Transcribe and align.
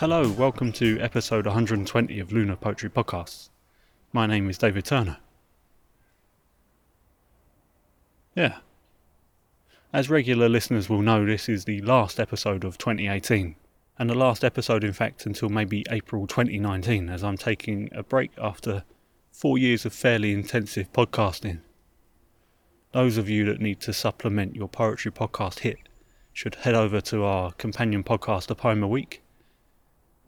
Hello, 0.00 0.30
welcome 0.30 0.72
to 0.72 0.98
episode 0.98 1.44
120 1.44 2.20
of 2.20 2.32
Lunar 2.32 2.56
Poetry 2.56 2.88
Podcasts. 2.88 3.50
My 4.14 4.26
name 4.26 4.48
is 4.48 4.56
David 4.56 4.86
Turner. 4.86 5.18
Yeah. 8.34 8.60
As 9.92 10.08
regular 10.08 10.48
listeners 10.48 10.88
will 10.88 11.02
know, 11.02 11.26
this 11.26 11.50
is 11.50 11.66
the 11.66 11.82
last 11.82 12.18
episode 12.18 12.64
of 12.64 12.78
2018, 12.78 13.56
and 13.98 14.08
the 14.08 14.14
last 14.14 14.42
episode, 14.42 14.84
in 14.84 14.94
fact, 14.94 15.26
until 15.26 15.50
maybe 15.50 15.84
April 15.90 16.26
2019, 16.26 17.10
as 17.10 17.22
I'm 17.22 17.36
taking 17.36 17.90
a 17.92 18.02
break 18.02 18.30
after 18.40 18.84
four 19.30 19.58
years 19.58 19.84
of 19.84 19.92
fairly 19.92 20.32
intensive 20.32 20.90
podcasting. 20.94 21.58
Those 22.92 23.18
of 23.18 23.28
you 23.28 23.44
that 23.44 23.60
need 23.60 23.80
to 23.80 23.92
supplement 23.92 24.56
your 24.56 24.68
poetry 24.70 25.12
podcast 25.12 25.58
hit 25.58 25.76
should 26.32 26.54
head 26.54 26.74
over 26.74 27.02
to 27.02 27.22
our 27.24 27.52
companion 27.52 28.02
podcast, 28.02 28.48
A 28.48 28.54
Poem 28.54 28.82
a 28.82 28.88
Week, 28.88 29.20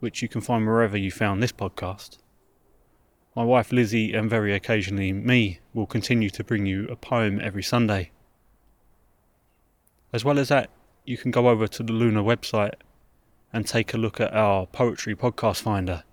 which 0.03 0.21
you 0.21 0.27
can 0.27 0.41
find 0.41 0.65
wherever 0.65 0.97
you 0.97 1.09
found 1.09 1.41
this 1.41 1.53
podcast. 1.53 2.17
My 3.37 3.43
wife 3.43 3.71
Lizzie 3.71 4.11
and 4.13 4.29
very 4.29 4.53
occasionally 4.53 5.13
me 5.13 5.61
will 5.73 5.85
continue 5.85 6.29
to 6.31 6.43
bring 6.43 6.65
you 6.65 6.89
a 6.89 6.97
poem 6.97 7.39
every 7.41 7.63
Sunday. 7.63 8.11
As 10.11 10.25
well 10.25 10.39
as 10.39 10.49
that, 10.49 10.69
you 11.05 11.17
can 11.17 11.31
go 11.31 11.47
over 11.47 11.67
to 11.67 11.83
the 11.83 11.93
Lunar 11.93 12.21
website 12.21 12.73
and 13.53 13.65
take 13.65 13.93
a 13.93 13.97
look 13.97 14.19
at 14.19 14.33
our 14.33 14.65
Poetry 14.65 15.15
Podcast 15.15 15.61
Finder, 15.61 16.03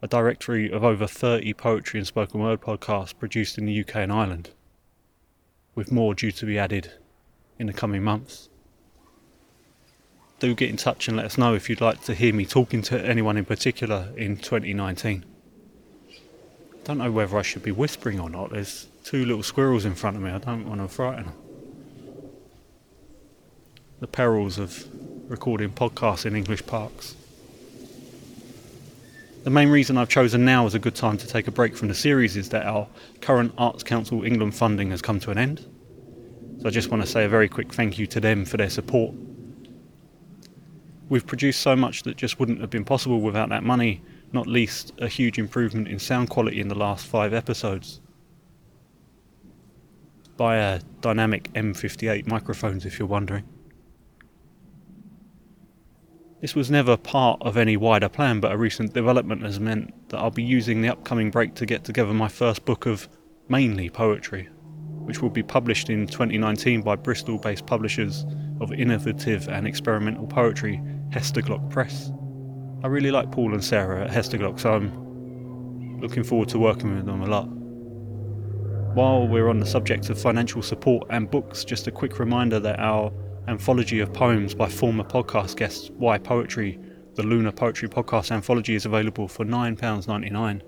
a 0.00 0.06
directory 0.06 0.70
of 0.70 0.84
over 0.84 1.08
30 1.08 1.52
poetry 1.54 1.98
and 1.98 2.06
spoken 2.06 2.40
word 2.40 2.60
podcasts 2.60 3.18
produced 3.18 3.58
in 3.58 3.66
the 3.66 3.80
UK 3.80 3.96
and 3.96 4.12
Ireland 4.12 4.50
with 5.74 5.90
more 5.90 6.14
due 6.14 6.30
to 6.32 6.46
be 6.46 6.58
added 6.58 6.92
in 7.58 7.66
the 7.66 7.72
coming 7.72 8.04
months. 8.04 8.49
Do 10.40 10.54
get 10.54 10.70
in 10.70 10.78
touch 10.78 11.06
and 11.06 11.18
let 11.18 11.26
us 11.26 11.36
know 11.36 11.54
if 11.54 11.68
you'd 11.68 11.82
like 11.82 12.02
to 12.04 12.14
hear 12.14 12.32
me 12.32 12.46
talking 12.46 12.80
to 12.82 12.98
anyone 12.98 13.36
in 13.36 13.44
particular 13.44 14.08
in 14.16 14.38
2019. 14.38 15.22
Don't 16.84 16.96
know 16.96 17.12
whether 17.12 17.36
I 17.36 17.42
should 17.42 17.62
be 17.62 17.72
whispering 17.72 18.18
or 18.18 18.30
not. 18.30 18.50
There's 18.50 18.86
two 19.04 19.26
little 19.26 19.42
squirrels 19.42 19.84
in 19.84 19.94
front 19.94 20.16
of 20.16 20.22
me. 20.22 20.30
I 20.30 20.38
don't 20.38 20.66
want 20.66 20.80
to 20.80 20.88
frighten 20.88 21.26
them. 21.26 21.34
The 24.00 24.06
perils 24.06 24.58
of 24.58 24.86
recording 25.30 25.72
podcasts 25.72 26.24
in 26.24 26.34
English 26.34 26.64
parks. 26.66 27.14
The 29.44 29.50
main 29.50 29.68
reason 29.68 29.98
I've 29.98 30.08
chosen 30.08 30.46
now 30.46 30.64
as 30.64 30.74
a 30.74 30.78
good 30.78 30.94
time 30.94 31.18
to 31.18 31.26
take 31.26 31.48
a 31.48 31.50
break 31.50 31.76
from 31.76 31.88
the 31.88 31.94
series 31.94 32.38
is 32.38 32.48
that 32.48 32.64
our 32.64 32.88
current 33.20 33.52
Arts 33.58 33.82
Council 33.82 34.24
England 34.24 34.54
funding 34.54 34.90
has 34.90 35.02
come 35.02 35.20
to 35.20 35.30
an 35.30 35.36
end. 35.36 35.66
So 36.62 36.66
I 36.66 36.70
just 36.70 36.90
want 36.90 37.02
to 37.02 37.06
say 37.06 37.26
a 37.26 37.28
very 37.28 37.48
quick 37.48 37.74
thank 37.74 37.98
you 37.98 38.06
to 38.06 38.20
them 38.20 38.46
for 38.46 38.56
their 38.56 38.70
support. 38.70 39.14
We've 41.10 41.26
produced 41.26 41.60
so 41.60 41.74
much 41.74 42.04
that 42.04 42.16
just 42.16 42.38
wouldn't 42.38 42.60
have 42.60 42.70
been 42.70 42.84
possible 42.84 43.20
without 43.20 43.48
that 43.48 43.64
money, 43.64 44.00
not 44.32 44.46
least 44.46 44.92
a 44.98 45.08
huge 45.08 45.40
improvement 45.40 45.88
in 45.88 45.98
sound 45.98 46.30
quality 46.30 46.60
in 46.60 46.68
the 46.68 46.76
last 46.76 47.04
five 47.04 47.34
episodes. 47.34 48.00
By 50.36 50.58
a 50.58 50.80
dynamic 51.00 51.52
M58 51.52 52.28
microphones, 52.28 52.86
if 52.86 53.00
you're 53.00 53.08
wondering. 53.08 53.44
This 56.40 56.54
was 56.54 56.70
never 56.70 56.96
part 56.96 57.42
of 57.42 57.56
any 57.56 57.76
wider 57.76 58.08
plan, 58.08 58.38
but 58.38 58.52
a 58.52 58.56
recent 58.56 58.94
development 58.94 59.42
has 59.42 59.58
meant 59.58 59.92
that 60.10 60.18
I'll 60.18 60.30
be 60.30 60.44
using 60.44 60.80
the 60.80 60.90
upcoming 60.90 61.32
break 61.32 61.56
to 61.56 61.66
get 61.66 61.82
together 61.82 62.14
my 62.14 62.28
first 62.28 62.64
book 62.64 62.86
of 62.86 63.08
mainly 63.48 63.90
poetry, 63.90 64.48
which 65.00 65.20
will 65.20 65.28
be 65.28 65.42
published 65.42 65.90
in 65.90 66.06
2019 66.06 66.82
by 66.82 66.94
Bristol 66.94 67.36
based 67.36 67.66
publishers 67.66 68.24
of 68.60 68.72
innovative 68.72 69.48
and 69.48 69.66
experimental 69.66 70.28
poetry, 70.28 70.80
Hesterglock 71.10 71.70
Press. 71.70 72.10
I 72.82 72.86
really 72.86 73.10
like 73.10 73.30
Paul 73.30 73.52
and 73.52 73.62
Sarah 73.62 74.04
at 74.04 74.10
Hesterglock, 74.10 74.58
so 74.58 74.72
I'm 74.74 76.00
looking 76.00 76.24
forward 76.24 76.48
to 76.48 76.58
working 76.58 76.94
with 76.96 77.06
them 77.06 77.22
a 77.22 77.26
lot. 77.26 77.48
While 78.94 79.28
we're 79.28 79.48
on 79.48 79.60
the 79.60 79.66
subject 79.66 80.10
of 80.10 80.20
financial 80.20 80.62
support 80.62 81.06
and 81.10 81.30
books, 81.30 81.64
just 81.64 81.86
a 81.86 81.92
quick 81.92 82.18
reminder 82.18 82.58
that 82.58 82.80
our 82.80 83.12
anthology 83.46 84.00
of 84.00 84.12
poems 84.12 84.54
by 84.54 84.68
former 84.68 85.04
podcast 85.04 85.56
guests 85.56 85.90
Why 85.90 86.18
Poetry, 86.18 86.78
the 87.14 87.22
Lunar 87.22 87.52
Poetry 87.52 87.88
Podcast 87.88 88.32
anthology 88.32 88.74
is 88.74 88.86
available 88.86 89.28
for 89.28 89.44
£9.99 89.44 90.62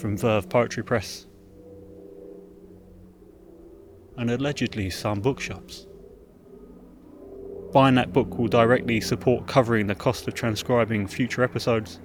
from 0.00 0.16
Verve 0.16 0.48
Poetry 0.48 0.84
Press 0.84 1.26
and 4.16 4.30
allegedly 4.30 4.90
some 4.90 5.20
bookshops. 5.20 5.87
Buying 7.72 7.96
that 7.96 8.12
book 8.14 8.38
will 8.38 8.48
directly 8.48 9.00
support 9.00 9.46
covering 9.46 9.88
the 9.88 9.94
cost 9.94 10.26
of 10.26 10.34
transcribing 10.34 11.06
future 11.06 11.42
episodes. 11.44 12.00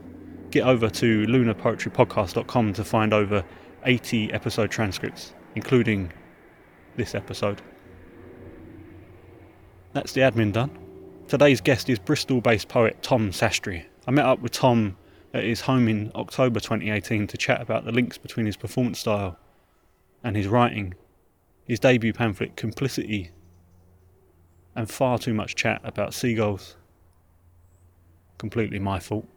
Get 0.52 0.66
over 0.66 0.90
to 0.90 1.26
lunarpoetrypodcast.com 1.26 2.74
to 2.74 2.84
find 2.84 3.14
over 3.14 3.46
80 3.86 4.34
episode 4.34 4.70
transcripts, 4.72 5.34
including 5.56 6.12
this 6.98 7.16
episode. 7.16 7.62
That's 9.94 10.12
the 10.12 10.22
admin 10.22 10.52
done. 10.52 10.78
Today's 11.28 11.62
guest 11.62 11.90
is 11.90 11.98
Bristol 11.98 12.42
based 12.42 12.68
poet 12.68 13.02
Tom 13.02 13.32
Sastry. 13.32 13.86
I 14.06 14.12
met 14.12 14.26
up 14.26 14.42
with 14.42 14.52
Tom 14.52 14.98
at 15.34 15.46
his 15.46 15.62
home 15.62 15.88
in 15.88 16.12
October 16.14 16.60
2018 16.60 17.28
to 17.28 17.38
chat 17.38 17.62
about 17.62 17.86
the 17.86 17.92
links 17.92 18.18
between 18.18 18.46
his 18.46 18.58
performance 18.58 19.00
style 19.00 19.40
and 20.24 20.36
his 20.36 20.48
writing, 20.48 20.94
his 21.66 21.80
debut 21.80 22.12
pamphlet 22.12 22.58
Complicity, 22.58 23.32
and 24.76 24.90
far 24.90 25.18
too 25.18 25.34
much 25.34 25.56
chat 25.56 25.82
about 25.84 26.14
seagulls. 26.14 26.76
Completely 28.38 28.80
my 28.80 29.00
fault. 29.00 29.28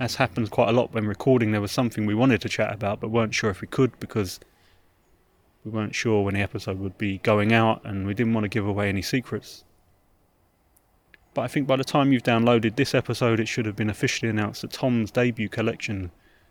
As 0.00 0.16
happens 0.16 0.48
quite 0.48 0.68
a 0.68 0.72
lot 0.72 0.92
when 0.92 1.06
recording, 1.06 1.52
there 1.52 1.60
was 1.60 1.72
something 1.72 2.06
we 2.06 2.14
wanted 2.14 2.40
to 2.42 2.48
chat 2.48 2.72
about 2.72 3.00
but 3.00 3.10
weren't 3.10 3.34
sure 3.34 3.50
if 3.50 3.60
we 3.60 3.68
could 3.68 3.98
because 4.00 4.40
we 5.64 5.70
weren't 5.70 5.94
sure 5.94 6.24
when 6.24 6.34
the 6.34 6.40
episode 6.40 6.78
would 6.78 6.98
be 6.98 7.18
going 7.18 7.52
out 7.52 7.82
and 7.84 8.06
we 8.06 8.14
didn't 8.14 8.34
want 8.34 8.44
to 8.44 8.48
give 8.48 8.66
away 8.66 8.88
any 8.88 9.02
secrets. 9.02 9.64
But 11.34 11.42
I 11.42 11.48
think 11.48 11.66
by 11.66 11.76
the 11.76 11.84
time 11.84 12.12
you've 12.12 12.22
downloaded 12.22 12.76
this 12.76 12.94
episode, 12.94 13.40
it 13.40 13.48
should 13.48 13.66
have 13.66 13.76
been 13.76 13.88
officially 13.88 14.28
announced 14.28 14.62
that 14.62 14.72
Tom's 14.72 15.10
debut 15.10 15.48
collection, 15.48 16.10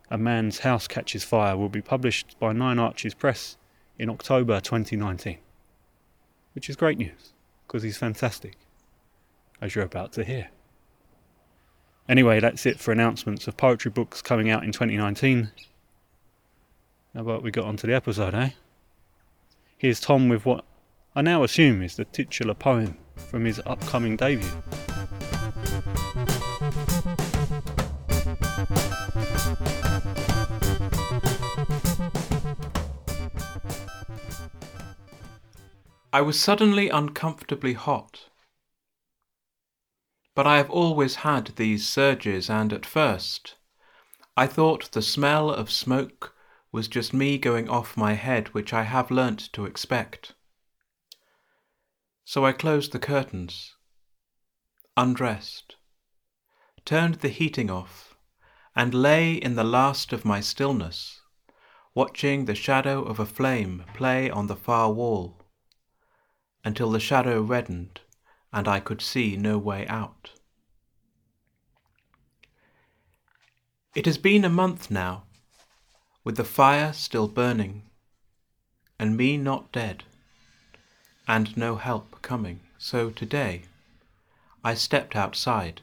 A 0.09 0.17
Man's 0.17 0.59
House 0.59 0.87
Catches 0.87 1.23
Fire, 1.23 1.55
will 1.55 1.69
be 1.69 1.81
published 1.81 2.39
by 2.39 2.53
Nine 2.53 2.79
Arches 2.79 3.13
Press 3.13 3.57
in 3.99 4.09
October 4.09 4.59
2019. 4.59 5.37
Which 6.53 6.69
is 6.69 6.75
great 6.75 6.97
news, 6.97 7.33
because 7.65 7.83
he's 7.83 7.97
fantastic, 7.97 8.57
as 9.61 9.73
you're 9.73 9.85
about 9.85 10.11
to 10.13 10.23
hear. 10.23 10.49
Anyway, 12.09 12.39
that's 12.39 12.65
it 12.65 12.79
for 12.79 12.91
announcements 12.91 13.47
of 13.47 13.55
poetry 13.55 13.91
books 13.91 14.21
coming 14.21 14.49
out 14.49 14.63
in 14.63 14.71
2019. 14.71 15.51
How 17.13 17.21
about 17.21 17.43
we 17.43 17.51
got 17.51 17.65
onto 17.65 17.87
the 17.87 17.95
episode, 17.95 18.33
eh? 18.33 18.49
Here's 19.77 19.99
Tom 19.99 20.29
with 20.29 20.45
what 20.45 20.65
I 21.15 21.21
now 21.21 21.43
assume 21.43 21.81
is 21.81 21.95
the 21.95 22.05
titular 22.05 22.53
poem 22.53 22.97
from 23.15 23.45
his 23.45 23.61
upcoming 23.65 24.15
debut. 24.17 24.49
I 36.13 36.21
was 36.21 36.37
suddenly 36.37 36.89
uncomfortably 36.89 37.73
hot. 37.73 38.25
But 40.35 40.45
I 40.45 40.57
have 40.57 40.69
always 40.69 41.15
had 41.15 41.47
these 41.55 41.87
surges, 41.87 42.49
and 42.49 42.73
at 42.73 42.85
first 42.85 43.55
I 44.35 44.45
thought 44.45 44.91
the 44.91 45.01
smell 45.01 45.49
of 45.49 45.71
smoke 45.71 46.35
was 46.71 46.87
just 46.89 47.13
me 47.13 47.37
going 47.37 47.69
off 47.69 47.95
my 47.95 48.13
head, 48.13 48.49
which 48.49 48.73
I 48.73 48.83
have 48.83 49.11
learnt 49.11 49.51
to 49.53 49.65
expect. 49.65 50.33
So 52.25 52.45
I 52.45 52.51
closed 52.51 52.91
the 52.91 52.99
curtains, 52.99 53.75
undressed, 54.97 55.75
turned 56.85 57.15
the 57.15 57.29
heating 57.29 57.69
off, 57.69 58.15
and 58.75 58.93
lay 58.93 59.33
in 59.33 59.55
the 59.55 59.63
last 59.63 60.11
of 60.11 60.25
my 60.25 60.39
stillness, 60.39 61.21
watching 61.93 62.45
the 62.45 62.55
shadow 62.55 63.01
of 63.03 63.19
a 63.19 63.25
flame 63.25 63.83
play 63.93 64.29
on 64.29 64.47
the 64.47 64.55
far 64.55 64.91
wall, 64.91 65.40
until 66.63 66.91
the 66.91 66.99
shadow 66.99 67.41
reddened 67.41 68.01
and 68.53 68.67
I 68.67 68.79
could 68.79 69.01
see 69.01 69.37
no 69.37 69.57
way 69.57 69.87
out. 69.87 70.31
It 73.95 74.05
has 74.05 74.17
been 74.17 74.45
a 74.45 74.49
month 74.49 74.91
now 74.91 75.23
with 76.23 76.37
the 76.37 76.43
fire 76.43 76.93
still 76.93 77.27
burning, 77.27 77.83
and 78.99 79.17
me 79.17 79.37
not 79.37 79.71
dead, 79.71 80.03
and 81.27 81.57
no 81.57 81.75
help 81.77 82.21
coming, 82.21 82.59
so 82.77 83.09
today 83.09 83.63
I 84.63 84.75
stepped 84.75 85.15
outside, 85.15 85.81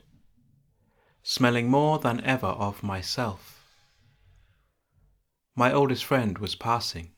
smelling 1.22 1.68
more 1.68 1.98
than 1.98 2.24
ever 2.24 2.46
of 2.46 2.82
myself. 2.82 3.64
My 5.56 5.72
oldest 5.72 6.04
friend 6.04 6.38
was 6.38 6.54
passing. 6.54 7.10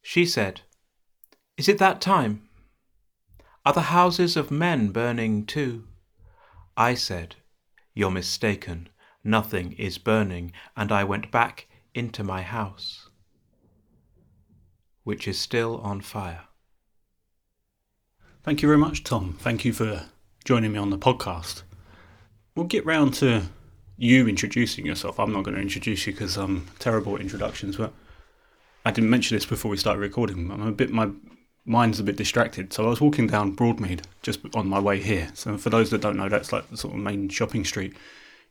She 0.00 0.24
said, 0.24 0.60
Is 1.56 1.68
it 1.68 1.78
that 1.78 2.00
time? 2.00 2.42
Are 3.64 3.72
the 3.72 3.82
houses 3.82 4.36
of 4.36 4.50
men 4.50 4.88
burning 4.88 5.46
too? 5.46 5.84
I 6.76 6.94
said, 6.94 7.36
You're 7.94 8.10
mistaken. 8.10 8.88
Nothing 9.22 9.72
is 9.72 9.96
burning, 9.96 10.52
and 10.76 10.92
I 10.92 11.04
went 11.04 11.30
back 11.30 11.66
into 11.94 12.22
my 12.22 12.42
house, 12.42 13.08
which 15.04 15.26
is 15.26 15.38
still 15.38 15.78
on 15.78 16.02
fire. 16.02 16.42
Thank 18.42 18.60
you 18.60 18.68
very 18.68 18.76
much, 18.76 19.02
Tom. 19.02 19.38
Thank 19.40 19.64
you 19.64 19.72
for 19.72 20.02
joining 20.44 20.72
me 20.72 20.78
on 20.78 20.90
the 20.90 20.98
podcast. 20.98 21.62
We'll 22.54 22.66
get 22.66 22.84
round 22.84 23.14
to 23.14 23.44
you 23.96 24.28
introducing 24.28 24.84
yourself. 24.84 25.18
I'm 25.18 25.32
not 25.32 25.44
going 25.44 25.54
to 25.54 25.62
introduce 25.62 26.06
you 26.06 26.12
because 26.12 26.36
I'm 26.36 26.66
terrible 26.78 27.14
at 27.14 27.22
introductions, 27.22 27.76
but 27.76 27.94
I 28.84 28.90
didn't 28.90 29.08
mention 29.08 29.36
this 29.36 29.46
before 29.46 29.70
we 29.70 29.78
started 29.78 30.00
recording. 30.00 30.50
I'm 30.50 30.66
a 30.66 30.72
bit 30.72 30.90
my 30.90 31.08
mind's 31.64 32.00
a 32.00 32.04
bit 32.04 32.16
distracted. 32.16 32.72
So 32.72 32.86
I 32.86 32.88
was 32.88 33.00
walking 33.00 33.26
down 33.26 33.56
Broadmead 33.56 34.02
just 34.22 34.40
on 34.54 34.68
my 34.68 34.78
way 34.78 35.00
here. 35.00 35.30
So 35.34 35.56
for 35.56 35.70
those 35.70 35.90
that 35.90 36.00
don't 36.00 36.16
know, 36.16 36.28
that's 36.28 36.52
like 36.52 36.68
the 36.70 36.76
sort 36.76 36.94
of 36.94 37.00
main 37.00 37.28
shopping 37.28 37.64
street 37.64 37.94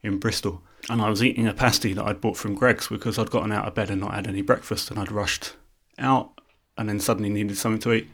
in 0.02 0.18
Bristol. 0.18 0.62
And 0.90 1.02
I 1.02 1.10
was 1.10 1.24
eating 1.24 1.48
a 1.48 1.54
pasty 1.54 1.94
that 1.94 2.06
I'd 2.06 2.22
bought 2.22 2.38
from 2.38 2.56
Greggs 2.56 2.88
because 2.88 3.18
I'd 3.18 3.30
gotten 3.30 3.52
out 3.52 3.68
of 3.68 3.76
bed 3.76 3.90
and 3.90 4.02
not 4.02 4.14
had 4.14 4.28
any 4.28 4.42
breakfast 4.42 4.90
and 4.90 5.00
I'd 5.00 5.12
rushed 5.12 5.54
out 5.98 6.32
and 6.78 6.90
then 6.90 7.00
suddenly 7.00 7.30
needed 7.30 7.58
something 7.58 7.82
to 7.82 7.94
eat. 7.94 8.10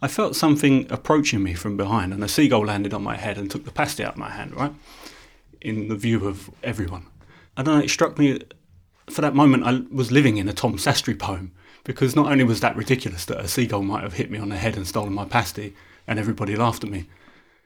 I 0.00 0.08
felt 0.08 0.36
something 0.36 0.86
approaching 0.90 1.42
me 1.42 1.54
from 1.54 1.76
behind 1.76 2.12
and 2.14 2.22
a 2.22 2.28
seagull 2.28 2.64
landed 2.64 2.94
on 2.94 3.02
my 3.02 3.16
head 3.16 3.36
and 3.36 3.50
took 3.50 3.64
the 3.64 3.72
pasty 3.72 4.04
out 4.04 4.12
of 4.12 4.18
my 4.18 4.30
hand, 4.30 4.54
right? 4.54 4.72
In 5.60 5.88
the 5.88 5.96
view 5.96 6.26
of 6.26 6.50
everyone. 6.62 7.06
I 7.56 7.64
don't 7.64 7.78
know, 7.78 7.84
it 7.84 7.90
struck 7.90 8.16
me 8.16 8.40
for 9.12 9.22
that 9.22 9.34
moment 9.34 9.64
I 9.64 9.82
was 9.94 10.12
living 10.12 10.36
in 10.36 10.48
a 10.48 10.52
Tom 10.52 10.76
Sastry 10.76 11.18
poem 11.18 11.52
because 11.84 12.16
not 12.16 12.30
only 12.30 12.44
was 12.44 12.60
that 12.60 12.76
ridiculous 12.76 13.24
that 13.26 13.40
a 13.40 13.48
seagull 13.48 13.82
might 13.82 14.02
have 14.02 14.14
hit 14.14 14.30
me 14.30 14.38
on 14.38 14.48
the 14.48 14.56
head 14.56 14.76
and 14.76 14.86
stolen 14.86 15.12
my 15.12 15.24
pasty 15.24 15.74
and 16.06 16.18
everybody 16.18 16.56
laughed 16.56 16.84
at 16.84 16.90
me, 16.90 17.08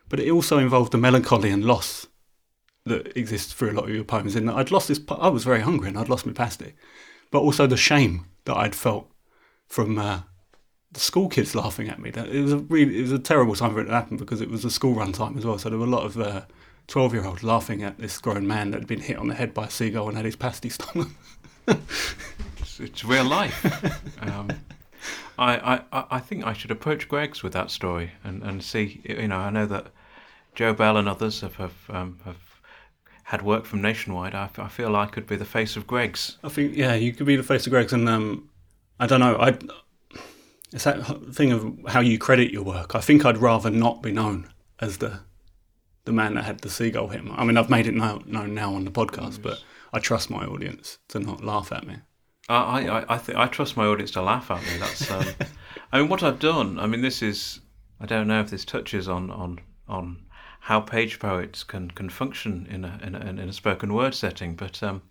but 0.08 0.20
it 0.20 0.30
also 0.30 0.58
involved 0.58 0.92
the 0.92 0.98
melancholy 0.98 1.50
and 1.50 1.64
loss 1.64 2.06
that 2.84 3.16
exists 3.16 3.52
through 3.52 3.70
a 3.70 3.72
lot 3.72 3.84
of 3.84 3.94
your 3.94 4.04
poems. 4.04 4.36
In 4.36 4.46
that 4.46 4.56
I'd 4.56 4.70
lost 4.70 4.88
this, 4.88 5.00
I 5.08 5.28
was 5.28 5.44
very 5.44 5.60
hungry 5.60 5.88
and 5.88 5.98
I'd 5.98 6.08
lost 6.08 6.26
my 6.26 6.32
pasty, 6.32 6.74
but 7.30 7.40
also 7.40 7.66
the 7.66 7.76
shame 7.76 8.26
that 8.44 8.56
I'd 8.56 8.74
felt 8.74 9.10
from 9.66 9.98
uh, 9.98 10.20
the 10.92 11.00
school 11.00 11.28
kids 11.28 11.54
laughing 11.54 11.88
at 11.88 12.00
me. 12.00 12.10
That 12.10 12.28
it 12.28 12.42
was 12.42 12.52
a 12.52 12.58
really, 12.58 12.98
it 12.98 13.02
was 13.02 13.12
a 13.12 13.18
terrible 13.18 13.54
time 13.54 13.72
for 13.72 13.80
it 13.80 13.86
to 13.86 13.92
happen 13.92 14.16
because 14.16 14.40
it 14.40 14.50
was 14.50 14.64
a 14.64 14.70
school 14.70 14.94
run 14.94 15.12
time 15.12 15.38
as 15.38 15.46
well. 15.46 15.58
So 15.58 15.70
there 15.70 15.78
were 15.78 15.86
a 15.86 15.90
lot 15.90 16.04
of 16.04 16.18
uh, 16.18 16.42
twelve-year-olds 16.86 17.42
laughing 17.42 17.82
at 17.82 17.98
this 17.98 18.18
grown 18.18 18.46
man 18.46 18.70
that 18.70 18.80
had 18.80 18.88
been 18.88 19.00
hit 19.00 19.16
on 19.16 19.28
the 19.28 19.34
head 19.34 19.54
by 19.54 19.66
a 19.66 19.70
seagull 19.70 20.08
and 20.08 20.16
had 20.16 20.26
his 20.26 20.36
pasty 20.36 20.68
stolen. 20.68 21.14
it's, 21.66 22.80
it's 22.80 23.04
real 23.04 23.24
life. 23.24 23.64
um, 24.22 24.50
I, 25.38 25.82
I, 25.92 26.04
I 26.10 26.18
think 26.20 26.44
I 26.44 26.52
should 26.52 26.70
approach 26.70 27.08
Greggs 27.08 27.42
with 27.42 27.52
that 27.54 27.70
story 27.70 28.12
and, 28.22 28.42
and 28.42 28.62
see. 28.62 29.00
You 29.04 29.28
know, 29.28 29.38
I 29.38 29.50
know 29.50 29.66
that 29.66 29.88
Joe 30.54 30.72
Bell 30.74 30.96
and 30.96 31.08
others 31.08 31.40
have 31.40 31.56
have, 31.56 31.74
um, 31.88 32.20
have 32.24 32.36
had 33.24 33.42
work 33.42 33.64
from 33.64 33.80
Nationwide. 33.80 34.34
I, 34.34 34.50
I 34.58 34.68
feel 34.68 34.94
I 34.94 35.06
could 35.06 35.26
be 35.26 35.36
the 35.36 35.44
face 35.44 35.76
of 35.76 35.86
Greggs. 35.86 36.38
I 36.44 36.48
think 36.48 36.76
yeah, 36.76 36.94
you 36.94 37.12
could 37.12 37.26
be 37.26 37.36
the 37.36 37.42
face 37.42 37.66
of 37.66 37.70
Greggs, 37.70 37.92
and 37.92 38.08
um, 38.08 38.48
I 39.00 39.06
don't 39.06 39.20
know. 39.20 39.36
I 39.38 39.58
it's 40.72 40.84
that 40.84 41.04
thing 41.34 41.52
of 41.52 41.78
how 41.88 42.00
you 42.00 42.18
credit 42.18 42.50
your 42.50 42.62
work. 42.62 42.94
I 42.94 43.00
think 43.00 43.24
I'd 43.24 43.38
rather 43.38 43.70
not 43.70 44.02
be 44.02 44.12
known 44.12 44.48
as 44.80 44.98
the 44.98 45.20
the 46.04 46.12
man 46.12 46.34
that 46.34 46.44
had 46.44 46.60
the 46.60 46.70
seagull 46.70 47.08
hit. 47.08 47.22
I 47.30 47.44
mean, 47.44 47.56
I've 47.56 47.70
made 47.70 47.86
it 47.86 47.94
known, 47.94 48.24
known 48.26 48.54
now 48.54 48.74
on 48.74 48.84
the 48.84 48.90
podcast, 48.90 49.42
but 49.42 49.62
I 49.92 49.98
trust 49.98 50.30
my 50.30 50.44
audience 50.44 50.98
to 51.08 51.20
not 51.20 51.44
laugh 51.44 51.72
at 51.72 51.86
me. 51.86 51.96
I 52.48 52.86
I 52.86 53.14
I, 53.14 53.18
think 53.18 53.38
I 53.38 53.46
trust 53.46 53.76
my 53.76 53.86
audience 53.86 54.10
to 54.12 54.22
laugh 54.22 54.50
at 54.50 54.62
me. 54.62 54.78
That's 54.78 55.10
um, 55.10 55.26
I 55.92 56.00
mean 56.00 56.08
what 56.08 56.22
I've 56.22 56.40
done. 56.40 56.78
I 56.78 56.86
mean 56.86 57.02
this 57.02 57.22
is 57.22 57.60
I 58.00 58.06
don't 58.06 58.26
know 58.26 58.40
if 58.40 58.50
this 58.50 58.64
touches 58.64 59.08
on 59.08 59.30
on 59.30 59.60
on 59.88 60.24
how 60.60 60.80
page 60.80 61.18
poets 61.18 61.62
can 61.62 61.90
can 61.90 62.08
function 62.08 62.66
in 62.68 62.84
a 62.84 62.98
in 63.02 63.14
a, 63.14 63.20
in 63.20 63.38
a 63.38 63.52
spoken 63.52 63.94
word 63.94 64.14
setting, 64.14 64.56
but 64.56 64.82
um, 64.82 65.02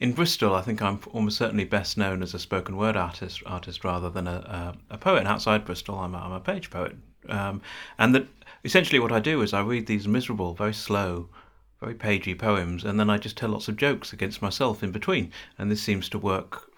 in 0.00 0.12
Bristol, 0.12 0.54
I 0.54 0.62
think 0.62 0.82
I'm 0.82 1.00
almost 1.12 1.38
certainly 1.38 1.64
best 1.64 1.96
known 1.96 2.22
as 2.22 2.34
a 2.34 2.38
spoken 2.38 2.76
word 2.76 2.96
artist, 2.96 3.42
artist 3.46 3.84
rather 3.84 4.10
than 4.10 4.26
a, 4.26 4.74
a, 4.90 4.94
a 4.94 4.98
poet. 4.98 5.20
And 5.20 5.28
outside 5.28 5.64
Bristol, 5.64 5.98
I'm 5.98 6.14
a, 6.14 6.18
I'm 6.18 6.32
a 6.32 6.40
page 6.40 6.70
poet. 6.70 6.96
Um, 7.28 7.62
and 7.98 8.14
that 8.14 8.26
essentially 8.64 8.98
what 8.98 9.12
I 9.12 9.20
do 9.20 9.42
is 9.42 9.52
I 9.52 9.60
read 9.60 9.86
these 9.86 10.08
miserable, 10.08 10.54
very 10.54 10.74
slow, 10.74 11.28
very 11.80 11.94
pagey 11.94 12.34
poems, 12.34 12.84
and 12.84 12.98
then 12.98 13.10
I 13.10 13.18
just 13.18 13.36
tell 13.36 13.50
lots 13.50 13.68
of 13.68 13.76
jokes 13.76 14.12
against 14.12 14.42
myself 14.42 14.82
in 14.82 14.90
between, 14.90 15.32
and 15.58 15.70
this 15.70 15.82
seems 15.82 16.08
to 16.10 16.18
work 16.18 16.70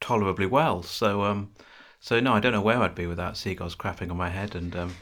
tolerably 0.00 0.46
well. 0.46 0.82
So, 0.82 1.22
um, 1.22 1.52
so 2.00 2.20
no, 2.20 2.34
I 2.34 2.40
don't 2.40 2.52
know 2.52 2.60
where 2.60 2.82
I'd 2.82 2.94
be 2.94 3.06
without 3.06 3.36
seagulls 3.36 3.74
crapping 3.74 4.10
on 4.10 4.16
my 4.16 4.28
head, 4.28 4.54
and 4.54 4.76
um, 4.76 4.94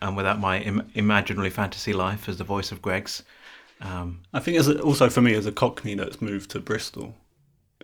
and 0.00 0.16
without 0.16 0.40
my 0.40 0.60
Im- 0.60 0.90
imaginary 0.94 1.50
fantasy 1.50 1.92
life 1.92 2.28
as 2.28 2.38
the 2.38 2.44
voice 2.44 2.72
of 2.72 2.80
Greggs. 2.80 3.22
Um, 3.82 4.22
I 4.32 4.40
think 4.40 4.56
as 4.56 4.68
a, 4.68 4.80
also 4.80 5.10
for 5.10 5.20
me 5.20 5.34
as 5.34 5.44
a 5.44 5.52
Cockney 5.52 5.94
that's 5.94 6.22
moved 6.22 6.50
to 6.52 6.60
Bristol 6.60 7.14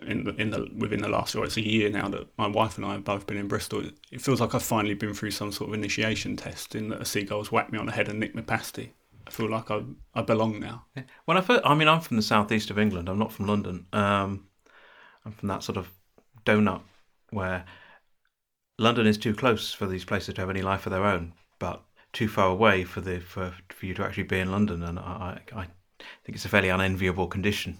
in 0.05 0.23
the, 0.23 0.35
in 0.35 0.49
the 0.51 0.69
within 0.77 1.01
the 1.01 1.09
last 1.09 1.35
year, 1.35 1.43
it's 1.43 1.57
a 1.57 1.61
year 1.61 1.89
now 1.89 2.07
that 2.09 2.27
my 2.37 2.47
wife 2.47 2.77
and 2.77 2.85
I 2.85 2.93
have 2.93 3.03
both 3.03 3.27
been 3.27 3.37
in 3.37 3.47
Bristol. 3.47 3.83
It 4.11 4.21
feels 4.21 4.41
like 4.41 4.53
I've 4.53 4.63
finally 4.63 4.93
been 4.93 5.13
through 5.13 5.31
some 5.31 5.51
sort 5.51 5.69
of 5.69 5.73
initiation 5.73 6.35
test 6.35 6.75
in 6.75 6.89
that 6.89 7.01
a 7.01 7.05
seagull's 7.05 7.51
whacked 7.51 7.71
me 7.71 7.79
on 7.79 7.85
the 7.85 7.91
head 7.91 8.09
and 8.09 8.19
nicked 8.19 8.35
my 8.35 8.41
pasty. 8.41 8.93
I 9.25 9.31
feel 9.31 9.49
like 9.49 9.71
I 9.71 9.83
I 10.13 10.21
belong 10.21 10.59
now. 10.59 10.85
When 11.25 11.37
I 11.37 11.41
first, 11.41 11.61
I 11.65 11.73
mean, 11.75 11.87
I'm 11.87 12.01
from 12.01 12.17
the 12.17 12.23
southeast 12.23 12.69
of 12.69 12.79
England. 12.79 13.09
I'm 13.09 13.19
not 13.19 13.31
from 13.31 13.47
London. 13.47 13.85
Um, 13.93 14.47
I'm 15.25 15.31
from 15.31 15.47
that 15.49 15.63
sort 15.63 15.77
of 15.77 15.89
donut 16.45 16.81
where 17.29 17.65
London 18.77 19.07
is 19.07 19.17
too 19.17 19.33
close 19.33 19.73
for 19.73 19.87
these 19.87 20.05
places 20.05 20.35
to 20.35 20.41
have 20.41 20.49
any 20.49 20.61
life 20.61 20.85
of 20.85 20.91
their 20.91 21.05
own, 21.05 21.33
but 21.59 21.83
too 22.11 22.27
far 22.27 22.49
away 22.49 22.83
for 22.83 23.01
the 23.01 23.19
for, 23.19 23.53
for 23.69 23.85
you 23.85 23.93
to 23.93 24.03
actually 24.03 24.23
be 24.23 24.39
in 24.39 24.51
London. 24.51 24.83
And 24.83 24.99
I, 24.99 25.39
I, 25.53 25.61
I 25.61 25.67
think 26.23 26.35
it's 26.35 26.45
a 26.45 26.49
fairly 26.49 26.69
unenviable 26.69 27.27
condition 27.27 27.79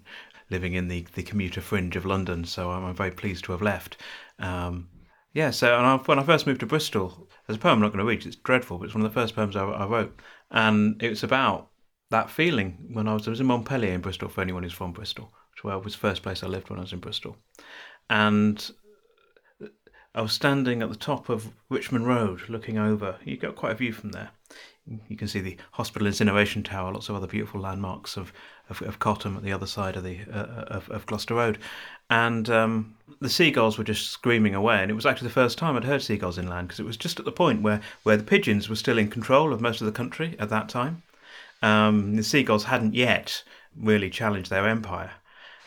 living 0.54 0.74
in 0.74 0.88
the, 0.88 1.06
the 1.16 1.24
commuter 1.24 1.60
fringe 1.60 1.96
of 1.96 2.06
London. 2.06 2.46
So 2.46 2.72
I'm, 2.72 2.94
very 2.96 3.12
pleased 3.12 3.44
to 3.46 3.52
have 3.52 3.62
left. 3.62 3.98
Um, 4.40 4.88
yeah, 5.34 5.50
so 5.50 5.76
I, 5.76 5.98
when 5.98 6.20
I 6.20 6.24
first 6.24 6.48
moved 6.48 6.62
to 6.62 6.66
Bristol, 6.66 7.28
there's 7.46 7.58
a 7.58 7.60
poem 7.60 7.74
I'm 7.74 7.82
not 7.82 7.90
going 7.90 8.00
to 8.00 8.06
read. 8.06 8.26
It's 8.26 8.36
dreadful, 8.36 8.78
but 8.78 8.86
it's 8.86 8.96
one 8.96 9.04
of 9.04 9.12
the 9.12 9.20
first 9.20 9.36
poems 9.36 9.56
I, 9.56 9.64
I 9.64 9.86
wrote 9.86 10.18
and 10.54 11.02
it 11.02 11.10
was 11.10 11.24
about 11.24 11.70
that 12.12 12.30
feeling 12.30 12.78
when 12.94 13.08
I 13.08 13.14
was 13.14 13.28
I 13.28 13.32
was 13.32 13.40
in 13.42 13.48
Montpelier 13.48 13.94
in 13.94 14.02
Bristol 14.02 14.30
for 14.30 14.42
anyone 14.42 14.64
who's 14.64 14.72
from 14.72 14.94
Bristol, 14.94 15.34
which 15.52 15.64
was 15.64 15.94
the 15.94 16.00
first 16.00 16.22
place 16.22 16.44
I 16.44 16.48
lived 16.48 16.70
when 16.70 16.80
I 16.80 16.84
was 16.84 16.94
in 16.94 17.00
Bristol, 17.00 17.36
and 18.10 18.72
I 20.16 20.22
was 20.22 20.32
standing 20.32 20.84
at 20.84 20.90
the 20.90 20.96
top 20.96 21.28
of 21.28 21.52
Richmond 21.70 22.08
Road 22.08 22.48
looking 22.48 22.78
over. 22.78 23.18
You've 23.26 23.42
got 23.42 23.56
quite 23.56 23.72
a 23.72 23.76
view 23.76 23.92
from 23.92 24.12
there. 24.12 24.30
You 25.08 25.18
can 25.18 25.28
see 25.28 25.40
the 25.40 25.58
hospital 25.72 26.08
incineration 26.08 26.62
tower, 26.62 26.94
lots 26.94 27.10
of 27.10 27.16
other 27.16 27.26
beautiful 27.26 27.62
landmarks 27.62 28.16
of 28.16 28.32
of, 28.70 28.82
of 28.82 29.00
Cotham 29.00 29.38
at 29.38 29.44
the 29.44 29.52
other 29.52 29.68
side 29.68 29.96
of 29.96 30.04
the 30.04 30.20
uh, 30.32 30.38
uh, 30.38 30.66
of, 30.68 30.90
of 30.90 31.06
Gloucester 31.06 31.36
Road, 31.36 31.58
and 32.10 32.50
um, 32.50 32.96
the 33.20 33.30
seagulls 33.30 33.78
were 33.78 33.84
just 33.84 34.12
screaming 34.12 34.56
away. 34.56 34.82
And 34.82 34.90
it 34.90 34.96
was 34.96 35.06
actually 35.06 35.28
the 35.28 35.34
first 35.34 35.58
time 35.58 35.76
I'd 35.76 35.84
heard 35.84 36.02
seagulls 36.02 36.38
inland 36.38 36.68
because 36.68 36.80
it 36.80 36.86
was 36.86 36.98
just 36.98 37.20
at 37.20 37.26
the 37.26 37.32
point 37.32 37.62
where 37.62 37.82
where 38.04 38.18
the 38.18 38.24
pigeons 38.24 38.70
were 38.70 38.76
still 38.76 38.98
in 38.98 39.10
control 39.10 39.54
of 39.54 39.62
most 39.62 39.82
of 39.82 39.86
the 39.86 39.92
country 39.92 40.36
at 40.40 40.50
that 40.50 40.70
time. 40.70 41.04
Um, 41.62 42.16
the 42.16 42.24
seagulls 42.24 42.66
hadn't 42.66 42.94
yet 42.94 43.44
really 43.76 44.10
challenged 44.10 44.50
their 44.50 44.68
empire. 44.68 45.12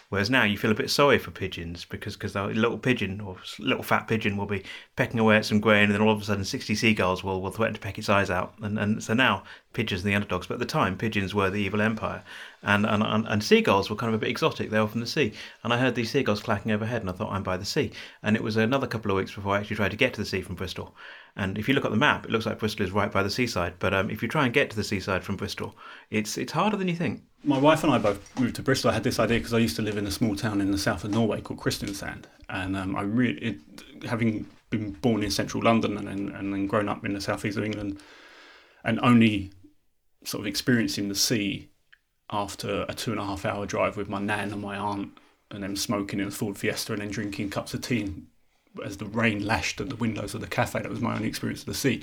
Whereas 0.08 0.30
now 0.30 0.44
you 0.44 0.56
feel 0.56 0.70
a 0.70 0.74
bit 0.74 0.90
sorry 0.90 1.18
for 1.18 1.32
pigeons 1.32 1.84
because 1.84 2.14
because 2.14 2.36
a 2.36 2.44
little 2.44 2.78
pigeon 2.78 3.20
or 3.20 3.36
little 3.58 3.82
fat 3.82 4.06
pigeon 4.06 4.36
will 4.36 4.46
be 4.46 4.62
pecking 4.94 5.18
away 5.18 5.36
at 5.36 5.44
some 5.44 5.60
grain, 5.60 5.84
and 5.84 5.94
then 5.94 6.00
all 6.00 6.12
of 6.12 6.20
a 6.20 6.24
sudden 6.24 6.44
sixty 6.44 6.74
seagulls 6.74 7.24
will, 7.24 7.42
will 7.42 7.50
threaten 7.50 7.74
to 7.74 7.80
peck 7.80 7.98
its 7.98 8.08
eyes 8.08 8.30
out, 8.30 8.54
and 8.62 8.78
and 8.78 9.02
so 9.02 9.14
now 9.14 9.42
pigeons 9.72 10.02
are 10.02 10.04
the 10.04 10.14
underdogs. 10.14 10.46
But 10.46 10.54
at 10.54 10.60
the 10.60 10.66
time, 10.66 10.96
pigeons 10.96 11.34
were 11.34 11.50
the 11.50 11.60
evil 11.60 11.80
empire, 11.80 12.22
and 12.62 12.86
and 12.86 13.02
and, 13.02 13.26
and 13.26 13.42
seagulls 13.42 13.90
were 13.90 13.96
kind 13.96 14.14
of 14.14 14.20
a 14.20 14.24
bit 14.24 14.30
exotic. 14.30 14.70
They 14.70 14.78
were 14.78 14.86
from 14.86 15.00
the 15.00 15.06
sea, 15.06 15.32
and 15.64 15.72
I 15.72 15.78
heard 15.78 15.96
these 15.96 16.10
seagulls 16.10 16.40
clacking 16.40 16.70
overhead, 16.70 17.02
and 17.02 17.10
I 17.10 17.12
thought 17.12 17.32
I'm 17.32 17.42
by 17.42 17.56
the 17.56 17.64
sea. 17.64 17.90
And 18.22 18.36
it 18.36 18.42
was 18.42 18.56
another 18.56 18.86
couple 18.86 19.10
of 19.10 19.16
weeks 19.16 19.34
before 19.34 19.56
I 19.56 19.58
actually 19.58 19.76
tried 19.76 19.90
to 19.90 19.96
get 19.96 20.14
to 20.14 20.20
the 20.20 20.26
sea 20.26 20.40
from 20.40 20.54
Bristol. 20.54 20.94
And 21.34 21.58
if 21.58 21.68
you 21.68 21.74
look 21.74 21.84
at 21.84 21.90
the 21.90 21.96
map, 21.98 22.24
it 22.24 22.30
looks 22.30 22.46
like 22.46 22.58
Bristol 22.58 22.86
is 22.86 22.92
right 22.92 23.12
by 23.12 23.22
the 23.22 23.30
seaside. 23.30 23.74
But 23.78 23.92
um, 23.92 24.10
if 24.10 24.22
you 24.22 24.28
try 24.28 24.44
and 24.44 24.54
get 24.54 24.70
to 24.70 24.76
the 24.76 24.84
seaside 24.84 25.22
from 25.22 25.36
Bristol, 25.36 25.74
it's 26.10 26.38
it's 26.38 26.52
harder 26.52 26.76
than 26.76 26.88
you 26.88 26.96
think 26.96 27.24
my 27.46 27.58
wife 27.58 27.84
and 27.84 27.92
I 27.92 27.98
both 27.98 28.38
moved 28.40 28.56
to 28.56 28.62
Bristol. 28.62 28.90
I 28.90 28.94
had 28.94 29.04
this 29.04 29.20
idea 29.20 29.38
because 29.38 29.54
I 29.54 29.58
used 29.58 29.76
to 29.76 29.82
live 29.82 29.96
in 29.96 30.06
a 30.06 30.10
small 30.10 30.34
town 30.34 30.60
in 30.60 30.72
the 30.72 30.78
south 30.78 31.04
of 31.04 31.12
Norway 31.12 31.40
called 31.40 31.60
Kristiansand, 31.60 32.24
and 32.48 32.76
um, 32.76 32.96
I 32.96 33.02
really, 33.02 33.38
it, 33.38 33.58
having 34.04 34.46
been 34.70 34.92
born 34.92 35.22
in 35.22 35.30
central 35.30 35.62
London 35.62 35.96
and 35.96 36.08
then, 36.08 36.28
and 36.34 36.52
then 36.52 36.66
grown 36.66 36.88
up 36.88 37.04
in 37.04 37.14
the 37.14 37.20
southeast 37.20 37.56
of 37.56 37.64
England, 37.64 38.00
and 38.84 38.98
only 39.00 39.52
sort 40.24 40.40
of 40.40 40.46
experiencing 40.46 41.08
the 41.08 41.14
sea 41.14 41.68
after 42.30 42.84
a 42.88 42.94
two 42.94 43.12
and 43.12 43.20
a 43.20 43.24
half 43.24 43.44
hour 43.44 43.64
drive 43.64 43.96
with 43.96 44.08
my 44.08 44.18
nan 44.18 44.52
and 44.52 44.60
my 44.60 44.76
aunt, 44.76 45.16
and 45.52 45.62
then 45.62 45.76
smoking 45.76 46.18
in 46.18 46.26
a 46.26 46.30
Ford 46.32 46.58
Fiesta 46.58 46.92
and 46.92 47.02
then 47.02 47.10
drinking 47.10 47.50
cups 47.50 47.72
of 47.74 47.82
tea 47.82 48.12
as 48.84 48.96
the 48.96 49.06
rain 49.06 49.46
lashed 49.46 49.80
at 49.80 49.88
the 49.88 49.96
windows 49.96 50.34
of 50.34 50.40
the 50.40 50.48
cafe. 50.48 50.82
That 50.82 50.90
was 50.90 51.00
my 51.00 51.14
only 51.14 51.28
experience 51.28 51.60
of 51.60 51.66
the 51.66 51.74
sea. 51.74 52.02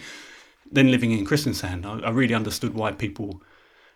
Then 0.71 0.89
living 0.89 1.11
in 1.11 1.25
Kristiansand, 1.25 1.85
I, 1.85 2.07
I 2.07 2.09
really 2.11 2.33
understood 2.33 2.73
why 2.73 2.93
people 2.93 3.43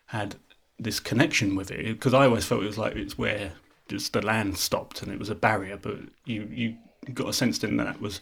had 0.07 0.35
this 0.79 0.99
connection 0.99 1.55
with 1.55 1.71
it 1.71 1.85
because 1.85 2.13
I 2.13 2.25
always 2.25 2.45
felt 2.45 2.63
it 2.63 2.67
was 2.67 2.77
like 2.77 2.95
it's 2.95 3.17
where 3.17 3.53
just 3.87 4.13
the 4.13 4.21
land 4.21 4.57
stopped 4.57 5.01
and 5.01 5.11
it 5.11 5.19
was 5.19 5.29
a 5.29 5.35
barrier, 5.35 5.77
but 5.77 5.97
you 6.25 6.47
you 6.51 6.75
got 7.13 7.29
a 7.29 7.33
sense 7.33 7.59
then 7.59 7.77
that 7.77 7.85
that 7.85 8.01
was 8.01 8.21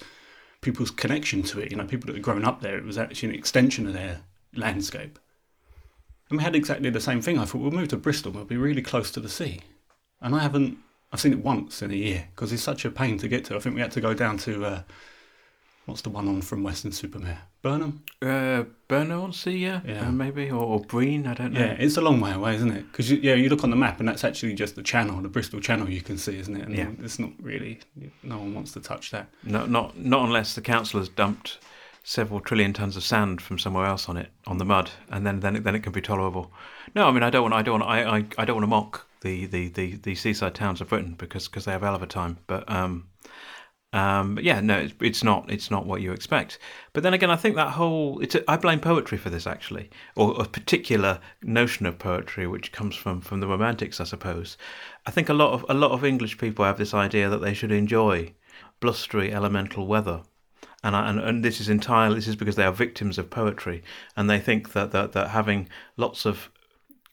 people's 0.61 0.91
connection 0.91 1.43
to 1.43 1.59
it. 1.59 1.71
You 1.71 1.77
know, 1.77 1.85
people 1.85 2.07
that 2.07 2.15
had 2.15 2.23
grown 2.23 2.45
up 2.45 2.61
there, 2.61 2.77
it 2.77 2.83
was 2.83 2.97
actually 2.97 3.29
an 3.29 3.35
extension 3.35 3.87
of 3.87 3.93
their 3.93 4.21
landscape. 4.55 5.19
And 6.29 6.39
we 6.39 6.43
had 6.43 6.55
exactly 6.55 6.89
the 6.89 6.99
same 6.99 7.21
thing. 7.21 7.37
I 7.37 7.45
thought 7.45 7.61
we'll 7.61 7.71
move 7.71 7.89
to 7.89 7.97
Bristol, 7.97 8.31
we'll 8.31 8.45
be 8.45 8.57
really 8.57 8.81
close 8.81 9.11
to 9.11 9.19
the 9.19 9.29
sea. 9.29 9.61
And 10.21 10.33
I 10.33 10.39
haven't, 10.39 10.77
I've 11.11 11.19
seen 11.19 11.33
it 11.33 11.43
once 11.43 11.81
in 11.81 11.91
a 11.91 11.95
year 11.95 12.29
because 12.33 12.51
it's 12.51 12.63
such 12.63 12.83
a 12.85 12.89
pain 12.89 13.17
to 13.19 13.27
get 13.27 13.45
to. 13.45 13.55
I 13.55 13.59
think 13.59 13.75
we 13.75 13.81
had 13.81 13.91
to 13.91 14.01
go 14.01 14.13
down 14.13 14.37
to, 14.39 14.65
uh, 14.65 14.81
what's 15.85 16.01
the 16.01 16.09
one 16.09 16.27
on 16.27 16.41
from 16.41 16.63
Weston-super-Mare? 16.63 17.41
Burnham? 17.61 18.03
Uh, 18.21 18.63
Burnham, 18.87 19.33
see, 19.33 19.57
yeah, 19.57 19.81
Yeah. 19.85 20.07
uh, 20.07 20.11
maybe, 20.11 20.49
or, 20.51 20.63
or 20.63 20.81
Brean, 20.81 21.27
I 21.27 21.33
don't 21.33 21.53
know. 21.53 21.59
Yeah, 21.59 21.71
it's 21.79 21.97
a 21.97 22.01
long 22.01 22.19
way 22.21 22.31
away, 22.33 22.55
isn't 22.55 22.71
it? 22.71 22.91
Because 22.91 23.11
yeah, 23.11 23.33
you 23.33 23.49
look 23.49 23.63
on 23.63 23.69
the 23.69 23.75
map 23.75 23.99
and 23.99 24.07
that's 24.07 24.23
actually 24.23 24.53
just 24.53 24.75
the 24.75 24.83
channel, 24.83 25.21
the 25.21 25.29
Bristol 25.29 25.59
Channel 25.59 25.89
you 25.89 26.01
can 26.01 26.17
see, 26.17 26.37
isn't 26.37 26.55
it? 26.55 26.67
And 26.67 26.75
Yeah. 26.77 26.89
it's 27.03 27.19
not 27.19 27.31
really, 27.41 27.79
no 28.23 28.37
one 28.37 28.53
wants 28.53 28.71
to 28.73 28.79
touch 28.81 29.11
that. 29.11 29.27
No, 29.43 29.65
not 29.65 29.97
not 29.97 30.25
unless 30.25 30.53
the 30.55 30.61
council 30.61 30.99
has 30.99 31.09
dumped 31.09 31.57
several 32.03 32.39
trillion 32.39 32.71
tons 32.71 32.95
of 32.95 33.03
sand 33.03 33.41
from 33.41 33.57
somewhere 33.57 33.85
else 33.87 34.07
on 34.07 34.15
it 34.17 34.29
on 34.45 34.59
the 34.59 34.65
mud, 34.65 34.91
and 35.09 35.25
then 35.25 35.39
then 35.39 35.55
it, 35.55 35.63
then 35.63 35.73
it 35.75 35.81
can 35.81 35.91
be 35.91 36.01
tolerable. 36.01 36.51
No, 36.93 37.07
I 37.07 37.11
mean 37.11 37.23
I 37.23 37.31
don't 37.31 37.41
want 37.43 37.55
I 37.55 37.61
don't 37.63 37.79
want 37.79 37.91
I, 37.91 38.17
I, 38.17 38.25
I 38.37 38.45
don't 38.45 38.55
want 38.57 38.63
to 38.63 38.67
mock 38.67 39.07
the, 39.21 39.47
the, 39.47 39.69
the, 39.69 39.95
the 39.95 40.13
seaside 40.13 40.53
towns 40.53 40.81
of 40.81 40.89
Britain 40.89 41.15
because 41.17 41.47
because 41.47 41.65
they 41.65 41.71
have 41.71 41.81
a 41.81 41.85
hell 41.87 41.95
of 41.95 42.03
a 42.03 42.07
time, 42.07 42.37
but 42.45 42.69
um, 42.69 43.07
um, 43.95 44.35
but 44.35 44.43
yeah, 44.43 44.59
no, 44.59 44.77
it's, 44.77 44.93
it's 44.99 45.23
not 45.23 45.49
it's 45.49 45.71
not 45.71 45.85
what 45.85 46.01
you 46.01 46.11
expect. 46.11 46.59
But 46.91 47.03
then 47.03 47.13
again, 47.13 47.31
I 47.31 47.37
think 47.37 47.55
that 47.55 47.69
whole 47.69 48.19
it's 48.19 48.35
a, 48.35 48.51
I 48.51 48.57
blame 48.57 48.81
poetry 48.81 49.17
for 49.17 49.29
this 49.29 49.47
actually, 49.47 49.89
or 50.17 50.35
a 50.37 50.45
particular 50.45 51.21
notion 51.41 51.85
of 51.85 51.97
poetry 51.97 52.45
which 52.45 52.73
comes 52.73 52.97
from 52.97 53.21
from 53.21 53.39
the 53.39 53.47
Romantics, 53.47 54.01
I 54.01 54.03
suppose. 54.03 54.57
I 55.05 55.11
think 55.11 55.29
a 55.29 55.33
lot 55.33 55.53
of 55.53 55.65
a 55.69 55.73
lot 55.73 55.91
of 55.91 56.03
English 56.03 56.37
people 56.37 56.65
have 56.65 56.77
this 56.77 56.93
idea 56.93 57.29
that 57.29 57.39
they 57.39 57.53
should 57.53 57.71
enjoy 57.71 58.33
blustery 58.81 59.31
elemental 59.31 59.87
weather. 59.87 60.23
And, 60.83 60.93
I, 60.93 61.09
and 61.09 61.19
and 61.21 61.45
this 61.45 61.61
is 61.61 61.69
entirely 61.69 62.15
this 62.15 62.27
is 62.27 62.35
because 62.35 62.57
they 62.57 62.65
are 62.65 62.73
victims 62.73 63.17
of 63.17 63.29
poetry, 63.29 63.81
and 64.17 64.29
they 64.29 64.41
think 64.41 64.73
that 64.73 64.91
that, 64.91 65.13
that 65.13 65.29
having 65.29 65.69
lots 65.95 66.25
of 66.25 66.51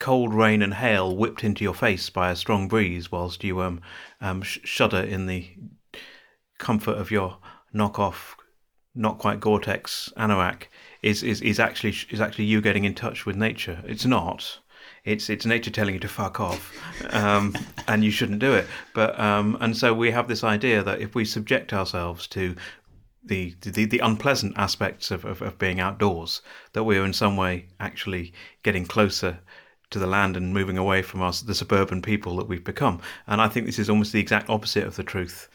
cold 0.00 0.34
rain 0.34 0.62
and 0.62 0.74
hail 0.74 1.16
whipped 1.16 1.44
into 1.44 1.62
your 1.62 1.74
face 1.74 2.10
by 2.10 2.32
a 2.32 2.36
strong 2.36 2.66
breeze, 2.66 3.12
whilst 3.12 3.44
you 3.44 3.60
um, 3.62 3.80
um 4.20 4.42
sh- 4.42 4.58
shudder 4.64 5.00
in 5.00 5.26
the 5.26 5.46
comfort 6.62 6.96
of 6.96 7.10
your 7.10 7.36
knockoff, 7.74 8.34
not 8.94 9.18
quite 9.18 9.40
Gore-Tex 9.40 10.12
anorak, 10.16 10.64
is, 11.02 11.22
is 11.22 11.42
is 11.42 11.58
actually 11.58 11.94
is 12.10 12.20
actually 12.20 12.44
you 12.44 12.62
getting 12.62 12.84
in 12.84 12.94
touch 12.94 13.26
with 13.26 13.36
nature. 13.36 13.82
It's 13.84 14.06
not. 14.06 14.60
It's 15.04 15.28
it's 15.28 15.44
nature 15.44 15.70
telling 15.70 15.94
you 15.94 16.00
to 16.00 16.08
fuck 16.08 16.38
off, 16.40 16.72
um, 17.12 17.54
and 17.88 18.04
you 18.04 18.10
shouldn't 18.10 18.38
do 18.38 18.54
it. 18.54 18.66
But 18.94 19.18
um, 19.18 19.58
and 19.60 19.76
so 19.76 19.92
we 19.92 20.12
have 20.12 20.28
this 20.28 20.44
idea 20.44 20.82
that 20.82 21.00
if 21.00 21.14
we 21.14 21.24
subject 21.24 21.72
ourselves 21.72 22.26
to 22.28 22.54
the 23.24 23.54
the, 23.62 23.84
the 23.84 23.98
unpleasant 23.98 24.56
aspects 24.56 25.10
of, 25.10 25.24
of, 25.24 25.42
of 25.42 25.58
being 25.58 25.80
outdoors, 25.80 26.42
that 26.72 26.84
we're 26.84 27.04
in 27.04 27.12
some 27.12 27.36
way 27.36 27.66
actually 27.80 28.32
getting 28.62 28.86
closer 28.86 29.40
to 29.90 29.98
the 29.98 30.06
land 30.06 30.36
and 30.36 30.54
moving 30.54 30.78
away 30.78 31.02
from 31.02 31.22
us, 31.22 31.42
the 31.42 31.54
suburban 31.54 32.00
people 32.02 32.36
that 32.36 32.48
we've 32.48 32.64
become. 32.64 33.00
And 33.26 33.40
I 33.40 33.48
think 33.48 33.66
this 33.66 33.78
is 33.78 33.90
almost 33.90 34.12
the 34.12 34.20
exact 34.20 34.48
opposite 34.48 34.84
of 34.84 34.96
the 34.96 35.02
truth. 35.02 35.48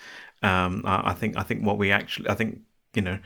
Um, 0.44 0.84
I, 0.86 1.12
I 1.12 1.14
think 1.14 1.38
I 1.38 1.44
think 1.44 1.64
what 1.66 1.78
we 1.78 1.92
actually 1.92 2.30
I 2.30 2.36
think 2.36 2.62
you 2.94 3.02
know 3.02 3.20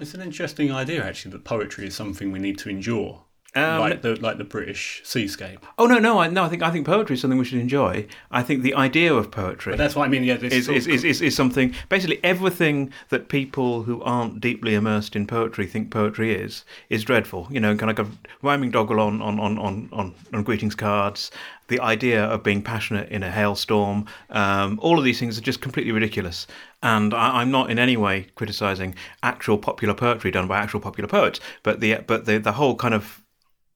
It's 0.00 0.14
an 0.14 0.20
interesting 0.20 0.72
idea, 0.72 1.04
actually, 1.04 1.30
that 1.32 1.44
poetry 1.44 1.86
is 1.86 1.94
something 1.94 2.32
we 2.32 2.38
need 2.40 2.58
to 2.58 2.68
endure, 2.70 3.24
Um, 3.56 3.80
like 3.80 4.02
the 4.02 4.14
like 4.14 4.38
the 4.38 4.44
British 4.44 5.00
seascape. 5.02 5.66
Oh 5.76 5.86
no, 5.86 5.98
no, 5.98 6.20
I, 6.20 6.28
no. 6.28 6.44
I 6.44 6.48
think 6.48 6.62
I 6.62 6.70
think 6.70 6.86
poetry 6.86 7.14
is 7.14 7.20
something 7.20 7.36
we 7.36 7.44
should 7.44 7.58
enjoy. 7.58 8.06
I 8.30 8.44
think 8.44 8.62
the 8.62 8.74
idea 8.74 9.12
of 9.12 9.32
poetry 9.32 9.72
But 9.72 9.78
that's 9.78 9.96
what 9.96 10.04
I 10.04 10.08
mean. 10.08 10.22
Yeah, 10.22 10.36
this 10.36 10.52
is, 10.52 10.68
is, 10.68 10.86
is, 10.86 11.02
is, 11.02 11.20
is 11.20 11.34
something. 11.34 11.74
Basically, 11.88 12.20
everything 12.22 12.92
that 13.08 13.28
people 13.28 13.82
who 13.82 14.02
aren't 14.02 14.40
deeply 14.40 14.74
immersed 14.74 15.16
in 15.16 15.26
poetry 15.26 15.66
think 15.66 15.90
poetry 15.90 16.32
is 16.32 16.64
is 16.90 17.02
dreadful. 17.02 17.48
You 17.50 17.58
know, 17.58 17.74
kind 17.74 17.90
of 17.90 17.98
like 17.98 18.06
a 18.06 18.10
rhyming 18.42 18.70
doggerel 18.70 19.00
on 19.00 19.20
on, 19.20 19.40
on, 19.40 19.58
on, 19.58 19.88
on 19.90 20.14
on 20.32 20.42
greetings 20.44 20.76
cards. 20.76 21.32
The 21.66 21.80
idea 21.80 22.24
of 22.24 22.44
being 22.44 22.62
passionate 22.62 23.08
in 23.10 23.24
a 23.24 23.32
hailstorm. 23.32 24.06
Um, 24.30 24.78
all 24.80 24.96
of 24.96 25.04
these 25.04 25.18
things 25.18 25.36
are 25.38 25.40
just 25.40 25.60
completely 25.60 25.90
ridiculous. 25.90 26.46
And 26.84 27.12
I, 27.12 27.40
I'm 27.40 27.50
not 27.50 27.68
in 27.68 27.80
any 27.80 27.96
way 27.96 28.28
criticising 28.36 28.94
actual 29.24 29.58
popular 29.58 29.94
poetry 29.94 30.30
done 30.30 30.46
by 30.46 30.58
actual 30.58 30.78
popular 30.78 31.08
poets, 31.08 31.40
but 31.64 31.80
the 31.80 31.96
but 32.06 32.26
the 32.26 32.38
the 32.38 32.52
whole 32.52 32.76
kind 32.76 32.94
of 32.94 33.24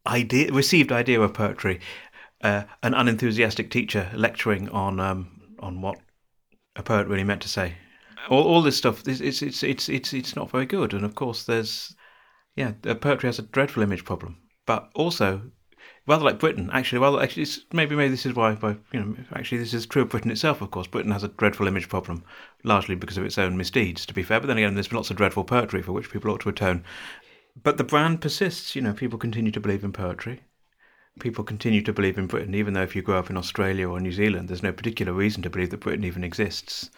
idea, 0.07 0.53
received 0.53 0.93
idea 0.93 1.21
of 1.21 1.35
poetry, 1.35 1.81
uh, 2.43 2.65
an 2.83 2.95
unenthusiastic 2.95 3.71
teacher 3.71 4.11
lecturing 4.15 4.69
on 4.71 5.01
um, 5.01 5.41
on 5.59 5.81
what 5.81 5.99
a 6.77 6.83
poet 6.83 7.07
really 7.07 7.25
meant 7.25 7.43
to 7.43 7.49
say. 7.49 7.75
All, 8.29 8.43
all 8.43 8.63
this 8.63 8.77
stuff, 8.77 9.07
it's, 9.07 9.21
it's 9.21 9.63
it's 9.63 9.89
it's 9.89 10.13
it's 10.13 10.37
not 10.37 10.51
very 10.51 10.67
good. 10.67 10.95
And 10.95 11.05
of 11.05 11.15
course, 11.15 11.45
there's 11.45 11.95
yeah, 12.57 12.73
poetry 13.01 13.29
has 13.29 13.39
a 13.39 13.43
dreadful 13.43 13.83
image 13.83 14.05
problem, 14.05 14.39
but 14.67 14.91
also. 14.95 15.43
Rather 16.07 16.25
like 16.25 16.39
Britain, 16.39 16.69
actually. 16.71 16.99
Rather, 16.99 17.23
actually, 17.23 17.47
maybe 17.73 17.97
maybe 17.97 18.11
this 18.11 18.27
is 18.27 18.35
why, 18.35 18.55
why 18.55 18.77
you 18.93 19.01
know, 19.01 19.17
actually 19.35 19.59
this 19.59 19.73
is 19.73 19.87
true 19.87 20.03
of 20.03 20.11
Britain 20.11 20.31
itself. 20.31 20.61
Of 20.61 20.71
course, 20.71 20.87
Britain 20.87 21.13
has 21.13 21.25
a 21.25 21.29
dreadful 21.29 21.67
image 21.67 21.89
problem, 21.89 22.25
largely 22.63 22.95
because 22.95 23.17
of 23.17 23.25
its 23.25 23.39
own 23.39 23.57
misdeeds. 23.57 24.05
To 24.07 24.15
be 24.15 24.23
fair, 24.23 24.39
but 24.39 24.47
then 24.47 24.59
again, 24.59 24.75
there's 24.75 24.93
lots 24.93 25.11
of 25.11 25.17
dreadful 25.17 25.45
poetry 25.45 25.81
for 25.81 25.93
which 25.93 26.11
people 26.11 26.31
ought 26.31 26.41
to 26.43 26.51
atone. 26.51 26.85
But 27.63 27.77
the 27.77 27.85
brand 27.85 28.21
persists. 28.21 28.75
You 28.75 28.83
know, 28.83 28.93
people 28.93 29.19
continue 29.19 29.53
to 29.53 29.61
believe 29.61 29.85
in 29.85 29.93
poetry. 29.93 30.43
People 31.21 31.45
continue 31.45 31.81
to 31.83 31.93
believe 31.93 32.19
in 32.19 32.27
Britain, 32.27 32.55
even 32.57 32.75
though 32.75 32.83
if 32.83 32.97
you 32.97 33.03
grow 33.03 33.19
up 33.19 33.31
in 33.31 33.37
Australia 33.37 33.89
or 33.89 34.01
New 34.01 34.11
Zealand, 34.11 34.49
there's 34.49 34.65
no 34.65 34.73
particular 34.73 35.13
reason 35.13 35.43
to 35.43 35.51
believe 35.51 35.71
that 35.71 35.79
Britain 35.79 36.05
even 36.05 36.25
exists. 36.25 36.91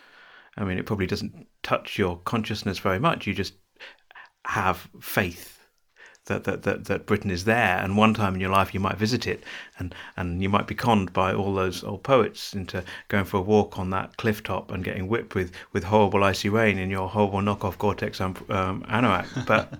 I 0.57 0.65
mean, 0.65 0.79
it 0.79 0.87
probably 0.87 1.07
doesn't 1.07 1.47
touch 1.63 1.99
your 1.99 2.17
consciousness 2.21 2.79
very 2.79 2.99
much. 2.99 3.27
You 3.27 3.35
just 3.35 3.53
have 4.47 4.89
faith 5.03 5.59
that, 6.27 6.45
that, 6.45 6.63
that, 6.63 6.87
that 6.87 7.07
Britain 7.07 7.31
is 7.31 7.45
there, 7.45 7.79
and 7.79 7.97
one 7.97 8.15
time 8.15 8.35
in 8.35 8.41
your 8.41 8.51
life 8.51 8.73
you 8.73 8.81
might 8.81 8.97
visit 8.97 9.27
it, 9.27 9.45
and, 9.79 9.95
and 10.17 10.43
you 10.43 10.49
might 10.49 10.67
be 10.67 10.75
conned 10.75 11.13
by 11.13 11.35
all 11.35 11.55
those 11.55 11.85
old 11.85 12.03
poets 12.03 12.55
into 12.55 12.83
going 13.09 13.25
for 13.27 13.37
a 13.37 13.43
walk 13.43 13.79
on 13.79 13.91
that 13.91 14.17
cliff 14.17 14.43
top 14.43 14.71
and 14.71 14.83
getting 14.83 15.09
whipped 15.09 15.35
with, 15.35 15.53
with 15.73 15.85
horrible 15.85 16.25
icy 16.25 16.49
rain 16.49 16.79
in 16.79 16.89
your 16.89 17.09
horrible 17.09 17.41
knockoff 17.41 17.77
Gore-Tex 17.79 18.21
um, 18.21 18.35
um, 18.49 18.83
anorak. 18.85 19.47
But 19.47 19.75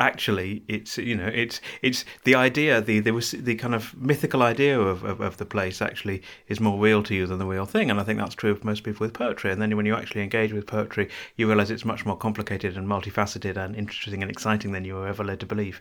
actually, 0.00 0.64
it's 0.68 0.98
you 0.98 1.14
know 1.14 1.26
it's 1.26 1.60
it's 1.82 2.04
the 2.24 2.34
idea, 2.34 2.80
the 2.80 3.00
there 3.00 3.14
was 3.14 3.30
the 3.32 3.54
kind 3.54 3.74
of 3.74 3.96
mythical 3.96 4.42
idea 4.42 4.78
of, 4.78 5.04
of, 5.04 5.20
of 5.20 5.36
the 5.36 5.46
place 5.46 5.80
actually 5.80 6.22
is 6.48 6.60
more 6.60 6.78
real 6.78 7.02
to 7.04 7.14
you 7.14 7.26
than 7.26 7.38
the 7.38 7.46
real 7.46 7.66
thing, 7.66 7.90
and 7.90 8.00
I 8.00 8.04
think 8.04 8.18
that's 8.18 8.34
true 8.34 8.50
of 8.50 8.64
most 8.64 8.82
people 8.82 9.04
with 9.04 9.14
poetry. 9.14 9.52
And 9.52 9.62
then 9.62 9.76
when 9.76 9.86
you 9.86 9.94
actually 9.94 10.22
engage 10.22 10.52
with 10.52 10.66
poetry, 10.66 11.08
you 11.36 11.46
realise 11.46 11.70
it's 11.70 11.84
much 11.84 12.04
more 12.04 12.16
complicated 12.16 12.76
and 12.76 12.88
multifaceted 12.88 13.56
and 13.56 13.76
interesting 13.76 14.22
and 14.22 14.30
exciting 14.30 14.72
than 14.72 14.84
you 14.84 14.94
were 14.94 15.08
ever 15.08 15.24
led 15.24 15.40
to 15.40 15.46
believe. 15.46 15.80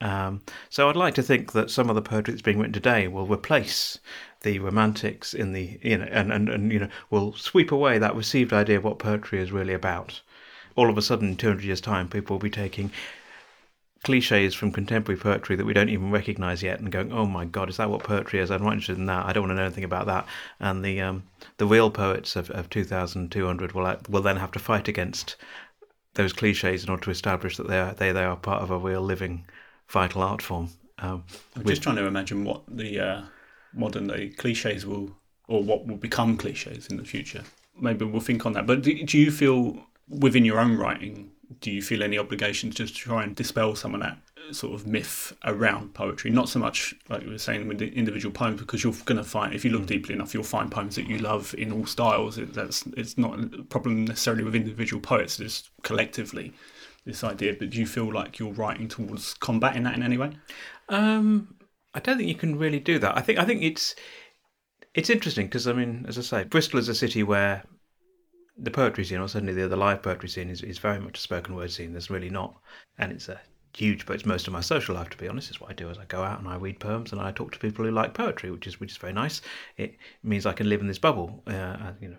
Um, 0.00 0.42
so 0.68 0.90
I'd 0.90 0.96
like 0.96 1.14
to 1.14 1.22
think 1.22 1.52
that 1.52 1.70
some 1.70 1.88
of 1.88 1.96
the 1.96 2.02
poetry 2.02 2.32
that's 2.32 2.42
being 2.42 2.58
written 2.58 2.72
today 2.74 3.08
will 3.08 3.26
replace 3.26 3.98
the 4.42 4.58
romantics 4.58 5.32
in 5.32 5.52
the 5.52 5.78
you 5.82 5.96
know 5.96 6.04
and, 6.10 6.30
and, 6.30 6.48
and 6.50 6.70
you 6.70 6.78
know 6.78 6.88
will 7.10 7.32
sweep 7.32 7.72
away 7.72 7.98
that 7.98 8.14
received 8.14 8.52
idea 8.52 8.76
of 8.76 8.84
what 8.84 8.98
poetry 8.98 9.40
is 9.40 9.52
really 9.52 9.72
about. 9.72 10.20
All 10.76 10.90
of 10.90 10.98
a 10.98 11.02
sudden, 11.02 11.28
in 11.28 11.36
200 11.36 11.64
years' 11.64 11.80
time, 11.80 12.06
people 12.06 12.34
will 12.34 12.42
be 12.42 12.50
taking 12.50 12.90
cliches 14.06 14.54
from 14.54 14.70
contemporary 14.70 15.20
poetry 15.20 15.56
that 15.56 15.66
we 15.66 15.72
don't 15.72 15.88
even 15.88 16.12
recognise 16.12 16.62
yet, 16.62 16.78
and 16.78 16.92
going, 16.92 17.12
"Oh 17.12 17.26
my 17.26 17.44
God, 17.44 17.68
is 17.68 17.76
that 17.78 17.90
what 17.90 18.04
poetry 18.04 18.38
is? 18.38 18.52
I'm 18.52 18.62
not 18.62 18.74
interested 18.74 18.98
in 18.98 19.06
that. 19.06 19.26
I 19.26 19.32
don't 19.32 19.42
want 19.42 19.50
to 19.50 19.56
know 19.56 19.64
anything 19.64 19.82
about 19.82 20.06
that." 20.06 20.26
And 20.60 20.84
the 20.84 21.00
um, 21.00 21.24
the 21.56 21.66
real 21.66 21.90
poets 21.90 22.36
of, 22.36 22.48
of 22.50 22.70
2,200 22.70 23.72
will 23.72 23.84
uh, 23.84 23.96
will 24.08 24.22
then 24.22 24.36
have 24.36 24.52
to 24.52 24.60
fight 24.60 24.86
against 24.86 25.34
those 26.14 26.32
cliches 26.32 26.84
in 26.84 26.90
order 26.90 27.02
to 27.02 27.10
establish 27.10 27.56
that 27.56 27.66
they 27.66 27.80
are 27.80 27.94
they, 27.94 28.12
they 28.12 28.22
are 28.22 28.36
part 28.36 28.62
of 28.62 28.70
a 28.70 28.78
real 28.78 29.02
living, 29.02 29.44
vital 29.88 30.22
art 30.22 30.40
form. 30.40 30.70
Um, 30.98 31.24
I'm 31.56 31.64
with- 31.64 31.66
just 31.66 31.82
trying 31.82 31.96
to 31.96 32.06
imagine 32.06 32.44
what 32.44 32.62
the 32.68 33.00
uh, 33.00 33.22
modern 33.74 34.06
day 34.06 34.28
cliches 34.28 34.86
will, 34.86 35.16
or 35.48 35.64
what 35.64 35.84
will 35.84 35.96
become 35.96 36.36
cliches 36.36 36.86
in 36.86 36.96
the 36.96 37.04
future. 37.04 37.42
Maybe 37.78 38.04
we'll 38.04 38.20
think 38.20 38.46
on 38.46 38.52
that. 38.52 38.68
But 38.68 38.82
do, 38.82 39.04
do 39.04 39.18
you 39.18 39.32
feel 39.32 39.84
within 40.08 40.44
your 40.44 40.60
own 40.60 40.76
writing, 40.76 41.32
do 41.60 41.70
you 41.70 41.82
feel 41.82 42.02
any 42.02 42.18
obligation 42.18 42.70
to 42.70 42.76
just 42.76 42.96
try 42.96 43.22
and 43.22 43.34
dispel 43.34 43.74
some 43.74 43.94
of 43.94 44.00
that 44.00 44.18
sort 44.52 44.74
of 44.74 44.86
myth 44.86 45.36
around 45.44 45.94
poetry? 45.94 46.30
Not 46.30 46.48
so 46.48 46.58
much 46.58 46.94
like 47.08 47.22
you 47.22 47.30
were 47.30 47.38
saying 47.38 47.66
with 47.68 47.78
the 47.78 47.88
individual 47.94 48.32
poems, 48.32 48.60
because 48.60 48.82
you're 48.82 48.94
going 49.04 49.18
to 49.18 49.24
find, 49.24 49.54
if 49.54 49.64
you 49.64 49.70
look 49.70 49.86
deeply 49.86 50.14
enough, 50.14 50.34
you'll 50.34 50.42
find 50.42 50.70
poems 50.70 50.96
that 50.96 51.06
you 51.06 51.18
love 51.18 51.54
in 51.58 51.72
all 51.72 51.86
styles. 51.86 52.38
It, 52.38 52.52
that's 52.54 52.84
it's 52.96 53.16
not 53.16 53.38
a 53.38 53.62
problem 53.64 54.04
necessarily 54.04 54.44
with 54.44 54.54
individual 54.54 55.00
poets, 55.00 55.40
it's 55.40 55.70
collectively 55.82 56.52
this 57.04 57.24
idea. 57.24 57.54
But 57.58 57.70
do 57.70 57.78
you 57.78 57.86
feel 57.86 58.12
like 58.12 58.38
you're 58.38 58.52
writing 58.52 58.88
towards 58.88 59.34
combating 59.34 59.84
that 59.84 59.94
in 59.94 60.02
any 60.02 60.18
way? 60.18 60.32
Um, 60.88 61.56
I 61.94 62.00
don't 62.00 62.18
think 62.18 62.28
you 62.28 62.34
can 62.34 62.58
really 62.58 62.80
do 62.80 62.98
that. 62.98 63.16
I 63.16 63.20
think 63.20 63.38
I 63.38 63.44
think 63.44 63.62
it's 63.62 63.94
it's 64.94 65.10
interesting 65.10 65.46
because 65.46 65.66
I 65.66 65.72
mean, 65.72 66.04
as 66.08 66.18
I 66.18 66.22
say, 66.22 66.44
Bristol 66.44 66.78
is 66.78 66.88
a 66.88 66.94
city 66.94 67.22
where 67.22 67.64
the 68.58 68.70
poetry 68.70 69.04
scene, 69.04 69.18
or 69.18 69.28
certainly 69.28 69.52
the, 69.52 69.68
the 69.68 69.76
live 69.76 70.02
poetry 70.02 70.28
scene, 70.28 70.50
is, 70.50 70.62
is 70.62 70.78
very 70.78 70.98
much 70.98 71.18
a 71.18 71.20
spoken 71.20 71.54
word 71.54 71.70
scene. 71.70 71.92
There's 71.92 72.10
really 72.10 72.30
not, 72.30 72.54
and 72.98 73.12
it's 73.12 73.28
a 73.28 73.40
huge, 73.76 74.06
but 74.06 74.14
it's 74.14 74.24
most 74.24 74.46
of 74.46 74.52
my 74.52 74.60
social 74.60 74.94
life. 74.94 75.10
To 75.10 75.16
be 75.18 75.28
honest, 75.28 75.50
is 75.50 75.60
what 75.60 75.70
I 75.70 75.74
do. 75.74 75.90
Is 75.90 75.98
I 75.98 76.06
go 76.06 76.22
out 76.22 76.38
and 76.38 76.48
I 76.48 76.56
read 76.56 76.80
poems 76.80 77.12
and 77.12 77.20
I 77.20 77.32
talk 77.32 77.52
to 77.52 77.58
people 77.58 77.84
who 77.84 77.90
like 77.90 78.14
poetry, 78.14 78.50
which 78.50 78.66
is 78.66 78.80
which 78.80 78.92
is 78.92 78.96
very 78.96 79.12
nice. 79.12 79.42
It 79.76 79.96
means 80.22 80.46
I 80.46 80.52
can 80.52 80.68
live 80.68 80.80
in 80.80 80.86
this 80.86 80.98
bubble, 80.98 81.42
uh, 81.46 81.92
you 82.00 82.08
know, 82.08 82.16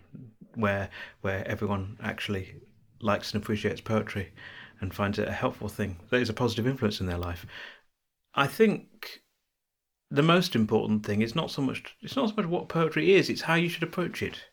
where 0.55 0.89
where 1.21 1.47
everyone 1.47 1.97
actually 2.01 2.55
likes 3.01 3.33
and 3.33 3.41
appreciates 3.41 3.81
poetry 3.81 4.31
and 4.81 4.93
finds 4.93 5.17
it 5.19 5.27
a 5.27 5.31
helpful 5.33 5.69
thing. 5.69 5.97
That 6.09 6.21
is 6.21 6.29
a 6.29 6.33
positive 6.33 6.67
influence 6.67 6.99
in 6.99 7.07
their 7.07 7.17
life. 7.17 7.45
I 8.35 8.47
think 8.47 9.21
the 10.09 10.23
most 10.23 10.55
important 10.55 11.05
thing 11.05 11.21
is 11.21 11.35
not 11.35 11.51
so 11.51 11.61
much 11.61 11.95
it's 12.01 12.15
not 12.15 12.29
so 12.29 12.35
much 12.35 12.45
what 12.45 12.69
poetry 12.69 13.15
is; 13.15 13.29
it's 13.29 13.41
how 13.41 13.55
you 13.55 13.69
should 13.69 13.83
approach 13.83 14.21
it. 14.21 14.45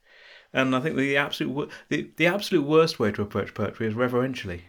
And 0.54 0.74
I 0.74 0.80
think 0.80 0.96
the 0.96 1.16
absolute 1.16 1.68
the, 1.88 2.10
the 2.16 2.28
absolute 2.28 2.64
worst 2.64 3.00
way 3.00 3.10
to 3.12 3.22
approach 3.22 3.54
poetry 3.54 3.88
is 3.88 3.94
reverentially. 3.94 4.62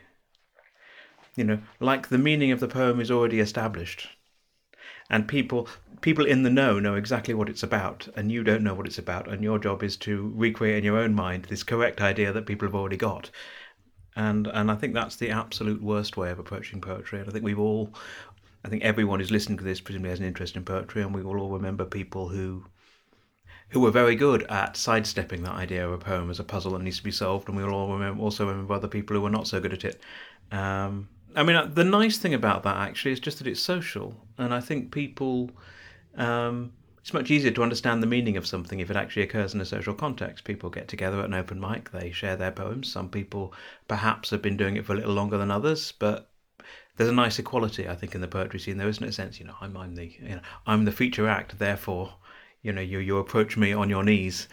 You 1.35 1.43
know, 1.43 1.59
like 1.79 2.07
the 2.07 2.17
meaning 2.17 2.51
of 2.51 2.59
the 2.59 2.67
poem 2.67 2.99
is 2.99 3.11
already 3.11 3.39
established, 3.39 4.09
and 5.11 5.27
people 5.27 5.69
people 6.01 6.25
in 6.25 6.41
the 6.41 6.49
know 6.49 6.79
know 6.79 6.95
exactly 6.95 7.35
what 7.35 7.49
it's 7.49 7.61
about, 7.61 8.07
and 8.15 8.31
you 8.31 8.43
don't 8.43 8.63
know 8.63 8.73
what 8.73 8.87
it's 8.87 8.97
about, 8.97 9.27
and 9.27 9.43
your 9.43 9.59
job 9.59 9.83
is 9.83 9.95
to 9.97 10.33
recreate 10.35 10.79
in 10.79 10.83
your 10.83 10.97
own 10.97 11.13
mind 11.13 11.45
this 11.45 11.61
correct 11.63 12.01
idea 12.01 12.33
that 12.33 12.47
people 12.47 12.67
have 12.67 12.75
already 12.75 12.97
got. 12.97 13.29
And 14.15 14.47
and 14.47 14.71
I 14.71 14.75
think 14.75 14.95
that's 14.95 15.17
the 15.17 15.29
absolute 15.29 15.83
worst 15.83 16.17
way 16.17 16.31
of 16.31 16.39
approaching 16.39 16.81
poetry. 16.81 17.19
And 17.19 17.29
I 17.29 17.31
think 17.31 17.45
we've 17.45 17.59
all 17.59 17.93
I 18.63 18.69
think 18.69 18.83
everyone 18.83 19.19
who's 19.19 19.29
listening 19.29 19.59
to 19.59 19.63
this 19.63 19.81
presumably 19.81 20.09
has 20.09 20.19
an 20.19 20.25
interest 20.25 20.55
in 20.55 20.65
poetry, 20.65 21.03
and 21.03 21.13
we 21.13 21.21
will 21.21 21.39
all 21.39 21.51
remember 21.51 21.85
people 21.85 22.29
who 22.29 22.65
who 23.69 23.79
were 23.79 23.91
very 23.91 24.15
good 24.15 24.43
at 24.43 24.77
sidestepping 24.77 25.43
that 25.43 25.55
idea 25.55 25.85
of 25.85 25.91
a 25.93 25.97
poem 25.97 26.29
as 26.29 26.39
a 26.39 26.43
puzzle 26.43 26.71
that 26.73 26.81
needs 26.81 26.97
to 26.97 27.03
be 27.03 27.11
solved, 27.11 27.47
and 27.47 27.57
we 27.57 27.63
will 27.63 27.73
all 27.73 27.91
remember, 27.91 28.21
also 28.21 28.47
remember 28.47 28.73
other 28.73 28.87
people 28.87 29.15
who 29.15 29.21
were 29.21 29.29
not 29.29 29.47
so 29.47 29.59
good 29.59 29.73
at 29.73 29.83
it. 29.83 30.01
Um, 30.51 31.09
I 31.35 31.43
mean, 31.43 31.55
uh, 31.55 31.65
the 31.65 31.83
nice 31.83 32.17
thing 32.17 32.33
about 32.33 32.63
that 32.63 32.77
actually 32.77 33.11
is 33.11 33.19
just 33.19 33.39
that 33.39 33.47
it's 33.47 33.61
social, 33.61 34.15
and 34.37 34.53
I 34.53 34.61
think 34.61 34.91
people. 34.91 35.51
Um, 36.15 36.71
it's 37.01 37.13
much 37.13 37.29
easier 37.29 37.51
to 37.51 37.61
understand 37.61 38.01
the 38.01 38.07
meaning 38.07 38.35
of 38.35 38.47
something 38.47 38.79
if 38.79 38.89
it 38.89 38.95
actually 38.95 39.21
occurs 39.21 39.53
in 39.53 39.61
a 39.61 39.65
social 39.65 39.93
context. 39.93 40.43
People 40.43 40.71
get 40.71 40.87
together 40.87 41.19
at 41.19 41.25
an 41.25 41.35
open 41.35 41.59
mic, 41.59 41.91
they 41.91 42.09
share 42.09 42.35
their 42.35 42.49
poems. 42.49 42.91
Some 42.91 43.09
people 43.09 43.53
perhaps 43.87 44.31
have 44.31 44.41
been 44.41 44.57
doing 44.57 44.75
it 44.75 44.87
for 44.87 44.93
a 44.93 44.95
little 44.95 45.13
longer 45.13 45.37
than 45.37 45.51
others, 45.51 45.91
but 45.99 46.31
there's 46.97 47.11
a 47.11 47.13
nice 47.13 47.37
equality, 47.37 47.87
I 47.87 47.93
think, 47.93 48.15
in 48.15 48.21
the 48.21 48.27
poetry 48.27 48.59
scene. 48.59 48.77
There 48.77 48.89
isn't 48.89 49.03
a 49.03 49.11
sense, 49.11 49.39
you 49.39 49.45
know, 49.45 49.53
I'm, 49.61 49.77
I'm 49.77 49.93
the, 49.93 50.05
you 50.05 50.29
know, 50.29 50.41
I'm 50.65 50.85
the 50.85 50.91
feature 50.91 51.27
act, 51.27 51.59
therefore, 51.59 52.11
you 52.65 52.73
know, 52.73 52.81
you 52.81 52.97
you 52.97 53.19
approach 53.19 53.57
me 53.57 53.73
on 53.73 53.91
your 53.91 54.03
knees, 54.03 54.47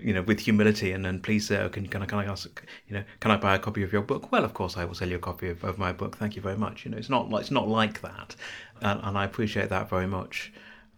you 0.00 0.14
know, 0.14 0.22
with 0.22 0.40
humility, 0.40 0.92
and 0.92 1.04
then 1.04 1.20
please, 1.20 1.46
sir, 1.46 1.68
can 1.68 1.86
can 1.86 2.02
I 2.02 2.06
can 2.06 2.18
I 2.18 2.24
ask, 2.24 2.48
you 2.88 2.94
know, 2.94 3.04
can 3.20 3.30
I 3.30 3.36
buy 3.36 3.54
a 3.54 3.58
copy 3.58 3.82
of 3.82 3.92
your 3.92 4.00
book? 4.00 4.32
Well, 4.32 4.42
of 4.42 4.54
course, 4.54 4.78
I 4.78 4.86
will 4.86 4.94
sell 4.94 5.08
you 5.10 5.16
a 5.16 5.26
copy 5.30 5.50
of, 5.50 5.62
of 5.62 5.76
my 5.76 5.92
book. 5.92 6.16
Thank 6.16 6.34
you 6.34 6.40
very 6.40 6.56
much. 6.56 6.86
You 6.86 6.90
know, 6.90 6.96
it's 6.96 7.10
not 7.10 7.30
it's 7.40 7.50
not 7.50 7.68
like 7.68 8.00
that, 8.00 8.34
and, 8.80 9.00
and 9.02 9.18
I 9.18 9.24
appreciate 9.26 9.68
that 9.68 9.90
very 9.90 10.06
much. 10.06 10.50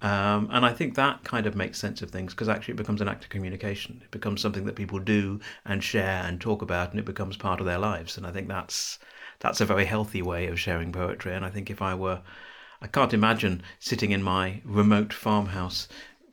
Um, 0.02 0.48
and 0.52 0.64
I 0.64 0.72
think 0.72 0.94
that 0.94 1.24
kind 1.24 1.46
of 1.46 1.56
makes 1.56 1.78
sense 1.78 2.02
of 2.02 2.10
things 2.10 2.32
because 2.32 2.48
actually 2.48 2.74
it 2.74 2.76
becomes 2.78 3.00
an 3.00 3.08
act 3.08 3.24
of 3.24 3.30
communication. 3.30 4.00
It 4.04 4.10
becomes 4.12 4.40
something 4.40 4.64
that 4.66 4.76
people 4.76 5.00
do 5.00 5.40
and 5.66 5.82
share 5.82 6.22
and 6.24 6.40
talk 6.40 6.62
about, 6.62 6.92
and 6.92 7.00
it 7.00 7.04
becomes 7.04 7.36
part 7.36 7.58
of 7.58 7.66
their 7.66 7.78
lives. 7.78 8.16
And 8.16 8.24
I 8.26 8.30
think 8.30 8.46
that's 8.46 9.00
that's 9.40 9.60
a 9.60 9.66
very 9.66 9.86
healthy 9.86 10.22
way 10.22 10.46
of 10.46 10.60
sharing 10.60 10.92
poetry. 10.92 11.34
And 11.34 11.44
I 11.44 11.50
think 11.50 11.68
if 11.68 11.82
I 11.82 11.94
were, 11.96 12.22
I 12.80 12.86
can't 12.86 13.12
imagine 13.12 13.62
sitting 13.80 14.12
in 14.12 14.22
my 14.22 14.62
remote 14.64 15.12
farmhouse 15.12 15.88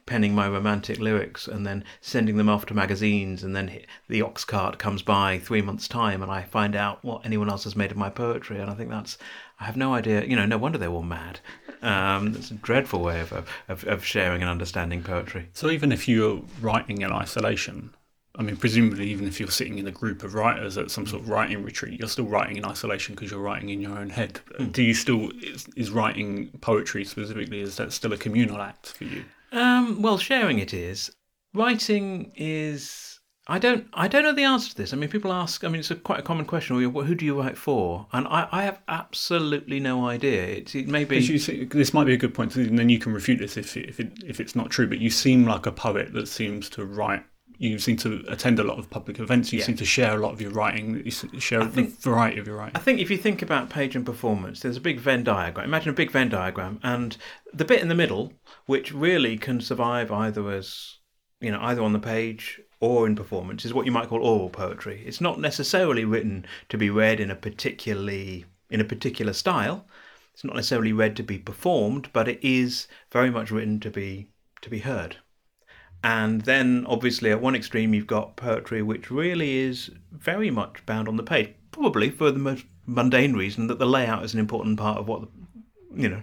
penning 0.07 0.33
my 0.33 0.47
romantic 0.47 0.97
lyrics 0.97 1.47
and 1.47 1.67
then 1.67 1.83
sending 2.01 2.37
them 2.37 2.49
off 2.49 2.65
to 2.65 2.73
magazines 2.73 3.43
and 3.43 3.55
then 3.55 3.79
the 4.07 4.21
ox 4.23 4.43
cart 4.43 4.79
comes 4.79 5.03
by 5.03 5.37
three 5.37 5.61
months 5.61 5.87
time 5.87 6.23
and 6.23 6.31
i 6.31 6.41
find 6.41 6.75
out 6.75 7.03
what 7.03 7.23
anyone 7.23 7.49
else 7.49 7.65
has 7.65 7.75
made 7.75 7.91
of 7.91 7.97
my 7.97 8.09
poetry 8.09 8.59
and 8.59 8.71
i 8.71 8.73
think 8.73 8.89
that's 8.89 9.17
i 9.59 9.65
have 9.65 9.77
no 9.77 9.93
idea 9.93 10.25
you 10.25 10.35
know 10.35 10.45
no 10.45 10.57
wonder 10.57 10.79
they're 10.79 10.89
all 10.89 11.03
mad 11.03 11.39
um, 11.83 12.35
it's 12.35 12.49
a 12.49 12.55
dreadful 12.55 13.01
way 13.01 13.19
of, 13.19 13.31
of, 13.67 13.85
of 13.85 14.03
sharing 14.03 14.41
and 14.41 14.49
understanding 14.49 15.03
poetry 15.03 15.47
so 15.53 15.69
even 15.69 15.91
if 15.91 16.07
you're 16.07 16.41
writing 16.59 17.01
in 17.01 17.11
isolation 17.11 17.91
I 18.39 18.43
mean, 18.43 18.55
presumably, 18.55 19.09
even 19.09 19.27
if 19.27 19.39
you're 19.39 19.49
sitting 19.49 19.79
in 19.79 19.87
a 19.87 19.91
group 19.91 20.21
of 20.21 20.35
writers 20.35 20.77
at 20.77 20.91
some 20.91 21.07
sort 21.07 21.23
of 21.23 21.29
writing 21.29 21.63
retreat, 21.63 21.99
you're 21.99 22.07
still 22.07 22.27
writing 22.27 22.57
in 22.57 22.65
isolation 22.65 23.15
because 23.15 23.31
you're 23.31 23.39
writing 23.39 23.69
in 23.69 23.81
your 23.81 23.97
own 23.97 24.11
head. 24.11 24.41
Mm. 24.59 24.71
Do 24.71 24.83
you 24.83 24.93
still 24.93 25.31
is, 25.41 25.67
is, 25.75 25.89
writing 25.89 26.51
poetry 26.61 27.03
specifically? 27.03 27.61
Is 27.61 27.77
that 27.77 27.91
still 27.91 28.13
a 28.13 28.17
communal 28.17 28.61
act 28.61 28.93
for 28.93 29.05
you? 29.05 29.25
Um, 29.51 30.01
well, 30.01 30.17
sharing 30.17 30.59
it 30.59 30.73
is. 30.73 31.11
Writing 31.53 32.31
is. 32.35 33.19
I 33.47 33.59
don't. 33.59 33.87
I 33.93 34.07
don't 34.07 34.23
know 34.23 34.33
the 34.33 34.43
answer 34.43 34.69
to 34.71 34.75
this. 34.75 34.93
I 34.93 34.97
mean, 34.97 35.09
people 35.09 35.31
ask. 35.31 35.63
I 35.63 35.69
mean, 35.69 35.79
it's 35.79 35.91
a 35.91 35.95
quite 35.95 36.19
a 36.19 36.23
common 36.23 36.45
question. 36.45 36.77
Who 36.77 37.15
do 37.15 37.25
you 37.25 37.39
write 37.39 37.57
for? 37.57 38.07
And 38.11 38.27
I, 38.27 38.47
I 38.51 38.63
have 38.63 38.79
absolutely 38.87 39.79
no 39.79 40.05
idea. 40.05 40.43
It, 40.43 40.75
it 40.75 40.87
may 40.87 41.05
be. 41.05 41.37
See, 41.37 41.63
this 41.65 41.93
might 41.93 42.03
be 42.05 42.13
a 42.13 42.17
good 42.17 42.33
point, 42.33 42.55
and 42.55 42.77
then 42.77 42.89
you 42.89 42.99
can 42.99 43.13
refute 43.13 43.39
this 43.39 43.55
if 43.55 43.77
if 43.77 43.99
it, 43.99 44.11
if 44.25 44.39
it's 44.39 44.55
not 44.55 44.69
true. 44.69 44.87
But 44.87 44.99
you 44.99 45.09
seem 45.09 45.45
like 45.45 45.65
a 45.65 45.71
poet 45.71 46.13
that 46.13 46.27
seems 46.27 46.69
to 46.71 46.85
write 46.85 47.23
you 47.59 47.79
seem 47.79 47.97
to 47.97 48.23
attend 48.27 48.59
a 48.59 48.63
lot 48.63 48.77
of 48.77 48.89
public 48.89 49.19
events. 49.19 49.51
You 49.51 49.59
yeah. 49.59 49.65
seem 49.65 49.77
to 49.77 49.85
share 49.85 50.15
a 50.15 50.19
lot 50.19 50.33
of 50.33 50.41
your 50.41 50.51
writing. 50.51 51.01
You 51.03 51.11
share 51.11 51.61
a 51.61 51.65
variety 51.65 52.39
of 52.39 52.47
your 52.47 52.57
writing. 52.57 52.75
I 52.75 52.79
think 52.79 52.99
if 52.99 53.09
you 53.09 53.17
think 53.17 53.41
about 53.41 53.69
page 53.69 53.95
and 53.95 54.05
performance, 54.05 54.59
there's 54.59 54.77
a 54.77 54.81
big 54.81 54.99
Venn 54.99 55.23
diagram. 55.23 55.65
Imagine 55.65 55.89
a 55.89 55.93
big 55.93 56.11
Venn 56.11 56.29
diagram, 56.29 56.79
and 56.83 57.17
the 57.53 57.65
bit 57.65 57.81
in 57.81 57.87
the 57.87 57.95
middle, 57.95 58.33
which 58.65 58.93
really 58.93 59.37
can 59.37 59.59
survive 59.59 60.11
either 60.11 60.49
as 60.51 60.97
you 61.39 61.51
know 61.51 61.59
either 61.61 61.81
on 61.81 61.93
the 61.93 61.99
page 61.99 62.61
or 62.79 63.07
in 63.07 63.15
performance, 63.15 63.65
is 63.65 63.73
what 63.73 63.85
you 63.85 63.91
might 63.91 64.07
call 64.07 64.23
oral 64.23 64.49
poetry. 64.49 65.03
It's 65.05 65.21
not 65.21 65.39
necessarily 65.39 66.05
written 66.05 66.45
to 66.69 66.77
be 66.77 66.89
read 66.89 67.19
in 67.19 67.31
a 67.31 67.35
particularly 67.35 68.45
in 68.69 68.81
a 68.81 68.85
particular 68.85 69.33
style. 69.33 69.87
It's 70.33 70.43
not 70.43 70.55
necessarily 70.55 70.93
read 70.93 71.15
to 71.15 71.23
be 71.23 71.39
performed, 71.39 72.09
but 72.13 72.27
it 72.27 72.39
is 72.43 72.87
very 73.11 73.31
much 73.31 73.49
written 73.49 73.79
to 73.79 73.89
be 73.89 74.27
to 74.61 74.69
be 74.69 74.79
heard. 74.79 75.17
And 76.03 76.41
then, 76.41 76.85
obviously, 76.87 77.31
at 77.31 77.41
one 77.41 77.55
extreme, 77.55 77.93
you've 77.93 78.07
got 78.07 78.35
poetry, 78.35 78.81
which 78.81 79.09
really 79.09 79.57
is 79.57 79.91
very 80.11 80.51
much 80.51 80.85
bound 80.85 81.07
on 81.07 81.17
the 81.17 81.23
page, 81.23 81.53
probably 81.71 82.09
for 82.09 82.31
the 82.31 82.39
most 82.39 82.65
mundane 82.85 83.33
reason 83.33 83.67
that 83.67 83.79
the 83.79 83.85
layout 83.85 84.23
is 84.23 84.33
an 84.33 84.39
important 84.39 84.77
part 84.77 84.97
of 84.99 85.07
what, 85.07 85.21
the, 85.21 85.27
you 86.01 86.07
know, 86.07 86.21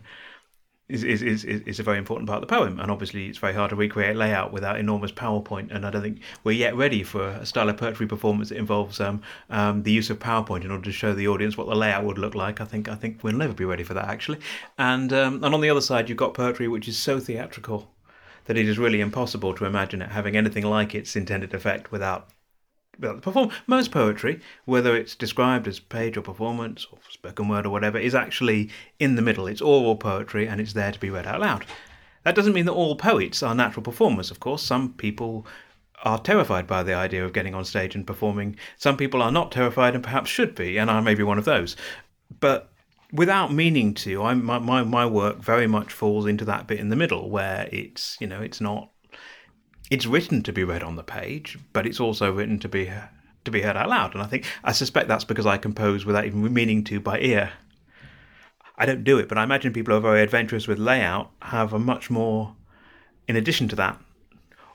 is, 0.88 1.02
is, 1.02 1.22
is, 1.22 1.44
is 1.44 1.80
a 1.80 1.82
very 1.82 1.96
important 1.98 2.28
part 2.28 2.42
of 2.42 2.48
the 2.48 2.54
poem. 2.54 2.78
And 2.78 2.90
obviously, 2.90 3.26
it's 3.26 3.38
very 3.38 3.54
hard 3.54 3.70
to 3.70 3.76
recreate 3.76 4.16
layout 4.16 4.52
without 4.52 4.78
enormous 4.78 5.12
PowerPoint. 5.12 5.74
And 5.74 5.86
I 5.86 5.90
don't 5.90 6.02
think 6.02 6.20
we're 6.44 6.52
yet 6.52 6.76
ready 6.76 7.02
for 7.02 7.28
a 7.28 7.46
style 7.46 7.68
of 7.68 7.76
poetry 7.76 8.06
performance 8.06 8.50
that 8.50 8.58
involves 8.58 9.00
um, 9.00 9.22
um, 9.50 9.82
the 9.82 9.92
use 9.92 10.10
of 10.10 10.18
PowerPoint 10.18 10.64
in 10.64 10.70
order 10.70 10.84
to 10.84 10.92
show 10.92 11.14
the 11.14 11.26
audience 11.26 11.56
what 11.56 11.68
the 11.68 11.74
layout 11.74 12.04
would 12.04 12.18
look 12.18 12.34
like. 12.34 12.60
I 12.60 12.64
think 12.64 12.88
I 12.88 12.94
think 12.94 13.24
we'll 13.24 13.36
never 13.36 13.54
be 13.54 13.64
ready 13.64 13.82
for 13.82 13.94
that, 13.94 14.08
actually. 14.08 14.40
And 14.78 15.12
um, 15.12 15.42
and 15.42 15.54
on 15.54 15.60
the 15.62 15.70
other 15.70 15.80
side, 15.80 16.08
you've 16.08 16.18
got 16.18 16.34
poetry 16.34 16.68
which 16.68 16.86
is 16.86 16.98
so 16.98 17.18
theatrical 17.18 17.93
that 18.44 18.56
it 18.56 18.68
is 18.68 18.78
really 18.78 19.00
impossible 19.00 19.54
to 19.54 19.64
imagine 19.64 20.02
it 20.02 20.10
having 20.10 20.36
anything 20.36 20.64
like 20.64 20.94
its 20.94 21.16
intended 21.16 21.54
effect 21.54 21.90
without 21.90 22.28
the 22.98 23.14
perform. 23.14 23.50
Most 23.66 23.90
poetry, 23.90 24.40
whether 24.64 24.96
it's 24.96 25.14
described 25.14 25.66
as 25.66 25.80
page 25.80 26.16
or 26.16 26.22
performance 26.22 26.86
or 26.90 26.98
spoken 27.10 27.48
word 27.48 27.66
or 27.66 27.70
whatever, 27.70 27.98
is 27.98 28.14
actually 28.14 28.70
in 28.98 29.16
the 29.16 29.22
middle. 29.22 29.46
It's 29.46 29.60
oral 29.60 29.96
poetry 29.96 30.46
and 30.46 30.60
it's 30.60 30.72
there 30.72 30.92
to 30.92 31.00
be 31.00 31.10
read 31.10 31.26
out 31.26 31.40
loud. 31.40 31.66
That 32.24 32.34
doesn't 32.34 32.54
mean 32.54 32.66
that 32.66 32.72
all 32.72 32.96
poets 32.96 33.42
are 33.42 33.54
natural 33.54 33.82
performers, 33.82 34.30
of 34.30 34.40
course. 34.40 34.62
Some 34.62 34.94
people 34.94 35.46
are 36.04 36.18
terrified 36.18 36.66
by 36.66 36.82
the 36.82 36.94
idea 36.94 37.24
of 37.24 37.32
getting 37.32 37.54
on 37.54 37.64
stage 37.64 37.94
and 37.94 38.06
performing. 38.06 38.56
Some 38.76 38.96
people 38.96 39.22
are 39.22 39.32
not 39.32 39.52
terrified 39.52 39.94
and 39.94 40.04
perhaps 40.04 40.30
should 40.30 40.54
be, 40.54 40.78
and 40.78 40.90
I 40.90 41.00
may 41.00 41.14
be 41.14 41.22
one 41.22 41.38
of 41.38 41.44
those. 41.44 41.76
But 42.40 42.70
without 43.14 43.52
meaning 43.52 43.94
to, 43.94 44.22
I 44.22 44.34
my, 44.34 44.58
my 44.58 44.82
my 44.82 45.06
work 45.06 45.38
very 45.38 45.66
much 45.66 45.92
falls 45.92 46.26
into 46.26 46.44
that 46.46 46.66
bit 46.66 46.80
in 46.80 46.88
the 46.88 46.96
middle 46.96 47.30
where 47.30 47.68
it's 47.72 48.18
you 48.20 48.26
know 48.26 48.42
it's 48.42 48.60
not 48.60 48.90
it's 49.90 50.06
written 50.06 50.42
to 50.42 50.52
be 50.52 50.64
read 50.64 50.82
on 50.82 50.96
the 50.96 51.02
page, 51.02 51.58
but 51.72 51.86
it's 51.86 52.00
also 52.00 52.32
written 52.32 52.58
to 52.58 52.68
be 52.68 52.90
to 53.44 53.50
be 53.50 53.62
heard 53.62 53.76
out 53.76 53.88
loud. 53.88 54.14
And 54.14 54.22
I 54.22 54.26
think 54.26 54.44
I 54.64 54.72
suspect 54.72 55.08
that's 55.08 55.24
because 55.24 55.46
I 55.46 55.56
compose 55.58 56.04
without 56.04 56.26
even 56.26 56.52
meaning 56.52 56.82
to 56.84 57.00
by 57.00 57.20
ear. 57.20 57.52
I 58.76 58.86
don't 58.86 59.04
do 59.04 59.18
it, 59.18 59.28
but 59.28 59.38
I 59.38 59.44
imagine 59.44 59.72
people 59.72 59.92
who 59.92 59.98
are 59.98 60.10
very 60.12 60.22
adventurous 60.22 60.66
with 60.66 60.80
layout 60.80 61.30
have 61.42 61.72
a 61.72 61.78
much 61.78 62.10
more, 62.10 62.56
in 63.28 63.36
addition 63.36 63.68
to 63.68 63.76
that 63.76 64.00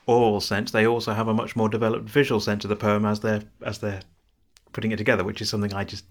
oral 0.05 0.39
sense, 0.39 0.71
they 0.71 0.87
also 0.87 1.13
have 1.13 1.27
a 1.27 1.33
much 1.33 1.57
more 1.57 1.67
developed 1.67 2.07
visual 2.07 2.39
sense 2.39 2.63
of 2.63 2.69
the 2.69 2.77
poem 2.77 3.05
as 3.05 3.19
they're 3.19 3.43
as 3.63 3.79
they're 3.79 4.01
putting 4.71 4.91
it 4.91 4.97
together, 4.97 5.25
which 5.25 5.41
is 5.41 5.49
something 5.49 5.73
I 5.73 5.83
just 5.83 6.05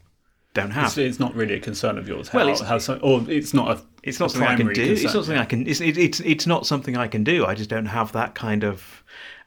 don't 0.61 0.71
have. 0.71 0.87
It's, 0.87 0.99
it's, 0.99 1.19
not 1.19 1.35
really 1.35 1.55
a 1.55 1.61
concern 1.61 1.99
of 1.99 2.09
yours. 2.09 2.29
How, 2.29 2.39
well, 2.39 2.49
it's, 2.49 2.61
how 2.61 2.79
so, 2.79 2.99
or 2.99 3.25
it's 3.29 3.55
not 3.55 3.77
a. 3.77 3.83
It's 4.03 4.21
not 4.21 4.31
something 4.31 4.49
I 4.49 4.57
can 4.57 4.67
do. 4.69 4.75
Concern, 4.75 4.93
it's 4.93 5.03
not 5.05 5.25
something. 5.25 5.39
I 5.39 5.45
can. 5.45 5.67
It's, 5.67 5.81
it, 5.81 5.99
it's 5.99 6.21
it's 6.21 6.47
not 6.47 6.67
something 6.67 6.97
I 6.97 7.09
can 7.09 7.25
do. 7.25 7.47
I 7.47 7.55
just 7.55 7.71
don't 7.71 7.87
have 7.87 8.13
that 8.13 8.35
kind 8.35 8.65
of. 8.65 9.05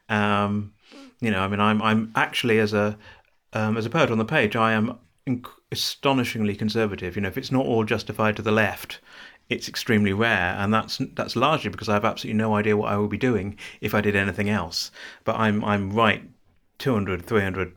Um, 0.08 0.72
you 1.20 1.30
know, 1.30 1.40
I 1.40 1.48
mean, 1.48 1.60
I'm 1.60 1.80
I'm 1.82 2.12
actually 2.14 2.58
as 2.58 2.72
a 2.72 2.98
um, 3.52 3.76
as 3.76 3.86
a 3.86 3.90
poet 3.90 4.10
on 4.10 4.18
the 4.18 4.24
page, 4.24 4.56
I 4.56 4.72
am 4.72 4.98
inc- 5.26 5.46
astonishingly 5.70 6.56
conservative. 6.56 7.16
You 7.16 7.22
know, 7.22 7.28
if 7.28 7.38
it's 7.38 7.52
not 7.52 7.66
all 7.66 7.84
justified 7.84 8.36
to 8.36 8.42
the 8.42 8.52
left, 8.52 9.00
it's 9.48 9.68
extremely 9.68 10.12
rare, 10.12 10.56
and 10.58 10.72
that's 10.72 10.98
that's 11.14 11.36
largely 11.36 11.70
because 11.70 11.88
I 11.88 11.94
have 11.94 12.04
absolutely 12.04 12.38
no 12.38 12.54
idea 12.54 12.76
what 12.76 12.92
I 12.92 12.96
would 12.96 13.10
be 13.10 13.18
doing 13.18 13.56
if 13.80 13.94
I 13.94 14.00
did 14.00 14.16
anything 14.16 14.48
else. 14.48 14.90
But 15.24 15.36
I'm 15.36 15.64
I'm 15.64 15.92
right 15.92 16.22
200, 16.78 17.24
300, 17.24 17.74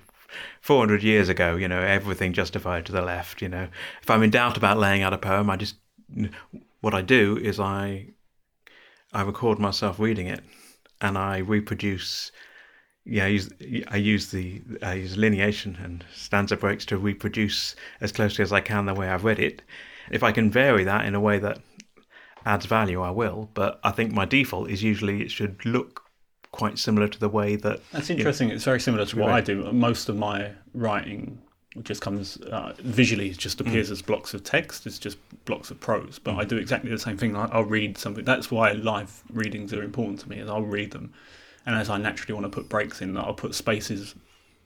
400 0.62 1.04
years 1.04 1.30
ago, 1.30 1.56
you 1.56 1.68
know, 1.68 1.82
everything 1.82 2.34
justified 2.34 2.86
to 2.86 2.92
the 2.92 3.02
left, 3.02 3.42
you 3.42 3.50
know. 3.50 3.68
If 4.02 4.10
I'm 4.10 4.24
in 4.24 4.30
doubt 4.30 4.58
about 4.58 4.78
laying 4.78 5.02
out 5.02 5.14
a 5.14 5.18
poem, 5.18 5.50
I 5.50 5.58
just, 5.58 5.76
what 6.82 6.94
I 6.94 7.02
do 7.02 7.38
is 7.38 7.60
I, 7.60 8.08
I 9.14 9.22
record 9.22 9.60
myself 9.60 10.00
reading 10.00 10.28
it 10.28 10.42
and 11.02 11.18
I 11.18 11.40
reproduce, 11.40 12.32
yeah, 13.06 13.26
I 13.26 13.28
use, 13.28 13.50
I 13.88 13.98
use 13.98 14.32
the, 14.32 14.62
I 14.82 14.94
use 14.96 15.18
lineation 15.18 15.84
and 15.84 16.04
stanza 16.14 16.58
breaks 16.58 16.86
to 16.86 16.98
reproduce 16.98 17.76
as 18.02 18.12
closely 18.12 18.44
as 18.44 18.54
I 18.54 18.62
can 18.62 18.86
the 18.86 18.94
way 18.94 19.10
I've 19.10 19.24
read 19.24 19.40
it. 19.40 19.62
If 20.12 20.24
I 20.24 20.32
can 20.32 20.52
vary 20.52 20.84
that 20.84 21.06
in 21.06 21.16
a 21.16 21.20
way 21.20 21.40
that 21.40 21.60
adds 22.46 22.66
value, 22.66 23.02
I 23.02 23.12
will. 23.12 23.50
But 23.54 23.80
I 23.84 23.92
think 23.92 24.12
my 24.12 24.26
default 24.26 24.70
is 24.70 24.84
usually 24.84 25.22
it 25.22 25.32
should 25.32 25.66
look 25.66 26.05
quite 26.56 26.80
similar 26.80 27.08
to 27.08 27.20
the 27.20 27.30
way 27.30 27.56
that. 27.58 27.80
That's 27.92 28.10
interesting. 28.10 28.50
It's 28.50 28.64
very 28.64 28.80
similar 28.80 29.06
to 29.06 29.20
what 29.20 29.30
I 29.30 29.42
do. 29.42 29.72
Most 29.72 30.10
of 30.10 30.16
my 30.18 30.52
writing 30.74 31.42
just 31.84 32.02
comes 32.02 32.38
uh, 32.38 32.74
visually, 32.80 33.30
it 33.32 33.38
just 33.38 33.60
appears 33.60 33.92
as 33.92 34.02
blocks 34.02 34.34
of 34.34 34.44
text. 34.44 34.88
It's 34.88 34.98
just 34.98 35.18
blocks 35.44 35.72
of 35.72 35.80
prose. 35.82 36.20
But 36.20 36.36
I 36.36 36.46
do 36.46 36.56
exactly 36.58 36.90
the 36.90 36.98
same 36.98 37.18
thing. 37.18 37.36
I'll 37.36 37.64
read 37.66 37.98
something. 37.98 38.24
That's 38.24 38.50
why 38.50 38.72
live 38.72 39.22
readings 39.34 39.74
are 39.74 39.84
important 39.84 40.22
to 40.22 40.30
me. 40.30 40.40
Is 40.40 40.50
I'll 40.50 40.62
read 40.62 40.92
them, 40.92 41.14
and 41.66 41.76
as 41.76 41.90
I 41.90 41.98
naturally 41.98 42.34
want 42.34 42.46
to 42.46 42.50
put 42.50 42.70
breaks 42.70 43.02
in, 43.02 43.18
I'll 43.18 43.34
put 43.34 43.54
spaces 43.56 44.16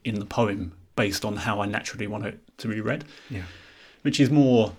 in 0.04 0.20
the 0.20 0.26
poem 0.26 0.74
based 0.96 1.26
on 1.26 1.36
how 1.36 1.62
I 1.62 1.66
naturally 1.66 2.08
want 2.08 2.26
it 2.26 2.40
to 2.60 2.68
be 2.68 2.80
read. 2.80 3.06
Yeah. 3.30 3.44
which 4.04 4.20
is 4.20 4.30
more 4.30 4.74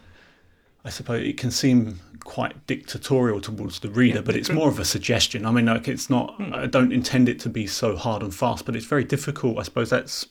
I 0.85 0.91
suppose 0.91 1.27
it 1.27 1.37
can 1.37 1.51
seem 1.51 2.01
quite 2.25 2.67
dictatorial 2.67 3.41
towards 3.41 3.81
the 3.81 3.91
reader, 3.91 4.23
but 4.23 4.37
it's 4.37 4.51
more 4.51 4.69
of 4.69 4.79
a 4.79 4.85
suggestion. 4.85 5.45
I 5.45 5.51
mean, 5.51 5.67
like 5.67 5.89
it's 5.89 6.09
not. 6.09 6.41
I 6.53 6.67
don't 6.67 6.93
intend 6.93 7.29
it 7.29 7.39
to 7.41 7.49
be 7.49 7.67
so 7.67 7.97
hard 7.97 8.23
and 8.23 8.35
fast, 8.35 8.65
but 8.65 8.77
it's 8.77 8.87
very 8.87 9.05
difficult. 9.05 9.59
I 9.59 9.63
suppose 9.63 9.91
that's 9.91 10.27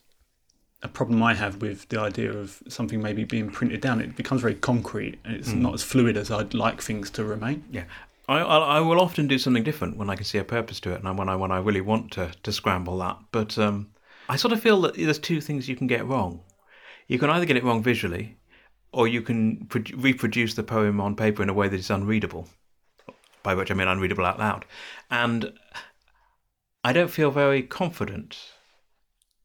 a 0.82 0.88
problem 0.88 1.22
I 1.22 1.34
have 1.34 1.62
with 1.62 1.90
the 1.90 2.00
idea 2.00 2.32
of 2.32 2.62
something 2.68 3.02
maybe 3.02 3.26
being 3.26 3.50
printed 3.50 3.82
down. 3.82 4.02
It 4.02 4.16
becomes 4.16 4.42
very 4.42 4.56
concrete, 4.56 5.20
and 5.24 5.36
it's 5.36 5.50
not 5.50 5.74
as 5.74 5.84
fluid 5.84 6.18
as 6.18 6.32
I'd 6.32 6.54
like 6.54 6.82
things 6.82 7.10
to 7.12 7.24
remain. 7.24 7.64
Yeah. 7.72 7.84
I, 8.28 8.40
I, 8.40 8.58
I 8.78 8.80
will 8.80 9.02
often 9.02 9.28
do 9.28 9.40
something 9.40 9.64
different 9.64 9.98
when 9.98 10.10
I 10.10 10.16
can 10.16 10.24
see 10.24 10.38
a 10.38 10.44
purpose 10.44 10.80
to 10.82 10.94
it, 10.94 11.04
and 11.04 11.18
when 11.18 11.30
I 11.30 11.36
when 11.36 11.52
I 11.52 11.60
really 11.60 11.82
want 11.82 12.12
to 12.12 12.32
to 12.44 12.52
scramble 12.52 12.98
that. 13.00 13.18
But 13.32 13.58
um, 13.58 13.90
I 14.30 14.36
sort 14.36 14.54
of 14.54 14.62
feel 14.62 14.82
that 14.82 14.96
there's 14.96 15.20
two 15.20 15.42
things 15.42 15.68
you 15.68 15.76
can 15.76 15.88
get 15.88 16.06
wrong. 16.06 16.42
You 17.08 17.18
can 17.18 17.30
either 17.32 17.46
get 17.46 17.58
it 17.58 17.64
wrong 17.64 17.82
visually, 17.82 18.38
or 18.92 19.08
you 19.08 19.22
can 19.22 19.66
pro- 19.66 19.84
reproduce 19.96 20.54
the 20.54 20.64
poem 20.64 21.00
on 21.00 21.16
paper 21.16 21.44
in 21.44 21.50
a 21.50 21.54
way 21.54 21.68
that 21.68 21.80
is 21.80 21.90
unreadable. 21.90 22.48
By 23.42 23.56
which 23.56 23.72
I 23.72 23.74
mean 23.74 23.88
unreadable 23.88 24.26
out 24.26 24.40
loud. 24.40 24.66
And 25.10 25.54
I 26.84 26.94
don't 26.94 27.12
feel 27.12 27.32
very 27.32 27.64
confident 27.64 28.38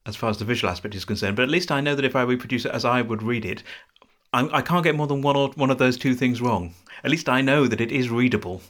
as 0.06 0.16
far 0.16 0.30
as 0.30 0.38
the 0.38 0.44
visual 0.44 0.70
aspect 0.70 0.94
is 0.94 1.04
concerned. 1.04 1.36
But 1.36 1.44
at 1.44 1.48
least 1.48 1.70
I 1.72 1.80
know 1.80 1.94
that 1.94 2.04
if 2.04 2.16
I 2.16 2.22
reproduce 2.22 2.64
it 2.64 2.72
as 2.72 2.84
I 2.84 3.02
would 3.02 3.22
read 3.22 3.44
it, 3.44 3.62
I, 4.32 4.48
I 4.58 4.62
can't 4.62 4.84
get 4.84 4.96
more 4.96 5.06
than 5.06 5.22
one 5.22 5.36
or 5.36 5.50
one 5.50 5.70
of 5.70 5.78
those 5.78 5.96
two 5.96 6.14
things 6.14 6.40
wrong. 6.40 6.74
At 7.02 7.10
least 7.10 7.28
I 7.28 7.40
know 7.40 7.66
that 7.66 7.80
it 7.80 7.92
is 7.92 8.10
readable 8.10 8.62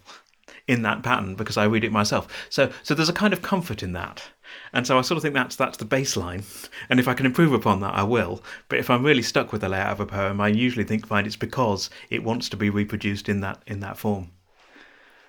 in 0.68 0.82
that 0.82 1.02
pattern 1.02 1.34
because 1.34 1.56
I 1.56 1.64
read 1.64 1.84
it 1.84 1.92
myself. 1.92 2.46
So 2.50 2.70
so 2.82 2.94
there's 2.94 3.08
a 3.08 3.14
kind 3.14 3.32
of 3.32 3.42
comfort 3.42 3.82
in 3.82 3.92
that. 3.92 4.30
And 4.72 4.86
so 4.86 4.98
I 4.98 5.02
sort 5.02 5.16
of 5.16 5.22
think 5.22 5.34
that's 5.34 5.56
that's 5.56 5.78
the 5.78 5.84
baseline. 5.84 6.44
And 6.90 7.00
if 7.00 7.08
I 7.08 7.14
can 7.14 7.24
improve 7.24 7.52
upon 7.52 7.80
that, 7.80 7.94
I 7.94 8.02
will. 8.02 8.42
But 8.68 8.78
if 8.78 8.90
I'm 8.90 9.04
really 9.04 9.22
stuck 9.22 9.52
with 9.52 9.62
the 9.62 9.68
layout 9.68 9.92
of 9.92 10.00
a 10.00 10.06
poem, 10.06 10.40
I 10.40 10.48
usually 10.48 10.84
think 10.84 11.06
find 11.06 11.26
it's 11.26 11.36
because 11.36 11.88
it 12.10 12.22
wants 12.22 12.48
to 12.50 12.56
be 12.56 12.68
reproduced 12.68 13.28
in 13.28 13.40
that 13.40 13.62
in 13.66 13.80
that 13.80 13.96
form. 13.96 14.32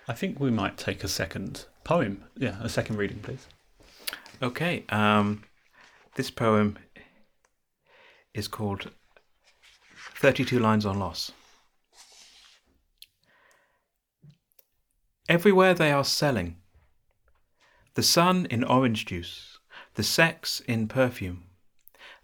I 0.07 0.13
think 0.13 0.39
we 0.39 0.51
might 0.51 0.77
take 0.77 1.03
a 1.03 1.07
second 1.07 1.65
poem. 1.83 2.25
Yeah, 2.37 2.57
a 2.61 2.69
second 2.69 2.97
reading, 2.97 3.19
please. 3.19 3.47
Okay. 4.41 4.83
Um, 4.89 5.43
this 6.15 6.29
poem 6.29 6.77
is 8.33 8.47
called 8.47 8.91
32 10.15 10.59
Lines 10.59 10.85
on 10.85 10.99
Loss. 10.99 11.31
Everywhere 15.27 15.73
they 15.73 15.91
are 15.91 16.03
selling. 16.03 16.57
The 17.95 18.03
sun 18.03 18.45
in 18.47 18.65
orange 18.65 19.05
juice, 19.05 19.57
the 19.93 20.03
sex 20.03 20.59
in 20.67 20.89
perfume. 20.89 21.45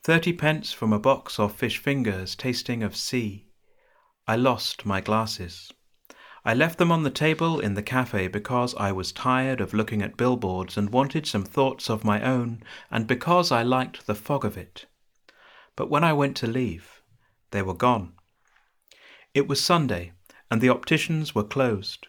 Thirty 0.03 0.33
pence 0.33 0.73
from 0.73 0.91
a 0.91 0.99
box 0.99 1.39
of 1.39 1.55
fish 1.55 1.77
fingers 1.77 2.35
tasting 2.35 2.83
of 2.83 2.93
sea. 2.93 3.47
I 4.27 4.35
lost 4.35 4.85
my 4.85 4.99
glasses. 4.99 5.71
I 6.43 6.53
left 6.53 6.77
them 6.77 6.91
on 6.91 7.03
the 7.03 7.09
table 7.09 7.61
in 7.61 7.75
the 7.75 7.83
cafe 7.83 8.27
because 8.27 8.75
I 8.75 8.91
was 8.91 9.13
tired 9.13 9.61
of 9.61 9.73
looking 9.73 10.01
at 10.01 10.17
billboards 10.17 10.75
and 10.75 10.89
wanted 10.89 11.25
some 11.25 11.45
thoughts 11.45 11.89
of 11.89 12.03
my 12.03 12.21
own, 12.21 12.63
and 12.89 13.07
because 13.07 13.49
I 13.49 13.63
liked 13.63 14.07
the 14.07 14.15
fog 14.15 14.43
of 14.43 14.57
it. 14.57 14.87
But 15.77 15.89
when 15.89 16.03
I 16.03 16.11
went 16.11 16.35
to 16.37 16.47
leave, 16.47 17.01
they 17.51 17.61
were 17.61 17.73
gone. 17.73 18.11
It 19.33 19.47
was 19.47 19.63
Sunday, 19.63 20.11
and 20.49 20.59
the 20.59 20.69
opticians 20.69 21.33
were 21.33 21.45
closed. 21.45 22.07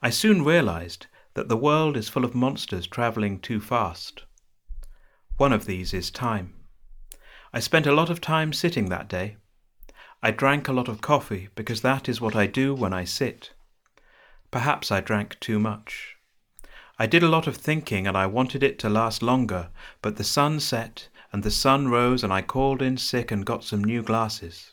I 0.00 0.08
soon 0.08 0.42
realized 0.42 1.06
that 1.38 1.48
the 1.48 1.56
world 1.56 1.96
is 1.96 2.08
full 2.08 2.24
of 2.24 2.34
monsters 2.34 2.88
traveling 2.88 3.38
too 3.38 3.60
fast. 3.60 4.24
One 5.36 5.52
of 5.52 5.66
these 5.66 5.94
is 5.94 6.10
time. 6.10 6.52
I 7.52 7.60
spent 7.60 7.86
a 7.86 7.94
lot 7.94 8.10
of 8.10 8.20
time 8.20 8.52
sitting 8.52 8.88
that 8.88 9.08
day. 9.08 9.36
I 10.20 10.32
drank 10.32 10.66
a 10.66 10.72
lot 10.72 10.88
of 10.88 11.00
coffee 11.00 11.48
because 11.54 11.82
that 11.82 12.08
is 12.08 12.20
what 12.20 12.34
I 12.34 12.48
do 12.48 12.74
when 12.74 12.92
I 12.92 13.04
sit. 13.04 13.52
Perhaps 14.50 14.90
I 14.90 15.00
drank 15.00 15.38
too 15.38 15.60
much. 15.60 16.16
I 16.98 17.06
did 17.06 17.22
a 17.22 17.28
lot 17.28 17.46
of 17.46 17.56
thinking 17.56 18.08
and 18.08 18.16
I 18.16 18.26
wanted 18.26 18.64
it 18.64 18.76
to 18.80 18.88
last 18.88 19.22
longer, 19.22 19.68
but 20.02 20.16
the 20.16 20.24
sun 20.24 20.58
set 20.58 21.06
and 21.32 21.44
the 21.44 21.52
sun 21.52 21.86
rose 21.86 22.24
and 22.24 22.32
I 22.32 22.42
called 22.42 22.82
in 22.82 22.96
sick 22.96 23.30
and 23.30 23.46
got 23.46 23.62
some 23.62 23.84
new 23.84 24.02
glasses. 24.02 24.72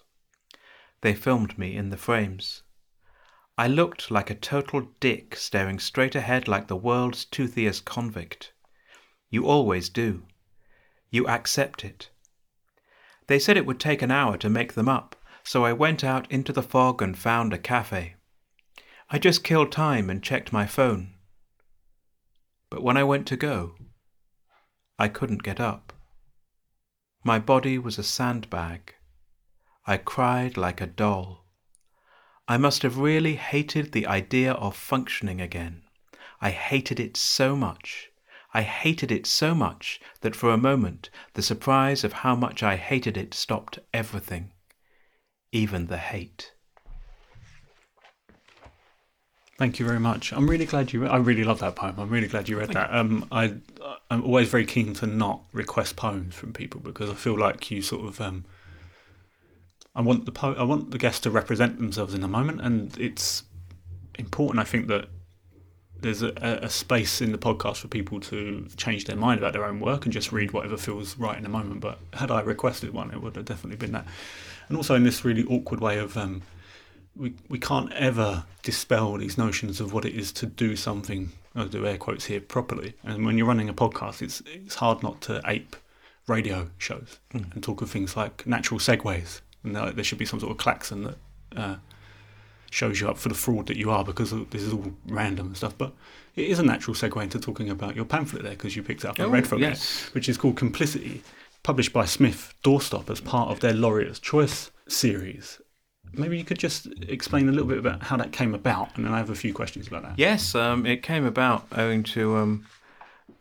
They 1.01 1.13
filmed 1.13 1.59
me 1.59 1.77
in 1.77 1.91
the 1.91 1.97
frames. 1.97 2.63
I 3.57 3.67
looked 3.67 4.11
like 4.11 4.29
a 4.29 4.35
total 4.35 4.89
dick 4.99 5.37
staring 5.37 5.79
straight 5.79 6.13
ahead 6.13 6.47
like 6.47 6.67
the 6.67 6.75
world's 6.75 7.23
toothiest 7.23 7.85
convict. 7.85 8.51
You 9.29 9.47
always 9.47 9.87
do. 9.87 10.23
You 11.09 11.27
accept 11.27 11.85
it. 11.85 12.09
They 13.27 13.39
said 13.39 13.55
it 13.55 13.65
would 13.65 13.79
take 13.79 14.01
an 14.01 14.11
hour 14.11 14.37
to 14.37 14.49
make 14.49 14.73
them 14.73 14.89
up, 14.89 15.15
so 15.43 15.63
I 15.63 15.71
went 15.71 16.03
out 16.03 16.29
into 16.29 16.51
the 16.51 16.61
fog 16.61 17.01
and 17.01 17.17
found 17.17 17.53
a 17.53 17.57
cafe. 17.57 18.15
I 19.09 19.19
just 19.19 19.43
killed 19.43 19.71
time 19.71 20.09
and 20.09 20.21
checked 20.21 20.51
my 20.51 20.65
phone. 20.65 21.13
But 22.69 22.83
when 22.83 22.97
I 22.97 23.03
went 23.03 23.25
to 23.27 23.37
go, 23.37 23.75
I 24.99 25.07
couldn't 25.07 25.43
get 25.43 25.59
up. 25.59 25.93
My 27.23 27.39
body 27.39 27.77
was 27.77 27.97
a 27.97 28.03
sandbag. 28.03 28.95
I 29.85 29.97
cried 29.97 30.57
like 30.57 30.81
a 30.81 30.87
doll. 30.87 31.44
I 32.47 32.57
must 32.57 32.83
have 32.83 32.97
really 32.97 33.35
hated 33.35 33.91
the 33.91 34.05
idea 34.05 34.53
of 34.53 34.75
functioning 34.75 35.41
again. 35.41 35.81
I 36.39 36.51
hated 36.51 36.99
it 36.99 37.17
so 37.17 37.55
much. 37.55 38.11
I 38.53 38.61
hated 38.61 39.11
it 39.11 39.25
so 39.25 39.55
much 39.55 39.99
that 40.21 40.35
for 40.35 40.51
a 40.51 40.57
moment 40.57 41.09
the 41.33 41.41
surprise 41.41 42.03
of 42.03 42.13
how 42.13 42.35
much 42.35 42.61
I 42.61 42.75
hated 42.75 43.17
it 43.17 43.33
stopped 43.33 43.79
everything, 43.93 44.51
even 45.51 45.87
the 45.87 45.97
hate. 45.97 46.53
Thank 49.57 49.79
you 49.79 49.85
very 49.85 49.99
much. 49.99 50.31
I'm 50.31 50.49
really 50.49 50.65
glad 50.65 50.93
you. 50.93 51.07
I 51.07 51.17
really 51.17 51.45
love 51.45 51.59
that 51.59 51.75
poem. 51.75 51.95
I'm 51.97 52.09
really 52.09 52.27
glad 52.27 52.47
you 52.47 52.59
read 52.59 52.73
that. 52.73 52.93
Um, 52.93 53.25
I 53.31 53.55
I'm 54.11 54.23
always 54.23 54.49
very 54.49 54.65
keen 54.65 54.93
to 54.95 55.07
not 55.07 55.41
request 55.51 55.95
poems 55.95 56.35
from 56.35 56.53
people 56.53 56.81
because 56.81 57.09
I 57.09 57.13
feel 57.13 57.37
like 57.37 57.71
you 57.71 57.81
sort 57.81 58.05
of 58.05 58.21
um. 58.21 58.45
I 59.95 60.01
want 60.01 60.25
the 60.25 60.31
po- 60.31 60.53
I 60.53 60.63
want 60.63 60.91
the 60.91 60.97
guests 60.97 61.21
to 61.21 61.31
represent 61.31 61.77
themselves 61.77 62.13
in 62.13 62.21
the 62.21 62.27
moment, 62.27 62.61
and 62.61 62.97
it's 62.97 63.43
important. 64.19 64.59
I 64.59 64.65
think 64.65 64.87
that 64.87 65.07
there's 66.01 66.21
a, 66.21 66.33
a 66.61 66.69
space 66.69 67.21
in 67.21 67.31
the 67.31 67.37
podcast 67.37 67.77
for 67.77 67.87
people 67.87 68.19
to 68.19 68.67
change 68.75 69.05
their 69.05 69.15
mind 69.15 69.39
about 69.39 69.53
their 69.53 69.65
own 69.65 69.79
work 69.79 70.05
and 70.05 70.13
just 70.13 70.31
read 70.31 70.51
whatever 70.51 70.77
feels 70.77 71.17
right 71.17 71.37
in 71.37 71.43
the 71.43 71.49
moment. 71.49 71.79
But 71.79 71.99
had 72.13 72.29
I 72.29 72.41
requested 72.41 72.93
one, 72.93 73.11
it 73.11 73.21
would 73.21 73.35
have 73.35 73.45
definitely 73.45 73.77
been 73.77 73.93
that. 73.93 74.05
And 74.67 74.77
also 74.77 74.95
in 74.95 75.03
this 75.03 75.23
really 75.23 75.45
awkward 75.45 75.79
way 75.79 75.97
of 75.97 76.17
um, 76.17 76.41
we 77.15 77.33
we 77.49 77.59
can't 77.59 77.91
ever 77.93 78.43
dispel 78.63 79.17
these 79.17 79.37
notions 79.37 79.79
of 79.79 79.93
what 79.93 80.05
it 80.05 80.13
is 80.13 80.31
to 80.33 80.45
do 80.45 80.75
something. 80.75 81.31
I'll 81.55 81.67
do 81.67 81.87
air 81.87 81.97
quotes 81.97 82.25
here 82.25 82.41
properly. 82.41 82.95
And 83.03 83.25
when 83.25 83.37
you're 83.37 83.47
running 83.47 83.69
a 83.69 83.73
podcast, 83.73 84.21
it's 84.21 84.41
it's 84.45 84.75
hard 84.75 85.01
not 85.03 85.21
to 85.21 85.41
ape 85.45 85.75
radio 86.27 86.69
shows 86.77 87.19
and 87.31 87.63
talk 87.63 87.81
of 87.81 87.89
things 87.89 88.17
like 88.17 88.45
natural 88.45 88.79
segues. 88.79 89.41
And 89.65 89.75
there, 89.75 90.03
should 90.03 90.17
be 90.17 90.25
some 90.25 90.39
sort 90.39 90.51
of 90.51 90.57
klaxon 90.57 91.03
that 91.03 91.17
uh, 91.55 91.75
shows 92.71 92.99
you 93.01 93.09
up 93.09 93.17
for 93.17 93.29
the 93.29 93.35
fraud 93.35 93.67
that 93.67 93.77
you 93.77 93.89
are 93.91 94.03
because 94.03 94.31
this 94.49 94.61
is 94.61 94.73
all 94.73 94.93
random 95.07 95.47
and 95.47 95.57
stuff. 95.57 95.77
But 95.77 95.93
it 96.35 96.47
is 96.47 96.59
a 96.59 96.63
natural 96.63 96.95
segue 96.95 97.21
into 97.21 97.39
talking 97.39 97.69
about 97.69 97.95
your 97.95 98.05
pamphlet 98.05 98.43
there 98.43 98.51
because 98.51 98.75
you 98.75 98.83
picked 98.83 99.03
it 99.03 99.07
up 99.07 99.17
and 99.17 99.27
Oh, 99.27 99.29
read 99.29 99.47
from 99.47 99.59
yes. 99.61 100.07
it, 100.07 100.13
which 100.13 100.29
is 100.29 100.37
called 100.37 100.57
Complicity, 100.57 101.23
published 101.63 101.93
by 101.93 102.05
Smith 102.05 102.53
Doorstop 102.63 103.09
as 103.09 103.21
part 103.21 103.49
of 103.49 103.59
their 103.61 103.73
Laureate's 103.73 104.19
Choice 104.19 104.71
series. 104.87 105.59
Maybe 106.13 106.37
you 106.37 106.45
could 106.45 106.59
just 106.59 106.87
explain 107.09 107.49
a 107.49 107.51
little 107.51 107.67
bit 107.67 107.77
about 107.77 108.03
how 108.03 108.15
that 108.17 108.31
came 108.31 108.53
about, 108.53 108.95
and 108.95 109.05
then 109.05 109.13
I 109.13 109.17
have 109.17 109.29
a 109.29 109.35
few 109.35 109.53
questions 109.53 109.87
about 109.87 110.03
that. 110.03 110.13
Yes, 110.17 110.55
um, 110.55 110.85
it 110.85 111.03
came 111.03 111.25
about 111.25 111.65
owing 111.73 112.03
to 112.03 112.37
um, 112.37 112.65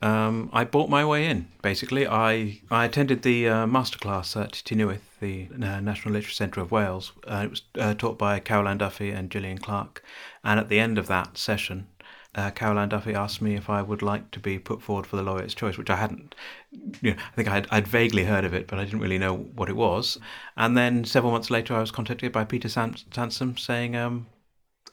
um, 0.04 0.50
I 0.52 0.64
bought 0.64 0.90
my 0.90 1.02
way 1.02 1.26
in. 1.26 1.48
Basically, 1.62 2.06
I 2.06 2.60
I 2.70 2.84
attended 2.84 3.22
the 3.22 3.48
uh, 3.48 3.66
masterclass 3.66 4.38
at 4.38 4.52
Tŷ 4.52 4.76
Newydd, 4.76 5.00
the 5.18 5.48
uh, 5.54 5.80
National 5.80 6.12
Literature 6.12 6.34
Centre 6.34 6.60
of 6.60 6.70
Wales. 6.70 7.12
Uh, 7.26 7.42
it 7.44 7.50
was 7.50 7.62
uh, 7.78 7.94
taught 7.94 8.18
by 8.18 8.38
Carol 8.38 8.68
Ann 8.68 8.76
Duffy 8.76 9.10
and 9.10 9.30
Gillian 9.30 9.56
Clarke, 9.56 10.02
and 10.44 10.60
at 10.60 10.68
the 10.68 10.78
end 10.78 10.98
of 10.98 11.06
that 11.06 11.38
session. 11.38 11.88
Uh, 12.36 12.50
Carol 12.50 12.80
Ann 12.80 12.88
Duffy 12.88 13.14
asked 13.14 13.40
me 13.40 13.54
if 13.54 13.70
I 13.70 13.80
would 13.80 14.02
like 14.02 14.32
to 14.32 14.40
be 14.40 14.58
put 14.58 14.82
forward 14.82 15.06
for 15.06 15.14
the 15.14 15.22
Laureate's 15.22 15.54
Choice, 15.54 15.78
which 15.78 15.88
I 15.88 15.94
hadn't. 15.94 16.34
You 17.00 17.12
know, 17.12 17.16
I 17.16 17.36
think 17.36 17.48
I'd, 17.48 17.68
I'd 17.70 17.86
vaguely 17.86 18.24
heard 18.24 18.44
of 18.44 18.52
it, 18.52 18.66
but 18.66 18.76
I 18.76 18.84
didn't 18.84 18.98
really 18.98 19.18
know 19.18 19.36
what 19.36 19.68
it 19.68 19.76
was. 19.76 20.18
And 20.56 20.76
then 20.76 21.04
several 21.04 21.30
months 21.30 21.48
later, 21.48 21.74
I 21.74 21.80
was 21.80 21.92
contacted 21.92 22.32
by 22.32 22.44
Peter 22.44 22.68
San- 22.68 22.96
Sansom 23.12 23.56
saying, 23.56 23.94
um, 23.94 24.26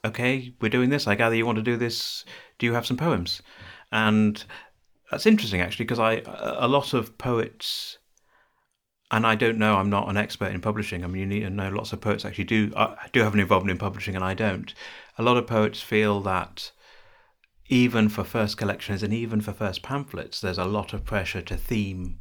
okay, 0.04 0.54
we're 0.60 0.68
doing 0.68 0.90
this. 0.90 1.08
I 1.08 1.16
gather 1.16 1.34
you 1.34 1.44
want 1.44 1.56
to 1.56 1.62
do 1.62 1.76
this. 1.76 2.24
Do 2.60 2.66
you 2.66 2.74
have 2.74 2.86
some 2.86 2.96
poems? 2.96 3.42
And 3.90 4.44
that's 5.12 5.26
interesting 5.26 5.60
actually, 5.60 5.84
because 5.84 5.98
I 5.98 6.22
a 6.26 6.66
lot 6.66 6.94
of 6.94 7.18
poets, 7.18 7.98
and 9.10 9.26
I 9.26 9.34
don't 9.34 9.58
know. 9.58 9.76
I'm 9.76 9.90
not 9.90 10.08
an 10.08 10.16
expert 10.16 10.52
in 10.52 10.62
publishing. 10.62 11.04
I 11.04 11.06
mean, 11.06 11.20
you 11.20 11.26
need 11.26 11.40
to 11.40 11.50
know 11.50 11.68
lots 11.68 11.92
of 11.92 12.00
poets 12.00 12.24
actually 12.24 12.44
do 12.44 12.72
uh, 12.74 12.96
do 13.12 13.20
have 13.20 13.34
an 13.34 13.40
involvement 13.40 13.72
in 13.72 13.78
publishing, 13.78 14.16
and 14.16 14.24
I 14.24 14.32
don't. 14.32 14.72
A 15.18 15.22
lot 15.22 15.36
of 15.36 15.46
poets 15.46 15.82
feel 15.82 16.20
that 16.22 16.72
even 17.68 18.08
for 18.08 18.24
first 18.24 18.56
collections 18.56 19.02
and 19.02 19.12
even 19.12 19.42
for 19.42 19.52
first 19.52 19.82
pamphlets, 19.82 20.40
there's 20.40 20.58
a 20.58 20.64
lot 20.64 20.94
of 20.94 21.04
pressure 21.04 21.42
to 21.42 21.56
theme 21.56 22.18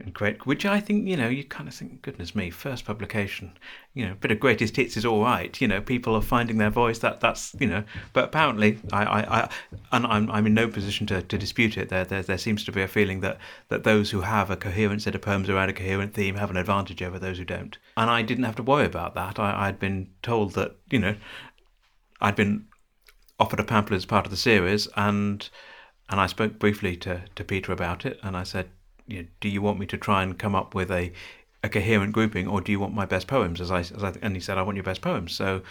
and 0.00 0.12
great, 0.12 0.46
which 0.46 0.64
I 0.64 0.80
think 0.80 1.06
you 1.06 1.16
know 1.16 1.28
you 1.28 1.44
kind 1.44 1.68
of 1.68 1.74
think, 1.74 2.02
goodness 2.02 2.34
me, 2.34 2.50
first 2.50 2.84
publication, 2.84 3.56
you 3.94 4.06
know, 4.06 4.14
bit 4.14 4.30
of 4.30 4.40
greatest 4.40 4.76
hits 4.76 4.96
is 4.96 5.04
all 5.04 5.22
right. 5.22 5.60
You 5.60 5.68
know, 5.68 5.80
people 5.80 6.14
are 6.14 6.22
finding 6.22 6.58
their 6.58 6.70
voice. 6.70 6.98
That 7.00 7.20
that's 7.20 7.54
you 7.58 7.66
know, 7.66 7.84
but 8.12 8.24
apparently, 8.24 8.78
I, 8.92 9.04
I, 9.04 9.40
I 9.40 9.50
and 9.92 10.06
I'm 10.06 10.30
I'm 10.30 10.46
in 10.46 10.54
no 10.54 10.68
position 10.68 11.06
to, 11.08 11.22
to 11.22 11.38
dispute 11.38 11.76
it. 11.76 11.88
There, 11.88 12.04
there 12.04 12.22
there 12.22 12.38
seems 12.38 12.64
to 12.64 12.72
be 12.72 12.82
a 12.82 12.88
feeling 12.88 13.20
that 13.20 13.38
that 13.68 13.84
those 13.84 14.10
who 14.10 14.20
have 14.20 14.50
a 14.50 14.56
coherent 14.56 15.02
set 15.02 15.14
of 15.14 15.22
poems 15.22 15.48
around 15.48 15.70
a 15.70 15.72
coherent 15.72 16.14
theme 16.14 16.36
have 16.36 16.50
an 16.50 16.56
advantage 16.56 17.02
over 17.02 17.18
those 17.18 17.38
who 17.38 17.44
don't. 17.44 17.78
And 17.96 18.10
I 18.10 18.22
didn't 18.22 18.44
have 18.44 18.56
to 18.56 18.62
worry 18.62 18.86
about 18.86 19.14
that. 19.14 19.38
I, 19.38 19.68
I'd 19.68 19.78
been 19.78 20.10
told 20.22 20.54
that 20.54 20.76
you 20.90 20.98
know, 20.98 21.16
I'd 22.20 22.36
been 22.36 22.66
offered 23.38 23.60
a 23.60 23.64
pamphlet 23.64 23.98
as 23.98 24.06
part 24.06 24.26
of 24.26 24.30
the 24.30 24.36
series, 24.36 24.88
and 24.96 25.48
and 26.08 26.20
I 26.20 26.26
spoke 26.26 26.58
briefly 26.58 26.96
to, 26.98 27.22
to 27.34 27.44
Peter 27.44 27.72
about 27.72 28.06
it, 28.06 28.18
and 28.22 28.36
I 28.36 28.44
said, 28.44 28.70
you 29.06 29.22
know, 29.22 29.28
do 29.40 29.48
you 29.48 29.62
want 29.62 29.78
me 29.78 29.86
to 29.86 29.96
try 29.96 30.22
and 30.22 30.38
come 30.38 30.54
up 30.54 30.74
with 30.74 30.90
a, 30.90 31.12
a 31.62 31.68
coherent 31.68 32.12
grouping, 32.12 32.46
or 32.46 32.60
do 32.60 32.72
you 32.72 32.80
want 32.80 32.94
my 32.94 33.06
best 33.06 33.26
poems? 33.26 33.60
As 33.60 33.70
I, 33.70 33.80
as 33.80 34.02
I 34.02 34.14
and 34.22 34.34
he 34.34 34.40
said, 34.40 34.58
I 34.58 34.62
want 34.62 34.76
your 34.76 34.84
best 34.84 35.00
poems. 35.00 35.32
So 35.34 35.62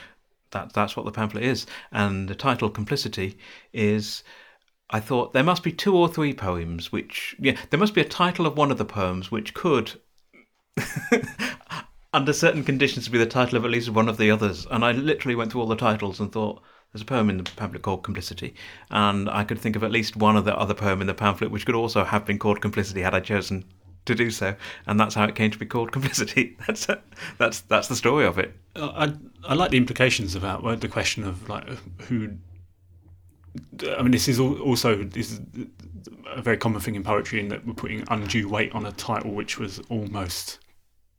that 0.52 0.74
that's 0.74 0.96
what 0.96 1.06
the 1.06 1.12
pamphlet 1.12 1.44
is, 1.44 1.66
and 1.92 2.28
the 2.28 2.36
title 2.36 2.70
Complicity 2.70 3.38
is. 3.74 4.24
I 4.92 5.00
thought 5.00 5.34
there 5.34 5.44
must 5.44 5.64
be 5.64 5.72
two 5.72 5.98
or 5.98 6.08
three 6.08 6.32
poems 6.32 6.92
which 6.92 7.36
yeah 7.40 7.58
there 7.72 7.80
must 7.80 7.96
be 7.96 8.02
a 8.02 8.06
title 8.06 8.46
of 8.46 8.56
one 8.56 8.70
of 8.70 8.78
the 8.78 8.86
poems 8.86 9.32
which 9.32 9.56
could 9.56 9.94
under 12.14 12.32
certain 12.32 12.64
conditions 12.64 13.10
be 13.10 13.18
the 13.18 13.26
title 13.26 13.58
of 13.58 13.66
at 13.66 13.72
least 13.72 13.90
one 13.90 14.08
of 14.08 14.18
the 14.18 14.30
others 14.30 14.68
and 14.70 14.86
I 14.86 14.92
literally 14.92 15.34
went 15.34 15.52
through 15.52 15.62
all 15.62 15.68
the 15.68 15.76
titles 15.76 16.20
and 16.20 16.32
thought 16.32 16.62
there's 16.96 17.02
a 17.02 17.06
poem 17.06 17.30
in 17.30 17.36
the 17.36 17.44
pamphlet 17.44 17.82
called 17.82 18.04
Complicity, 18.04 18.56
and 18.90 19.30
I 19.30 19.44
could 19.44 19.60
think 19.60 19.76
of 19.76 19.84
at 19.84 19.92
least 19.92 20.16
one 20.16 20.38
other 20.38 20.58
other 20.58 20.74
poem 20.74 21.02
in 21.02 21.08
the 21.08 21.14
pamphlet 21.14 21.52
which 21.52 21.66
could 21.66 21.76
also 21.76 22.06
have 22.06 22.26
been 22.26 22.40
called 22.40 22.62
Complicity 22.62 23.02
had 23.02 23.14
I 23.14 23.20
chosen 23.20 23.66
to 24.06 24.16
do 24.16 24.32
so, 24.32 24.56
and 24.88 24.98
that's 24.98 25.14
how 25.14 25.26
it 25.26 25.36
came 25.36 25.52
to 25.52 25.60
be 25.60 25.66
called 25.66 25.92
Complicity. 25.92 26.56
That's 26.68 26.88
a, 26.88 27.02
that's 27.38 27.60
that's 27.62 27.90
the 27.90 27.98
story 27.98 28.26
of 28.26 28.40
it. 28.40 28.56
Uh, 28.78 28.92
I 28.96 29.52
I 29.52 29.56
like 29.56 29.72
the 29.72 29.78
implications 29.78 30.36
about 30.36 30.64
well, 30.64 30.78
the 30.78 30.88
question 30.88 31.26
of 31.26 31.50
like 31.50 31.68
who. 32.04 32.38
I 33.98 34.02
mean, 34.02 34.12
this 34.12 34.30
is 34.30 34.40
also 34.40 35.04
this 35.04 35.34
is 35.34 35.42
a 36.34 36.42
very 36.42 36.56
common 36.56 36.80
thing 36.80 36.96
in 36.96 37.04
poetry 37.04 37.42
in 37.42 37.50
that 37.50 37.68
we're 37.68 37.74
putting 37.74 38.06
undue 38.10 38.48
weight 38.48 38.74
on 38.74 38.86
a 38.86 38.94
title 38.94 39.32
which 39.32 39.60
was 39.60 39.82
almost 39.90 40.60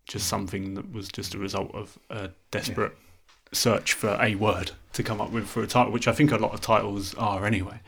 just 0.07 0.27
something 0.27 0.73
that 0.75 0.91
was 0.91 1.09
just 1.09 1.35
a 1.35 1.39
result 1.39 1.75
of 1.75 1.99
a 2.09 2.31
desperate 2.51 2.93
yeah 2.93 3.03
search 3.53 3.93
for 3.93 4.19
a 4.21 4.35
word 4.35 4.73
to 4.97 5.03
come 5.03 5.21
up 5.21 5.31
with 5.31 5.47
for 5.47 5.63
a 5.63 5.67
title, 5.67 5.93
which 5.93 6.09
I 6.09 6.13
think 6.13 6.33
a 6.33 6.37
lot 6.37 6.53
of 6.53 6.61
titles 6.61 7.15
are 7.15 7.47
anyway. 7.47 7.81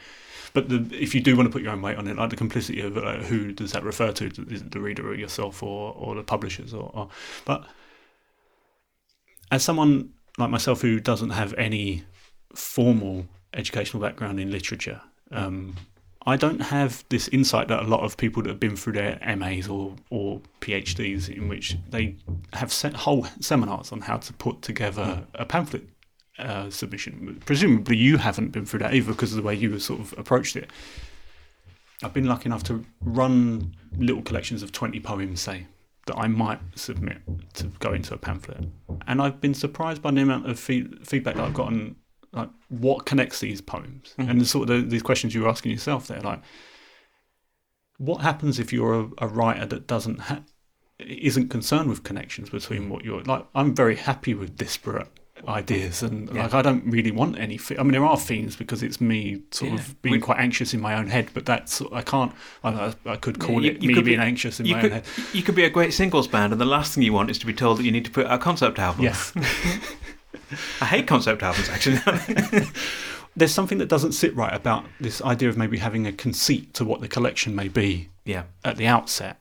But 0.53 0.68
the, 0.68 0.88
if 0.92 1.14
you 1.14 1.21
do 1.21 1.37
want 1.37 1.49
to 1.49 1.53
put 1.53 1.62
your 1.62 1.73
own 1.73 1.83
weight 1.83 1.97
on 1.97 2.07
it, 2.07 2.16
like 2.16 2.31
the 2.31 2.37
complicity 2.37 2.81
of 2.81 2.97
uh, 2.97 3.18
who 3.18 3.53
does 3.53 3.73
that 3.73 3.83
refer 3.85 4.12
to? 4.12 4.27
Is 4.27 4.62
it 4.62 4.71
the 4.71 4.81
reader 4.81 5.09
or 5.09 5.14
yourself 5.14 5.62
or, 5.62 5.94
or 5.94 6.14
the 6.14 6.23
publishers? 6.23 6.73
Or, 6.73 6.90
or, 6.94 7.09
but 7.44 7.66
as 9.51 9.62
someone 9.62 10.12
like 10.38 10.51
myself 10.51 10.81
who 10.81 11.01
doesn't 11.01 11.31
have 11.31 11.53
any 11.55 12.05
formal 12.55 13.27
educational 13.55 14.03
background 14.03 14.40
in 14.40 14.51
literature, 14.51 15.01
um, 15.33 15.77
I 16.27 16.37
don't 16.37 16.61
have 16.61 17.05
this 17.09 17.29
insight 17.29 17.68
that 17.68 17.81
a 17.81 17.87
lot 17.87 18.01
of 18.01 18.16
people 18.16 18.42
that 18.42 18.51
have 18.51 18.61
been 18.61 18.77
through 18.77 18.94
their 18.94 19.18
MAs 19.37 19.68
or, 19.68 19.94
or 20.11 20.40
PhDs, 20.61 21.29
in 21.29 21.49
which 21.49 21.77
they 21.90 22.16
have 22.53 22.73
set 22.73 22.94
whole 22.94 23.27
seminars 23.40 23.92
on 23.92 24.03
how 24.03 24.16
to 24.18 24.33
put 24.33 24.61
together 24.62 25.25
a 25.35 25.44
pamphlet 25.44 25.85
uh, 26.38 26.70
submission. 26.70 27.40
Presumably, 27.44 27.96
you 27.96 28.16
haven't 28.16 28.51
been 28.51 28.66
through 28.66 28.81
that 28.81 28.94
either 28.94 29.12
because 29.12 29.33
of 29.33 29.37
the 29.37 29.42
way 29.42 29.55
you 29.55 29.70
were 29.70 29.81
sort 29.81 30.01
of 30.01 30.14
approached 30.18 30.57
it. 30.57 30.70
I've 32.03 32.14
been 32.14 32.27
lucky 32.27 32.46
enough 32.46 32.62
to 32.64 32.85
run 33.01 33.74
little 33.96 34.22
collections 34.22 34.62
of 34.62 34.70
20 34.70 35.01
poems, 35.01 35.40
say, 35.40 35.66
that 36.07 36.16
I 36.16 36.29
might 36.29 36.61
submit 36.74 37.18
to 37.55 37.64
go 37.81 37.92
into 37.92 38.14
a 38.14 38.18
pamphlet. 38.18 38.64
And 39.07 39.20
I've 39.20 39.40
been 39.40 39.55
surprised 39.55 40.01
by 40.01 40.12
the 40.12 40.20
amount 40.20 40.48
of 40.48 40.59
feedback 40.59 41.35
that 41.35 41.38
I've 41.38 41.55
gotten 41.55 41.96
like 42.33 42.51
what 42.68 43.07
connects 43.07 43.40
these 43.40 43.61
poems 43.61 44.14
mm-hmm. 44.18 44.31
and 44.31 44.40
the 44.40 44.44
sort 44.44 44.68
of 44.68 44.83
the, 44.83 44.87
these 44.87 45.03
questions 45.03 45.35
you 45.35 45.42
were 45.42 45.48
asking 45.48 45.72
yourself 45.72 46.09
there 46.09 46.20
like 46.20 46.40
what 47.96 48.20
happens 48.20 48.59
if 48.59 48.72
you're 48.72 49.01
a, 49.01 49.09
a 49.18 49.29
writer 49.29 49.66
that 49.66 49.87
doesn't 49.87 50.20
ha- 50.20 50.42
isn't 50.98 51.48
concerned 51.48 51.88
with 51.88 52.03
connections 52.03 52.51
between 52.51 52.88
what 52.88 53.05
you're 53.05 53.22
like 53.22 53.46
i'm 53.55 53.74
very 53.74 53.96
happy 53.96 54.35
with 54.35 54.57
disparate 54.57 55.09
ideas 55.46 56.03
and 56.03 56.29
yeah. 56.35 56.42
like 56.42 56.55
i 56.55 56.62
don't 56.62 56.85
really 56.85 57.11
want 57.11 57.38
any 57.38 57.59
i 57.79 57.83
mean 57.83 57.92
there 57.92 58.05
are 58.05 58.16
themes 58.16 58.57
because 58.57 58.83
it's 58.83 59.01
me 59.01 59.40
sort 59.51 59.72
yeah. 59.72 59.79
of 59.79 60.03
being 60.03 60.14
we, 60.14 60.20
quite 60.20 60.38
anxious 60.38 60.74
in 60.74 60.81
my 60.81 60.94
own 60.94 61.07
head 61.07 61.29
but 61.35 61.46
that's 61.46 61.83
i 61.92 62.03
can't 62.03 62.33
i, 62.64 62.94
I 63.07 63.16
could 63.16 63.38
call 63.38 63.62
yeah, 63.62 63.72
you, 63.72 63.77
it 63.77 63.83
you 63.83 63.88
me 63.88 63.94
being 63.94 64.18
be, 64.18 64.24
anxious 64.24 64.59
in 64.61 64.68
my 64.68 64.81
could, 64.81 64.92
own 64.92 65.03
head 65.03 65.05
you 65.33 65.42
could 65.42 65.55
be 65.55 65.64
a 65.64 65.70
great 65.70 65.92
singles 65.92 66.27
band 66.27 66.53
and 66.53 66.61
the 66.61 66.66
last 66.66 66.94
thing 66.94 67.03
you 67.03 67.12
want 67.12 67.31
is 67.31 67.38
to 67.38 67.46
be 67.46 67.55
told 67.55 67.79
that 67.79 67.85
you 67.85 67.92
need 67.92 68.05
to 68.05 68.11
put 68.11 68.27
out 68.27 68.35
a 68.35 68.38
concept 68.38 68.79
album 68.79 69.05
yes 69.05 69.33
I 70.81 70.85
hate 70.87 71.07
concept 71.07 71.42
albums 71.42 71.68
actually. 71.68 71.98
There's 73.37 73.53
something 73.53 73.79
that 73.79 73.88
doesn't 73.88 74.12
sit 74.12 74.35
right 74.35 74.53
about 74.53 74.85
this 75.01 75.22
idea 75.22 75.48
of 75.48 75.57
maybe 75.57 75.79
having 75.79 76.07
a 76.07 76.12
conceit 76.12 76.74
to 76.74 76.85
what 76.85 77.01
the 77.01 77.09
collection 77.09 77.55
may 77.55 77.68
be 77.68 78.09
yeah. 78.24 78.44
at 78.64 78.77
the 78.77 78.87
outset. 78.87 79.40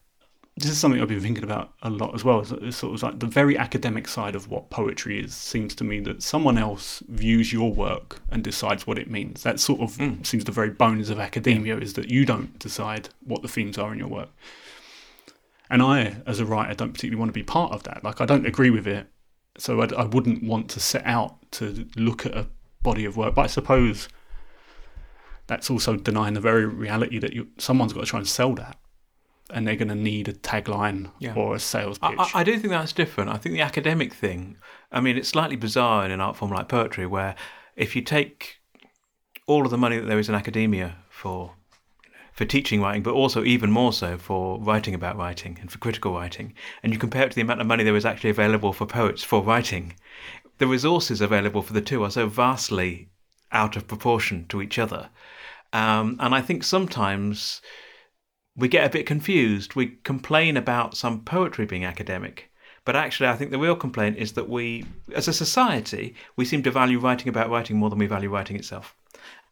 This 0.57 0.71
is 0.71 0.79
something 0.79 0.99
I've 0.99 1.07
been 1.07 1.21
thinking 1.21 1.43
about 1.43 1.73
a 1.83 1.89
lot 1.89 2.15
as 2.15 2.23
well. 2.23 2.39
It's 2.39 2.77
sort 2.77 2.95
of 2.95 3.03
like 3.03 3.19
the 3.19 3.27
very 3.27 3.57
academic 3.57 4.07
side 4.07 4.35
of 4.35 4.49
what 4.49 4.71
poetry 4.71 5.23
is 5.23 5.35
seems 5.35 5.75
to 5.75 5.83
me 5.83 5.99
that 6.01 6.23
someone 6.23 6.57
else 6.57 7.03
views 7.07 7.53
your 7.53 7.71
work 7.71 8.21
and 8.29 8.43
decides 8.43 8.87
what 8.87 8.97
it 8.97 9.09
means. 9.09 9.43
That 9.43 9.59
sort 9.59 9.81
of 9.81 9.97
mm. 9.97 10.25
seems 10.25 10.45
the 10.45 10.51
very 10.51 10.71
bones 10.71 11.11
of 11.11 11.19
academia 11.19 11.75
yeah. 11.75 11.81
is 11.81 11.93
that 11.93 12.09
you 12.09 12.25
don't 12.25 12.57
decide 12.57 13.09
what 13.23 13.43
the 13.43 13.47
themes 13.47 13.77
are 13.77 13.93
in 13.93 13.99
your 13.99 14.07
work. 14.07 14.29
And 15.69 15.83
I, 15.83 16.17
as 16.25 16.39
a 16.39 16.45
writer, 16.45 16.73
don't 16.73 16.93
particularly 16.93 17.19
want 17.19 17.29
to 17.29 17.33
be 17.33 17.43
part 17.43 17.71
of 17.73 17.83
that. 17.83 18.03
Like, 18.03 18.19
I 18.19 18.25
don't 18.25 18.47
agree 18.47 18.71
with 18.71 18.87
it 18.87 19.07
so 19.57 19.81
I'd, 19.81 19.93
I 19.93 20.05
would 20.05 20.27
not 20.27 20.43
want 20.43 20.69
to 20.71 20.79
set 20.79 21.05
out 21.05 21.35
to 21.53 21.87
look 21.95 22.25
at 22.25 22.35
a 22.35 22.47
body 22.83 23.05
of 23.05 23.17
work. 23.17 23.35
But 23.35 23.43
I 23.43 23.47
suppose 23.47 24.07
that's 25.47 25.69
also 25.69 25.95
denying 25.95 26.35
the 26.35 26.41
very 26.41 26.65
reality 26.65 27.19
that 27.19 27.33
you, 27.33 27.47
someone's 27.57 27.93
got 27.93 28.01
to 28.01 28.05
try 28.05 28.19
and 28.19 28.27
sell 28.27 28.53
that. 28.55 28.77
And 29.49 29.65
they're 29.65 29.77
going 29.77 29.87
to 29.87 29.95
need 29.95 30.27
a 30.27 30.33
tagline 30.33 31.09
yeah. 31.19 31.33
or 31.33 31.55
a 31.55 31.59
sales 31.59 31.99
pitch. 31.99 32.17
I, 32.17 32.41
I, 32.41 32.43
do 32.43 32.59
think 32.59 32.71
that's 32.71 32.91
different. 32.91 33.29
I 33.29 33.37
think 33.37 33.53
the 33.53 33.61
academic 33.61 34.13
thing, 34.13 34.57
I 34.91 34.99
mean, 34.99 35.17
it's 35.17 35.29
slightly 35.29 35.55
bizarre 35.55 36.03
in 36.03 36.11
an 36.11 36.19
art 36.19 36.35
form 36.35 36.51
like 36.51 36.67
poetry, 36.67 37.05
where 37.05 37.33
if 37.77 37.95
you 37.95 38.01
take 38.01 38.57
all 39.45 39.63
of 39.63 39.71
the 39.71 39.77
money 39.77 39.97
that 39.97 40.05
there 40.05 40.19
is 40.19 40.27
in 40.27 40.35
academia 40.35 40.97
for 41.09 41.53
for 42.33 42.45
teaching 42.45 42.81
writing, 42.81 43.01
but 43.01 43.15
also 43.15 43.43
even 43.43 43.71
more 43.71 43.91
so 43.91 44.15
for 44.15 44.59
writing 44.59 44.93
about 44.93 45.17
writing 45.17 45.57
and 45.59 45.71
for 45.71 45.79
critical 45.79 46.13
writing. 46.13 46.53
And 46.83 46.93
you 46.93 46.99
compare 46.99 47.25
it 47.25 47.29
to 47.29 47.35
the 47.35 47.41
amount 47.41 47.61
of 47.61 47.67
money 47.67 47.83
there 47.83 47.95
is 47.95 48.05
actually 48.05 48.29
available 48.29 48.73
for 48.73 48.85
poets 48.85 49.23
for 49.23 49.41
writing. 49.41 49.95
The 50.59 50.67
resources 50.67 51.19
available 51.19 51.63
for 51.63 51.73
the 51.73 51.81
two 51.81 52.03
are 52.03 52.11
so 52.11 52.27
vastly 52.27 53.09
out 53.51 53.75
of 53.75 53.87
proportion 53.87 54.45
to 54.49 54.61
each 54.61 54.77
other. 54.77 55.09
Um, 55.73 56.17
and 56.19 56.35
I 56.35 56.41
think 56.41 56.63
sometimes 56.63 57.59
we 58.57 58.67
get 58.67 58.85
a 58.85 58.89
bit 58.89 59.05
confused. 59.05 59.75
We 59.75 59.97
complain 60.03 60.57
about 60.57 60.97
some 60.97 61.21
poetry 61.21 61.65
being 61.65 61.85
academic. 61.85 62.51
But 62.83 62.95
actually, 62.95 63.27
I 63.27 63.35
think 63.35 63.51
the 63.51 63.59
real 63.59 63.75
complaint 63.75 64.17
is 64.17 64.31
that 64.33 64.49
we, 64.49 64.85
as 65.13 65.27
a 65.27 65.33
society, 65.33 66.15
we 66.35 66.45
seem 66.45 66.63
to 66.63 66.71
value 66.71 66.99
writing 66.99 67.27
about 67.27 67.49
writing 67.49 67.77
more 67.77 67.89
than 67.89 67.99
we 67.99 68.07
value 68.07 68.29
writing 68.29 68.55
itself. 68.55 68.95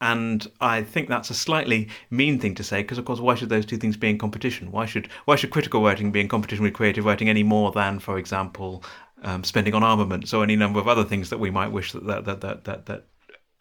And 0.02 0.48
I 0.62 0.84
think 0.84 1.08
that's 1.08 1.30
a 1.30 1.34
slightly 1.34 1.90
mean 2.10 2.40
thing 2.40 2.56
to 2.56 2.64
say 2.64 2.82
because, 2.82 2.98
of 2.98 3.06
course, 3.06 3.20
why 3.20 3.36
should 3.36 3.50
those 3.50 3.66
two 3.66 3.78
things 3.78 3.98
be 3.98 4.10
in 4.10 4.18
competition? 4.18 4.72
Why 4.72 4.86
should 4.86 5.10
why 5.26 5.36
should 5.36 5.52
critical 5.52 5.84
writing 5.84 6.12
be 6.12 6.22
in 6.22 6.28
competition 6.28 6.64
with 6.64 6.74
creative 6.74 7.06
writing 7.06 7.30
any 7.30 7.44
more 7.44 7.72
than, 7.72 8.00
for 8.00 8.18
example, 8.18 8.84
um, 9.24 9.44
spending 9.44 9.74
on 9.74 9.84
armaments 9.84 10.34
or 10.34 10.44
any 10.44 10.56
number 10.56 10.80
of 10.80 10.88
other 10.88 11.04
things 11.04 11.30
that 11.30 11.40
we 11.40 11.50
might 11.50 11.72
wish 11.72 11.92
that 11.92 12.08
that 12.08 12.26
that 12.26 12.42
that, 12.42 12.64
that, 12.66 12.86
that 12.86 13.08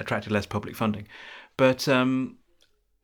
attracted 0.00 0.33
less 0.33 0.46
public 0.46 0.74
funding? 0.74 1.07
But 1.57 1.88
um, 1.88 2.38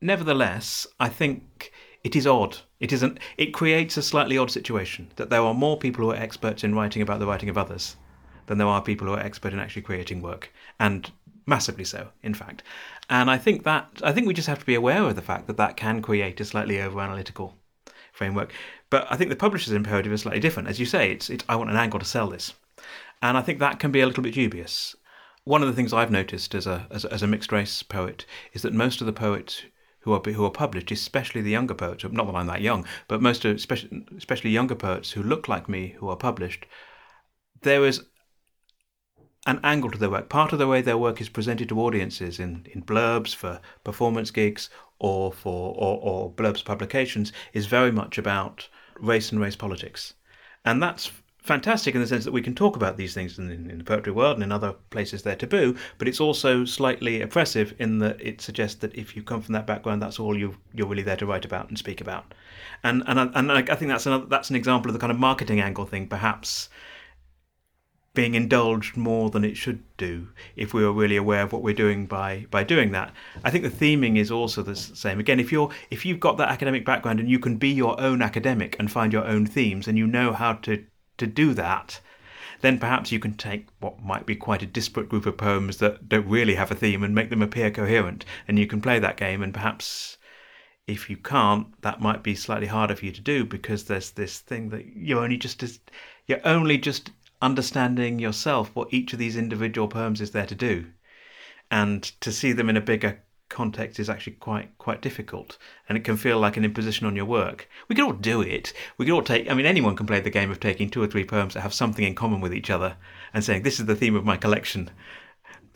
nevertheless, 0.00 0.86
I 0.98 1.08
think 1.08 1.72
it 2.02 2.16
is 2.16 2.26
odd. 2.26 2.58
It 2.78 2.92
isn't. 2.92 3.18
It 3.36 3.52
creates 3.52 3.96
a 3.96 4.02
slightly 4.02 4.38
odd 4.38 4.50
situation 4.50 5.12
that 5.16 5.30
there 5.30 5.42
are 5.42 5.54
more 5.54 5.78
people 5.78 6.04
who 6.04 6.12
are 6.12 6.16
experts 6.16 6.64
in 6.64 6.74
writing 6.74 7.02
about 7.02 7.18
the 7.18 7.26
writing 7.26 7.48
of 7.48 7.58
others 7.58 7.96
than 8.46 8.58
there 8.58 8.66
are 8.66 8.82
people 8.82 9.06
who 9.06 9.14
are 9.14 9.20
expert 9.20 9.52
in 9.52 9.60
actually 9.60 9.82
creating 9.82 10.22
work, 10.22 10.52
and 10.78 11.12
massively 11.46 11.84
so, 11.84 12.08
in 12.22 12.34
fact. 12.34 12.62
And 13.08 13.30
I 13.30 13.38
think 13.38 13.64
that 13.64 13.86
I 14.02 14.12
think 14.12 14.26
we 14.26 14.34
just 14.34 14.48
have 14.48 14.60
to 14.60 14.66
be 14.66 14.74
aware 14.74 15.02
of 15.02 15.16
the 15.16 15.22
fact 15.22 15.46
that 15.46 15.56
that 15.58 15.76
can 15.76 16.00
create 16.02 16.40
a 16.40 16.44
slightly 16.44 16.80
over 16.80 17.00
analytical 17.00 17.56
framework. 18.12 18.52
But 18.88 19.06
I 19.10 19.16
think 19.16 19.30
the 19.30 19.36
publisher's 19.36 19.74
imperative 19.74 20.12
is 20.12 20.22
slightly 20.22 20.40
different. 20.40 20.68
As 20.68 20.80
you 20.80 20.86
say, 20.86 21.12
it's, 21.12 21.30
it's 21.30 21.44
I 21.48 21.56
want 21.56 21.70
an 21.70 21.76
angle 21.76 22.00
to 22.00 22.06
sell 22.06 22.28
this, 22.28 22.54
and 23.22 23.36
I 23.36 23.42
think 23.42 23.58
that 23.58 23.78
can 23.78 23.92
be 23.92 24.00
a 24.00 24.06
little 24.06 24.22
bit 24.22 24.34
dubious. 24.34 24.96
one 25.44 25.62
of 25.62 25.68
the 25.68 25.74
things 25.74 25.92
I've 25.92 26.10
noticed 26.10 26.54
as 26.54 26.66
a, 26.66 26.86
as 26.90 27.04
as 27.04 27.22
a 27.22 27.26
mixed 27.26 27.52
race 27.52 27.82
poet 27.82 28.26
is 28.52 28.62
that 28.62 28.72
most 28.72 29.00
of 29.00 29.06
the 29.06 29.12
poets 29.12 29.62
who 30.00 30.12
are 30.12 30.20
who 30.32 30.44
are 30.44 30.50
published, 30.50 30.90
especially 30.90 31.42
the 31.42 31.50
younger 31.50 31.74
poets, 31.74 32.04
not 32.04 32.26
that 32.26 32.34
I'm 32.34 32.46
that 32.46 32.62
young, 32.62 32.86
but 33.08 33.22
most 33.22 33.44
of, 33.44 33.56
especially, 33.56 34.04
especially 34.16 34.50
younger 34.50 34.74
poets 34.74 35.12
who 35.12 35.22
look 35.22 35.48
like 35.48 35.68
me 35.68 35.94
who 35.98 36.08
are 36.08 36.16
published, 36.16 36.66
there 37.62 37.84
is 37.84 38.04
an 39.46 39.60
angle 39.64 39.90
to 39.90 39.98
their 39.98 40.10
work. 40.10 40.28
Part 40.28 40.52
of 40.52 40.58
the 40.58 40.66
way 40.66 40.82
their 40.82 40.98
work 40.98 41.20
is 41.20 41.28
presented 41.28 41.68
to 41.70 41.80
audiences 41.80 42.38
in, 42.38 42.66
in 42.72 42.82
blurbs 42.82 43.34
for 43.34 43.60
performance 43.84 44.30
gigs 44.30 44.68
or 44.98 45.32
for 45.32 45.74
or, 45.76 45.98
or 46.02 46.32
blurbs 46.32 46.64
publications 46.64 47.32
is 47.52 47.66
very 47.66 47.90
much 47.90 48.18
about 48.18 48.68
race 48.98 49.32
and 49.32 49.40
race 49.40 49.56
politics. 49.56 50.14
And 50.64 50.82
that's 50.82 51.10
fantastic 51.42 51.94
in 51.94 52.00
the 52.00 52.06
sense 52.06 52.24
that 52.24 52.32
we 52.32 52.42
can 52.42 52.54
talk 52.54 52.76
about 52.76 52.96
these 52.96 53.14
things 53.14 53.38
in, 53.38 53.50
in, 53.50 53.78
the 53.78 53.84
poetry 53.84 54.12
world 54.12 54.36
and 54.36 54.42
in 54.42 54.52
other 54.52 54.74
places 54.90 55.22
they're 55.22 55.36
taboo, 55.36 55.76
but 55.98 56.06
it's 56.06 56.20
also 56.20 56.64
slightly 56.64 57.22
oppressive 57.22 57.74
in 57.78 57.98
that 57.98 58.20
it 58.20 58.40
suggests 58.40 58.80
that 58.80 58.94
if 58.94 59.16
you 59.16 59.22
come 59.22 59.40
from 59.40 59.54
that 59.54 59.66
background, 59.66 60.02
that's 60.02 60.20
all 60.20 60.36
you 60.38 60.56
you're 60.74 60.86
really 60.86 61.02
there 61.02 61.16
to 61.16 61.26
write 61.26 61.44
about 61.44 61.68
and 61.68 61.78
speak 61.78 62.00
about. 62.00 62.34
And 62.82 63.02
and 63.06 63.18
and 63.34 63.52
I 63.52 63.62
think 63.62 63.90
that's 63.90 64.06
another 64.06 64.26
that's 64.26 64.50
an 64.50 64.56
example 64.56 64.90
of 64.90 64.92
the 64.92 65.00
kind 65.00 65.12
of 65.12 65.18
marketing 65.18 65.60
angle 65.60 65.86
thing, 65.86 66.08
perhaps 66.08 66.68
being 68.12 68.34
indulged 68.34 68.96
more 68.96 69.30
than 69.30 69.44
it 69.44 69.56
should 69.56 69.80
do 69.96 70.28
if 70.56 70.74
we 70.74 70.84
were 70.84 70.92
really 70.92 71.16
aware 71.16 71.42
of 71.42 71.52
what 71.52 71.62
we're 71.62 71.72
doing 71.72 72.06
by 72.06 72.44
by 72.50 72.64
doing 72.64 72.90
that. 72.92 73.12
I 73.44 73.50
think 73.50 73.62
the 73.64 73.70
theming 73.70 74.18
is 74.18 74.30
also 74.30 74.62
the 74.62 74.74
same. 74.74 75.20
Again, 75.20 75.38
if 75.38 75.52
you're 75.52 75.70
if 75.90 76.04
you've 76.04 76.20
got 76.20 76.36
that 76.38 76.48
academic 76.48 76.84
background 76.84 77.20
and 77.20 77.30
you 77.30 77.38
can 77.38 77.56
be 77.56 77.70
your 77.70 77.98
own 78.00 78.20
academic 78.20 78.76
and 78.78 78.90
find 78.90 79.12
your 79.12 79.24
own 79.24 79.46
themes 79.46 79.86
and 79.86 79.96
you 79.96 80.06
know 80.06 80.32
how 80.32 80.54
to 80.54 80.84
to 81.20 81.26
do 81.26 81.54
that, 81.54 82.00
then 82.60 82.78
perhaps 82.78 83.12
you 83.12 83.18
can 83.18 83.34
take 83.34 83.68
what 83.78 84.02
might 84.02 84.26
be 84.26 84.36
quite 84.36 84.62
a 84.62 84.66
disparate 84.66 85.08
group 85.08 85.24
of 85.26 85.36
poems 85.36 85.78
that 85.78 86.08
don't 86.08 86.28
really 86.28 86.56
have 86.56 86.70
a 86.70 86.74
theme 86.74 87.02
and 87.02 87.14
make 87.14 87.30
them 87.30 87.42
appear 87.42 87.70
coherent 87.70 88.24
and 88.46 88.58
you 88.58 88.66
can 88.66 88.80
play 88.80 88.98
that 88.98 89.16
game 89.16 89.42
and 89.42 89.54
perhaps 89.54 90.18
if 90.90 91.08
you 91.08 91.16
can't, 91.16 91.80
that 91.82 92.00
might 92.00 92.22
be 92.22 92.34
slightly 92.34 92.66
harder 92.66 92.96
for 92.96 93.06
you 93.06 93.12
to 93.12 93.20
do 93.20 93.44
because 93.44 93.84
there's 93.84 94.10
this 94.10 94.40
thing 94.40 94.70
that 94.70 94.84
you're 94.96 95.22
only 95.22 95.36
just 95.36 95.62
you're 96.26 96.46
only 96.46 96.78
just 96.78 97.10
understanding 97.40 98.18
yourself 98.18 98.70
what 98.74 98.92
each 98.92 99.12
of 99.12 99.18
these 99.18 99.36
individual 99.36 99.88
poems 99.88 100.20
is 100.20 100.32
there 100.32 100.46
to 100.46 100.54
do. 100.54 100.86
And 101.70 102.02
to 102.20 102.32
see 102.32 102.52
them 102.52 102.68
in 102.68 102.76
a 102.76 102.80
bigger 102.80 103.22
context 103.50 104.00
is 104.00 104.08
actually 104.08 104.34
quite 104.34 104.76
quite 104.78 105.02
difficult 105.02 105.58
and 105.88 105.98
it 105.98 106.04
can 106.04 106.16
feel 106.16 106.38
like 106.38 106.56
an 106.56 106.64
imposition 106.64 107.06
on 107.06 107.16
your 107.16 107.26
work. 107.26 107.68
We 107.88 107.94
can 107.94 108.04
all 108.04 108.12
do 108.12 108.40
it. 108.40 108.72
We 108.96 109.04
can 109.04 109.12
all 109.12 109.22
take 109.22 109.50
i 109.50 109.54
mean 109.54 109.66
anyone 109.66 109.96
can 109.96 110.06
play 110.06 110.20
the 110.20 110.30
game 110.30 110.50
of 110.50 110.60
taking 110.60 110.88
two 110.88 111.02
or 111.02 111.06
three 111.06 111.24
poems 111.24 111.54
that 111.54 111.60
have 111.60 111.74
something 111.74 112.04
in 112.04 112.14
common 112.14 112.40
with 112.40 112.54
each 112.54 112.70
other 112.70 112.96
and 113.34 113.44
saying 113.44 113.62
this 113.62 113.78
is 113.78 113.86
the 113.86 113.96
theme 113.96 114.16
of 114.16 114.24
my 114.24 114.36
collection. 114.36 114.90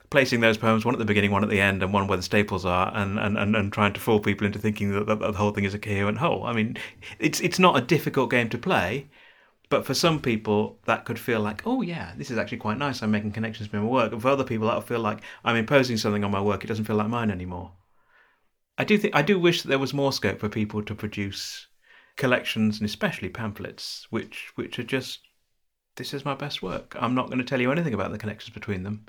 Placing 0.08 0.40
those 0.40 0.56
poems 0.56 0.84
one 0.84 0.94
at 0.94 0.98
the 0.98 1.04
beginning 1.04 1.32
one 1.32 1.42
at 1.42 1.50
the 1.50 1.60
end 1.60 1.82
and 1.82 1.92
one 1.92 2.06
where 2.06 2.16
the 2.16 2.22
staples 2.22 2.64
are 2.64 2.92
and 2.94 3.18
and, 3.18 3.36
and, 3.36 3.56
and 3.56 3.72
trying 3.72 3.92
to 3.92 4.00
fool 4.00 4.20
people 4.20 4.46
into 4.46 4.58
thinking 4.58 4.92
that, 4.92 5.06
that, 5.06 5.18
that 5.18 5.32
the 5.32 5.38
whole 5.38 5.50
thing 5.50 5.64
is 5.64 5.74
a 5.74 5.78
coherent 5.78 6.18
whole. 6.18 6.44
I 6.44 6.52
mean 6.52 6.78
it's 7.18 7.40
it's 7.40 7.58
not 7.58 7.76
a 7.76 7.80
difficult 7.80 8.30
game 8.30 8.48
to 8.50 8.58
play 8.58 9.08
but 9.74 9.84
for 9.84 9.92
some 9.92 10.20
people, 10.20 10.78
that 10.84 11.04
could 11.04 11.18
feel 11.18 11.40
like, 11.40 11.66
oh 11.66 11.82
yeah, 11.82 12.12
this 12.16 12.30
is 12.30 12.38
actually 12.38 12.58
quite 12.58 12.78
nice. 12.78 13.02
I'm 13.02 13.10
making 13.10 13.32
connections 13.32 13.72
with 13.72 13.82
my 13.82 13.88
work. 13.88 14.12
And 14.12 14.22
for 14.22 14.28
other 14.28 14.44
people, 14.44 14.68
that'll 14.68 14.82
feel 14.82 15.00
like 15.00 15.18
I'm 15.44 15.56
imposing 15.56 15.96
something 15.96 16.22
on 16.22 16.30
my 16.30 16.40
work. 16.40 16.62
It 16.62 16.68
doesn't 16.68 16.84
feel 16.84 16.94
like 16.94 17.08
mine 17.08 17.28
anymore. 17.28 17.72
I 18.78 18.84
do 18.84 18.96
think 18.96 19.16
I 19.16 19.22
do 19.22 19.36
wish 19.36 19.62
that 19.62 19.68
there 19.68 19.80
was 19.80 19.92
more 19.92 20.12
scope 20.12 20.38
for 20.38 20.48
people 20.48 20.80
to 20.84 20.94
produce 20.94 21.66
collections 22.16 22.78
and 22.78 22.86
especially 22.86 23.28
pamphlets, 23.28 24.06
which 24.10 24.52
which 24.54 24.78
are 24.78 24.84
just 24.84 25.22
this 25.96 26.14
is 26.14 26.24
my 26.24 26.36
best 26.36 26.62
work. 26.62 26.94
I'm 26.96 27.16
not 27.16 27.26
going 27.26 27.38
to 27.38 27.44
tell 27.44 27.60
you 27.60 27.72
anything 27.72 27.94
about 27.94 28.12
the 28.12 28.18
connections 28.18 28.54
between 28.54 28.84
them. 28.84 29.06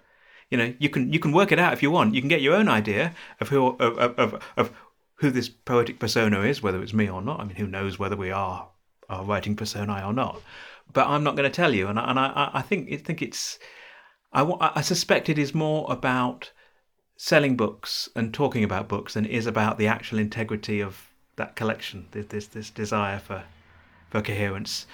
You 0.49 0.58
know, 0.58 0.73
you 0.80 0.89
can 0.89 1.13
you 1.13 1.19
can 1.19 1.32
work 1.32 1.51
it 1.51 1.60
out 1.60 1.73
if 1.73 1.84
you 1.84 1.91
want. 1.91 2.15
You 2.15 2.21
can 2.21 2.30
get 2.30 2.41
your 2.41 2.56
own 2.56 2.69
idea 2.69 3.13
of 3.39 3.49
who 3.49 3.67
of 3.78 3.99
of, 3.99 4.43
of 4.58 4.73
who 5.17 5.30
this 5.30 5.47
poetic 5.47 5.99
persona 5.99 6.41
is, 6.41 6.63
whether 6.63 6.82
it's 6.82 6.91
me 6.91 7.08
or 7.08 7.21
not. 7.21 7.39
I 7.39 7.43
mean, 7.43 7.58
who 7.58 7.67
knows 7.67 7.99
whether 7.99 8.15
we 8.15 8.32
are 8.32 8.69
are 9.10 9.24
writing 9.24 9.56
personae 9.56 10.04
or 10.04 10.13
not. 10.13 10.41
But 10.94 11.08
I'm 11.08 11.24
not 11.24 11.36
going 11.36 11.50
to 11.50 11.56
tell 11.56 11.74
you, 11.74 11.88
and 11.88 12.00
I, 12.00 12.10
and 12.10 12.20
I, 12.20 12.52
I 12.54 12.62
think 12.62 12.91
I 12.91 12.98
think 12.98 13.22
it's 13.22 13.60
I, 14.34 14.72
I 14.76 14.82
suspect 14.82 15.30
it 15.30 15.39
is 15.39 15.56
more 15.56 15.86
about 15.89 16.52
selling 17.18 17.56
books 17.56 18.10
and 18.15 18.34
talking 18.34 18.63
about 18.63 18.89
books 18.89 19.13
than 19.13 19.26
it 19.26 19.32
is 19.32 19.48
about 19.48 19.78
the 19.78 19.88
actual 19.88 20.20
integrity 20.20 20.82
of 20.82 21.10
that 21.38 21.56
collection. 21.56 22.08
This 22.12 22.48
this 22.48 22.70
desire 22.70 23.20
for 23.20 23.44
for 24.10 24.22
coherence. 24.22 24.86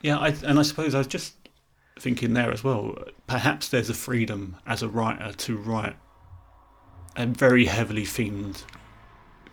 Yeah, 0.00 0.18
I, 0.18 0.28
and 0.44 0.58
I 0.58 0.62
suppose 0.62 0.94
I 0.94 0.98
was 0.98 1.06
just 1.06 1.34
thinking 1.98 2.34
there 2.34 2.52
as 2.52 2.62
well. 2.62 2.96
Perhaps 3.26 3.68
there's 3.68 3.90
a 3.90 3.94
freedom 3.94 4.56
as 4.66 4.82
a 4.82 4.88
writer 4.88 5.32
to 5.32 5.56
write 5.56 5.96
a 7.16 7.26
very 7.26 7.66
heavily 7.66 8.04
themed 8.04 8.62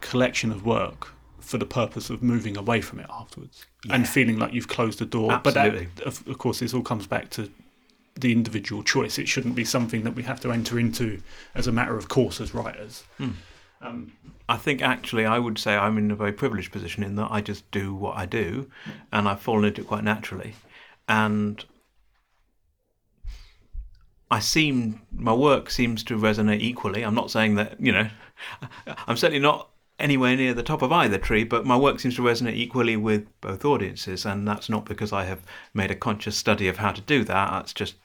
collection 0.02 0.52
of 0.52 0.66
work 0.66 1.14
for 1.46 1.58
the 1.58 1.66
purpose 1.66 2.10
of 2.10 2.24
moving 2.24 2.58
away 2.58 2.82
from 2.82 3.00
it 3.00 3.06
afterwards 3.10 3.66
yeah. 3.86 3.96
and 3.96 4.10
feeling 4.10 4.38
like 4.38 4.54
you've 4.54 4.68
closed 4.68 5.00
the 5.00 5.06
door. 5.06 5.32
Absolutely. 5.32 5.88
But 5.96 6.04
that, 6.04 6.08
of, 6.08 6.28
of 6.28 6.38
course, 6.38 6.60
this 6.60 6.74
all 6.74 6.82
comes 6.82 7.06
back 7.08 7.30
to 7.32 7.50
the 8.16 8.32
individual 8.32 8.82
choice. 8.82 9.20
It 9.20 9.28
shouldn't 9.28 9.56
be 9.56 9.66
something 9.66 10.04
that 10.04 10.16
we 10.16 10.24
have 10.24 10.40
to 10.42 10.52
enter 10.52 10.80
into 10.80 11.22
as 11.54 11.68
a 11.68 11.72
matter 11.72 11.98
of 11.98 12.08
course 12.08 12.42
as 12.42 12.54
writers. 12.54 13.04
Hmm. 13.18 13.30
Um, 13.82 14.14
I 14.50 14.58
think 14.58 14.82
actually 14.82 15.26
I 15.26 15.38
would 15.38 15.60
say 15.60 15.76
I'm 15.76 15.98
in 15.98 16.10
a 16.10 16.16
very 16.16 16.32
privileged 16.32 16.72
position 16.72 17.04
in 17.04 17.16
that 17.18 17.30
I 17.30 17.42
just 17.42 17.70
do 17.72 17.94
what 17.94 18.18
I 18.18 18.26
do 18.26 18.70
and 19.12 19.28
I've 19.28 19.42
fallen 19.42 19.66
into 19.66 19.82
it 19.82 19.88
quite 19.88 20.04
naturally. 20.04 20.56
And 21.08 21.64
I 24.32 24.40
seem, 24.40 25.02
my 25.12 25.34
work 25.34 25.70
seems 25.70 26.04
to 26.06 26.18
resonate 26.18 26.62
equally. 26.62 27.04
I'm 27.04 27.14
not 27.14 27.30
saying 27.30 27.56
that, 27.56 27.80
you 27.80 27.92
know, 27.92 28.10
I'm 29.08 29.18
certainly 29.18 29.40
not 29.40 29.70
anywhere 30.00 30.36
near 30.36 30.54
the 30.54 30.64
top 30.64 30.82
of 30.82 30.92
either 30.92 31.18
tree, 31.18 31.44
but 31.44 31.66
my 31.66 31.78
work 31.78 32.00
seems 32.00 32.16
to 32.16 32.22
resonate 32.22 32.56
equally 32.56 32.98
with 32.98 33.28
both 33.42 33.64
audiences, 33.64 34.26
and 34.26 34.48
that's 34.48 34.70
not 34.70 34.86
because 34.86 35.14
I 35.14 35.24
have 35.26 35.44
made 35.74 35.92
a 35.92 35.96
conscious 35.96 36.36
study 36.36 36.68
of 36.68 36.78
how 36.78 36.92
to 36.92 37.02
do 37.02 37.24
that. 37.24 37.52
That's 37.52 37.74
just 37.74 37.96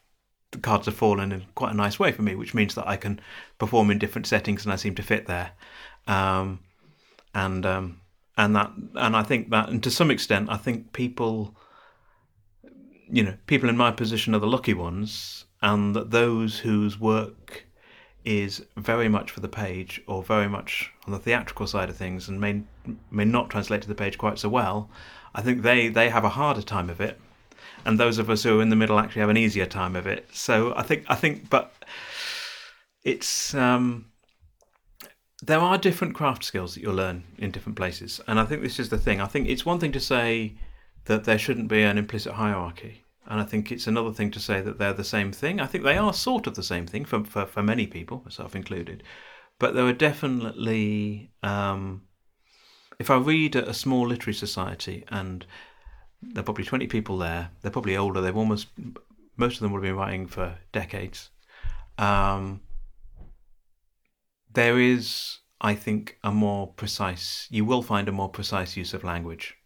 the 0.52 0.58
cards 0.58 0.86
have 0.86 0.94
fallen 0.94 1.32
in 1.32 1.46
quite 1.54 1.72
a 1.72 1.76
nice 1.76 1.98
way 1.98 2.12
for 2.12 2.22
me, 2.22 2.34
which 2.34 2.54
means 2.54 2.74
that 2.74 2.88
I 2.88 2.96
can 2.96 3.20
perform 3.58 3.90
in 3.90 3.98
different 3.98 4.26
settings 4.26 4.64
and 4.64 4.72
I 4.72 4.76
seem 4.76 4.94
to 4.96 5.02
fit 5.02 5.26
there. 5.26 5.52
Um, 6.06 6.60
and 7.34 7.64
um, 7.64 8.00
and 8.36 8.56
that 8.56 8.72
and 8.94 9.16
I 9.16 9.22
think 9.22 9.50
that, 9.50 9.68
and 9.68 9.82
to 9.82 9.90
some 9.90 10.10
extent, 10.10 10.48
I 10.50 10.56
think 10.56 10.92
people, 10.92 11.56
you 13.08 13.22
know, 13.22 13.34
people 13.46 13.68
in 13.68 13.76
my 13.76 13.90
position 13.92 14.34
are 14.34 14.40
the 14.40 14.46
lucky 14.46 14.74
ones, 14.74 15.44
and 15.62 15.94
that 15.94 16.10
those 16.10 16.58
whose 16.58 16.98
work 16.98 17.66
is 18.24 18.64
very 18.76 19.08
much 19.08 19.30
for 19.30 19.40
the 19.40 19.48
page 19.48 20.02
or 20.06 20.22
very 20.22 20.48
much 20.48 20.92
on 21.06 21.12
the 21.12 21.18
theatrical 21.18 21.66
side 21.66 21.88
of 21.88 21.96
things 21.96 22.28
and 22.28 22.40
may 22.40 22.62
may 23.10 23.24
not 23.24 23.50
translate 23.50 23.82
to 23.82 23.88
the 23.88 23.94
page 23.94 24.18
quite 24.18 24.38
so 24.38 24.48
well, 24.48 24.90
I 25.34 25.42
think 25.42 25.62
they, 25.62 25.88
they 25.88 26.10
have 26.10 26.24
a 26.24 26.30
harder 26.30 26.62
time 26.62 26.90
of 26.90 27.00
it. 27.00 27.20
And 27.84 27.98
those 27.98 28.18
of 28.18 28.28
us 28.28 28.42
who 28.42 28.58
are 28.58 28.62
in 28.62 28.68
the 28.68 28.76
middle 28.76 28.98
actually 28.98 29.20
have 29.20 29.30
an 29.30 29.36
easier 29.36 29.66
time 29.66 29.96
of 29.96 30.06
it. 30.06 30.28
So 30.32 30.74
I 30.76 30.82
think 30.82 31.04
I 31.08 31.14
think 31.14 31.48
but 31.48 31.72
it's 33.04 33.54
um, 33.54 34.06
there 35.42 35.60
are 35.60 35.78
different 35.78 36.14
craft 36.14 36.44
skills 36.44 36.74
that 36.74 36.82
you'll 36.82 36.94
learn 36.94 37.24
in 37.38 37.50
different 37.50 37.76
places. 37.76 38.20
And 38.26 38.38
I 38.38 38.44
think 38.44 38.62
this 38.62 38.78
is 38.78 38.90
the 38.90 38.98
thing. 38.98 39.20
I 39.20 39.26
think 39.26 39.48
it's 39.48 39.64
one 39.64 39.78
thing 39.78 39.92
to 39.92 40.00
say 40.00 40.56
that 41.06 41.24
there 41.24 41.38
shouldn't 41.38 41.68
be 41.68 41.82
an 41.82 41.96
implicit 41.96 42.34
hierarchy. 42.34 43.04
And 43.26 43.40
I 43.40 43.44
think 43.44 43.70
it's 43.70 43.86
another 43.86 44.12
thing 44.12 44.30
to 44.32 44.40
say 44.40 44.60
that 44.60 44.78
they're 44.78 44.92
the 44.92 45.04
same 45.04 45.32
thing. 45.32 45.60
I 45.60 45.66
think 45.66 45.84
they 45.84 45.96
are 45.96 46.12
sort 46.12 46.46
of 46.46 46.54
the 46.54 46.62
same 46.62 46.86
thing 46.86 47.04
for, 47.04 47.24
for, 47.24 47.46
for 47.46 47.62
many 47.62 47.86
people, 47.86 48.22
myself 48.24 48.56
included. 48.56 49.02
But 49.58 49.74
there 49.74 49.86
are 49.86 49.92
definitely, 49.92 51.30
um, 51.42 52.02
if 52.98 53.10
I 53.10 53.18
read 53.18 53.56
a 53.56 53.74
small 53.74 54.08
literary 54.08 54.34
society 54.34 55.04
and 55.08 55.46
there 56.22 56.40
are 56.40 56.44
probably 56.44 56.64
20 56.64 56.86
people 56.86 57.18
there, 57.18 57.50
they're 57.60 57.70
probably 57.70 57.96
older, 57.96 58.20
they've 58.20 58.36
almost, 58.36 58.68
most 59.36 59.56
of 59.56 59.60
them 59.60 59.72
would 59.72 59.84
have 59.84 59.90
been 59.90 60.00
writing 60.00 60.26
for 60.26 60.56
decades. 60.72 61.30
Um, 61.98 62.62
there 64.52 64.80
is, 64.80 65.38
I 65.60 65.74
think, 65.74 66.16
a 66.24 66.32
more 66.32 66.68
precise, 66.68 67.46
you 67.50 67.64
will 67.64 67.82
find 67.82 68.08
a 68.08 68.12
more 68.12 68.30
precise 68.30 68.76
use 68.76 68.94
of 68.94 69.04
language 69.04 69.56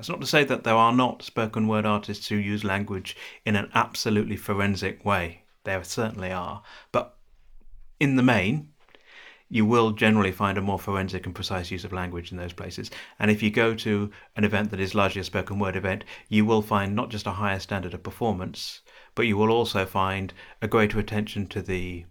that's 0.00 0.08
not 0.08 0.22
to 0.22 0.26
say 0.26 0.44
that 0.44 0.64
there 0.64 0.76
are 0.76 0.94
not 0.94 1.22
spoken 1.22 1.68
word 1.68 1.84
artists 1.84 2.26
who 2.28 2.36
use 2.36 2.64
language 2.64 3.14
in 3.44 3.54
an 3.54 3.70
absolutely 3.74 4.34
forensic 4.34 5.04
way. 5.04 5.42
There 5.64 5.84
certainly 5.84 6.32
are. 6.32 6.62
But 6.90 7.18
in 8.00 8.16
the 8.16 8.22
main, 8.22 8.70
you 9.50 9.66
will 9.66 9.90
generally 9.90 10.32
find 10.32 10.56
a 10.56 10.62
more 10.62 10.78
forensic 10.78 11.26
and 11.26 11.34
precise 11.34 11.70
use 11.70 11.84
of 11.84 11.92
language 11.92 12.32
in 12.32 12.38
those 12.38 12.54
places. 12.54 12.90
And 13.18 13.30
if 13.30 13.42
you 13.42 13.50
go 13.50 13.74
to 13.74 14.10
an 14.36 14.44
event 14.44 14.70
that 14.70 14.80
is 14.80 14.94
largely 14.94 15.20
a 15.20 15.24
spoken 15.24 15.58
word 15.58 15.76
event, 15.76 16.04
you 16.30 16.46
will 16.46 16.62
find 16.62 16.96
not 16.96 17.10
just 17.10 17.26
a 17.26 17.32
higher 17.32 17.58
standard 17.58 17.92
of 17.92 18.02
performance, 18.02 18.80
but 19.14 19.26
you 19.26 19.36
will 19.36 19.50
also 19.50 19.84
find 19.84 20.32
a 20.62 20.66
greater 20.66 20.98
attention 20.98 21.46
to 21.48 21.60
the 21.60 22.06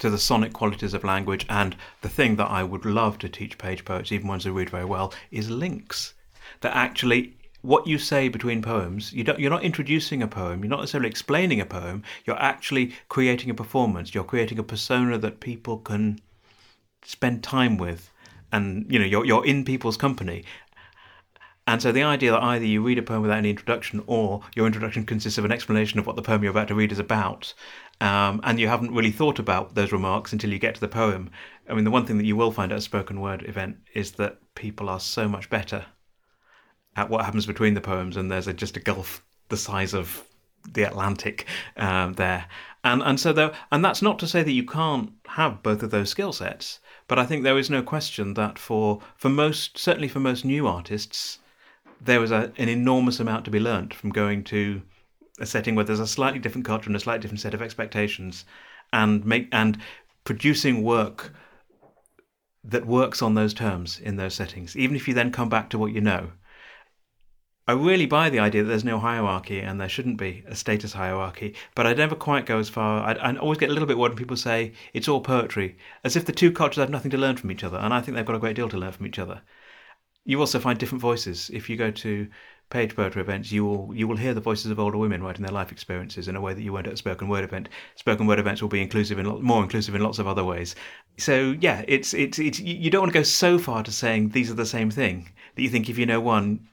to 0.00 0.10
the 0.10 0.18
sonic 0.18 0.52
qualities 0.52 0.92
of 0.92 1.04
language. 1.04 1.46
And 1.48 1.76
the 2.00 2.08
thing 2.08 2.34
that 2.34 2.50
I 2.50 2.64
would 2.64 2.84
love 2.84 3.16
to 3.18 3.28
teach 3.28 3.58
page 3.58 3.84
poets, 3.84 4.10
even 4.10 4.26
ones 4.26 4.42
who 4.42 4.52
read 4.52 4.70
very 4.70 4.84
well, 4.84 5.14
is 5.30 5.50
links 5.50 6.14
that 6.60 6.76
actually 6.76 7.38
what 7.62 7.86
you 7.86 7.98
say 7.98 8.28
between 8.28 8.62
poems, 8.62 9.12
you 9.12 9.24
don't, 9.24 9.38
you're 9.40 9.50
not 9.50 9.64
introducing 9.64 10.22
a 10.22 10.28
poem, 10.28 10.62
you're 10.62 10.70
not 10.70 10.80
necessarily 10.80 11.08
explaining 11.08 11.60
a 11.60 11.66
poem, 11.66 12.02
you're 12.24 12.40
actually 12.40 12.92
creating 13.08 13.50
a 13.50 13.54
performance, 13.54 14.14
you're 14.14 14.24
creating 14.24 14.58
a 14.58 14.62
persona 14.62 15.18
that 15.18 15.40
people 15.40 15.78
can 15.78 16.20
spend 17.04 17.42
time 17.42 17.76
with. 17.76 18.10
And 18.50 18.90
you 18.90 18.98
know 18.98 19.04
you're 19.04 19.26
you're 19.26 19.44
in 19.44 19.62
people's 19.62 19.98
company, 19.98 20.42
and 21.66 21.82
so 21.82 21.92
the 21.92 22.02
idea 22.02 22.30
that 22.30 22.42
either 22.42 22.64
you 22.64 22.82
read 22.82 22.96
a 22.96 23.02
poem 23.02 23.20
without 23.20 23.36
any 23.36 23.50
introduction, 23.50 24.02
or 24.06 24.40
your 24.56 24.64
introduction 24.64 25.04
consists 25.04 25.36
of 25.36 25.44
an 25.44 25.52
explanation 25.52 25.98
of 25.98 26.06
what 26.06 26.16
the 26.16 26.22
poem 26.22 26.42
you're 26.42 26.50
about 26.50 26.68
to 26.68 26.74
read 26.74 26.90
is 26.90 26.98
about, 26.98 27.52
um, 28.00 28.40
and 28.44 28.58
you 28.58 28.68
haven't 28.68 28.94
really 28.94 29.10
thought 29.10 29.38
about 29.38 29.74
those 29.74 29.92
remarks 29.92 30.32
until 30.32 30.50
you 30.50 30.58
get 30.58 30.74
to 30.76 30.80
the 30.80 30.88
poem. 30.88 31.30
I 31.68 31.74
mean, 31.74 31.84
the 31.84 31.90
one 31.90 32.06
thing 32.06 32.16
that 32.16 32.24
you 32.24 32.36
will 32.36 32.52
find 32.52 32.72
at 32.72 32.78
a 32.78 32.80
spoken 32.80 33.20
word 33.20 33.46
event 33.46 33.76
is 33.92 34.12
that 34.12 34.38
people 34.54 34.88
are 34.88 34.98
so 34.98 35.28
much 35.28 35.50
better 35.50 35.84
at 36.98 37.08
what 37.08 37.24
happens 37.24 37.46
between 37.46 37.74
the 37.74 37.80
poems, 37.80 38.16
and 38.16 38.30
there's 38.30 38.48
a, 38.48 38.52
just 38.52 38.76
a 38.76 38.80
gulf 38.80 39.24
the 39.48 39.56
size 39.56 39.94
of 39.94 40.24
the 40.72 40.82
Atlantic 40.82 41.46
um, 41.76 42.14
there. 42.14 42.44
And 42.82 43.02
and 43.02 43.18
so 43.18 43.32
though, 43.32 43.52
and 43.70 43.84
that's 43.84 44.02
not 44.02 44.18
to 44.18 44.26
say 44.26 44.42
that 44.42 44.52
you 44.52 44.66
can't 44.66 45.12
have 45.26 45.62
both 45.62 45.82
of 45.82 45.90
those 45.90 46.10
skill 46.10 46.32
sets, 46.32 46.80
but 47.06 47.18
I 47.18 47.24
think 47.24 47.42
there 47.42 47.58
is 47.58 47.70
no 47.70 47.82
question 47.82 48.34
that 48.34 48.58
for 48.58 49.00
for 49.16 49.28
most, 49.28 49.78
certainly 49.78 50.08
for 50.08 50.20
most 50.20 50.44
new 50.44 50.66
artists, 50.66 51.38
there 52.00 52.20
was 52.20 52.32
a, 52.32 52.52
an 52.58 52.68
enormous 52.68 53.20
amount 53.20 53.44
to 53.44 53.50
be 53.50 53.60
learnt 53.60 53.94
from 53.94 54.10
going 54.10 54.44
to 54.44 54.82
a 55.40 55.46
setting 55.46 55.76
where 55.76 55.84
there's 55.84 56.00
a 56.00 56.06
slightly 56.06 56.40
different 56.40 56.66
culture 56.66 56.88
and 56.88 56.96
a 56.96 57.00
slightly 57.00 57.22
different 57.22 57.40
set 57.40 57.54
of 57.54 57.62
expectations, 57.62 58.44
and 58.92 59.24
make 59.24 59.48
and 59.52 59.78
producing 60.24 60.82
work 60.82 61.32
that 62.64 62.86
works 62.86 63.22
on 63.22 63.34
those 63.34 63.54
terms 63.54 64.00
in 64.00 64.16
those 64.16 64.34
settings. 64.34 64.76
Even 64.76 64.96
if 64.96 65.06
you 65.06 65.14
then 65.14 65.30
come 65.32 65.48
back 65.48 65.70
to 65.70 65.78
what 65.78 65.92
you 65.92 66.00
know, 66.00 66.32
I 67.68 67.72
really 67.72 68.06
buy 68.06 68.30
the 68.30 68.38
idea 68.38 68.62
that 68.62 68.68
there's 68.70 68.82
no 68.82 68.98
hierarchy 68.98 69.60
and 69.60 69.78
there 69.78 69.90
shouldn't 69.90 70.16
be 70.16 70.42
a 70.46 70.56
status 70.56 70.94
hierarchy, 70.94 71.54
but 71.74 71.86
I 71.86 71.92
never 71.92 72.14
quite 72.14 72.46
go 72.46 72.58
as 72.58 72.70
far. 72.70 73.02
I, 73.02 73.12
I 73.12 73.36
always 73.36 73.58
get 73.58 73.68
a 73.68 73.74
little 73.74 73.86
bit 73.86 73.98
worried 73.98 74.12
when 74.12 74.16
people 74.16 74.38
say 74.38 74.72
it's 74.94 75.06
all 75.06 75.20
poetry, 75.20 75.76
as 76.02 76.16
if 76.16 76.24
the 76.24 76.32
two 76.32 76.50
cultures 76.50 76.80
have 76.80 76.88
nothing 76.88 77.10
to 77.10 77.18
learn 77.18 77.36
from 77.36 77.50
each 77.50 77.62
other, 77.62 77.76
and 77.76 77.92
I 77.92 78.00
think 78.00 78.16
they've 78.16 78.24
got 78.24 78.36
a 78.36 78.38
great 78.38 78.56
deal 78.56 78.70
to 78.70 78.78
learn 78.78 78.92
from 78.92 79.06
each 79.06 79.18
other. 79.18 79.42
You 80.24 80.40
also 80.40 80.58
find 80.58 80.78
different 80.78 81.02
voices. 81.02 81.50
If 81.52 81.68
you 81.68 81.76
go 81.76 81.90
to 81.90 82.28
page 82.70 82.96
poetry 82.96 83.20
events, 83.20 83.52
you 83.52 83.66
will 83.66 83.94
you 83.94 84.08
will 84.08 84.16
hear 84.16 84.32
the 84.32 84.40
voices 84.40 84.70
of 84.70 84.80
older 84.80 84.96
women 84.96 85.22
writing 85.22 85.44
their 85.44 85.52
life 85.52 85.70
experiences 85.70 86.26
in 86.26 86.36
a 86.36 86.40
way 86.40 86.54
that 86.54 86.62
you 86.62 86.72
won't 86.72 86.86
at 86.86 86.94
a 86.94 86.96
spoken 86.96 87.28
word 87.28 87.44
event. 87.44 87.68
Spoken 87.96 88.26
word 88.26 88.38
events 88.38 88.62
will 88.62 88.70
be 88.70 88.80
inclusive 88.80 89.18
in 89.18 89.26
more 89.26 89.62
inclusive 89.62 89.94
in 89.94 90.02
lots 90.02 90.18
of 90.18 90.26
other 90.26 90.44
ways. 90.44 90.74
So 91.18 91.54
yeah, 91.60 91.84
it's 91.86 92.14
it's 92.14 92.38
it's 92.38 92.60
you 92.60 92.88
don't 92.90 93.02
want 93.02 93.12
to 93.12 93.18
go 93.18 93.24
so 93.24 93.58
far 93.58 93.82
to 93.82 93.92
saying 93.92 94.30
these 94.30 94.50
are 94.50 94.54
the 94.54 94.64
same 94.64 94.90
thing 94.90 95.28
that 95.54 95.62
you 95.62 95.68
think 95.68 95.90
if 95.90 95.98
you 95.98 96.06
know 96.06 96.20
one 96.20 96.66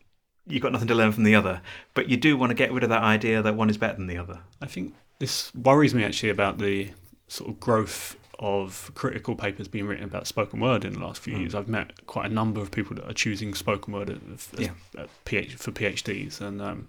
you've 0.48 0.62
got 0.62 0.72
nothing 0.72 0.88
to 0.88 0.96
learn 0.96 1.12
from 1.12 1.24
the 1.24 1.36
other. 1.36 1.62
But 1.94 2.10
you 2.10 2.18
do 2.18 2.38
want 2.38 2.52
to 2.52 2.56
get 2.56 2.72
rid 2.72 2.84
of 2.84 2.90
that 2.90 3.04
idea 3.04 3.42
that 3.42 3.56
one 3.56 3.70
is 3.70 3.78
better 3.78 3.96
than 3.96 4.08
the 4.08 4.18
other. 4.18 4.40
I 4.62 4.68
think 4.68 4.94
this 5.20 5.54
worries 5.56 5.94
me 5.94 6.04
actually 6.04 6.30
about 6.30 6.58
the 6.58 6.92
sort 7.28 7.50
of 7.50 7.60
growth 7.60 8.18
of 8.40 8.92
critical 8.96 9.36
papers 9.36 9.68
being 9.68 9.88
written 9.88 10.04
about 10.04 10.28
spoken 10.28 10.60
word 10.60 10.84
in 10.84 10.94
the 10.94 11.00
last 11.00 11.22
few 11.22 11.36
mm. 11.36 11.42
years. 11.42 11.56
I've 11.56 11.70
met 11.70 12.06
quite 12.06 12.30
a 12.30 12.34
number 12.34 12.62
of 12.62 12.72
people 12.72 12.96
that 12.98 13.10
are 13.10 13.14
choosing 13.14 13.54
spoken 13.54 13.94
word 13.94 14.10
as, 14.10 14.50
yeah. 14.58 14.72
as 14.98 15.08
for 15.54 15.72
PhDs, 15.72 16.42
and 16.42 16.62
um, 16.62 16.88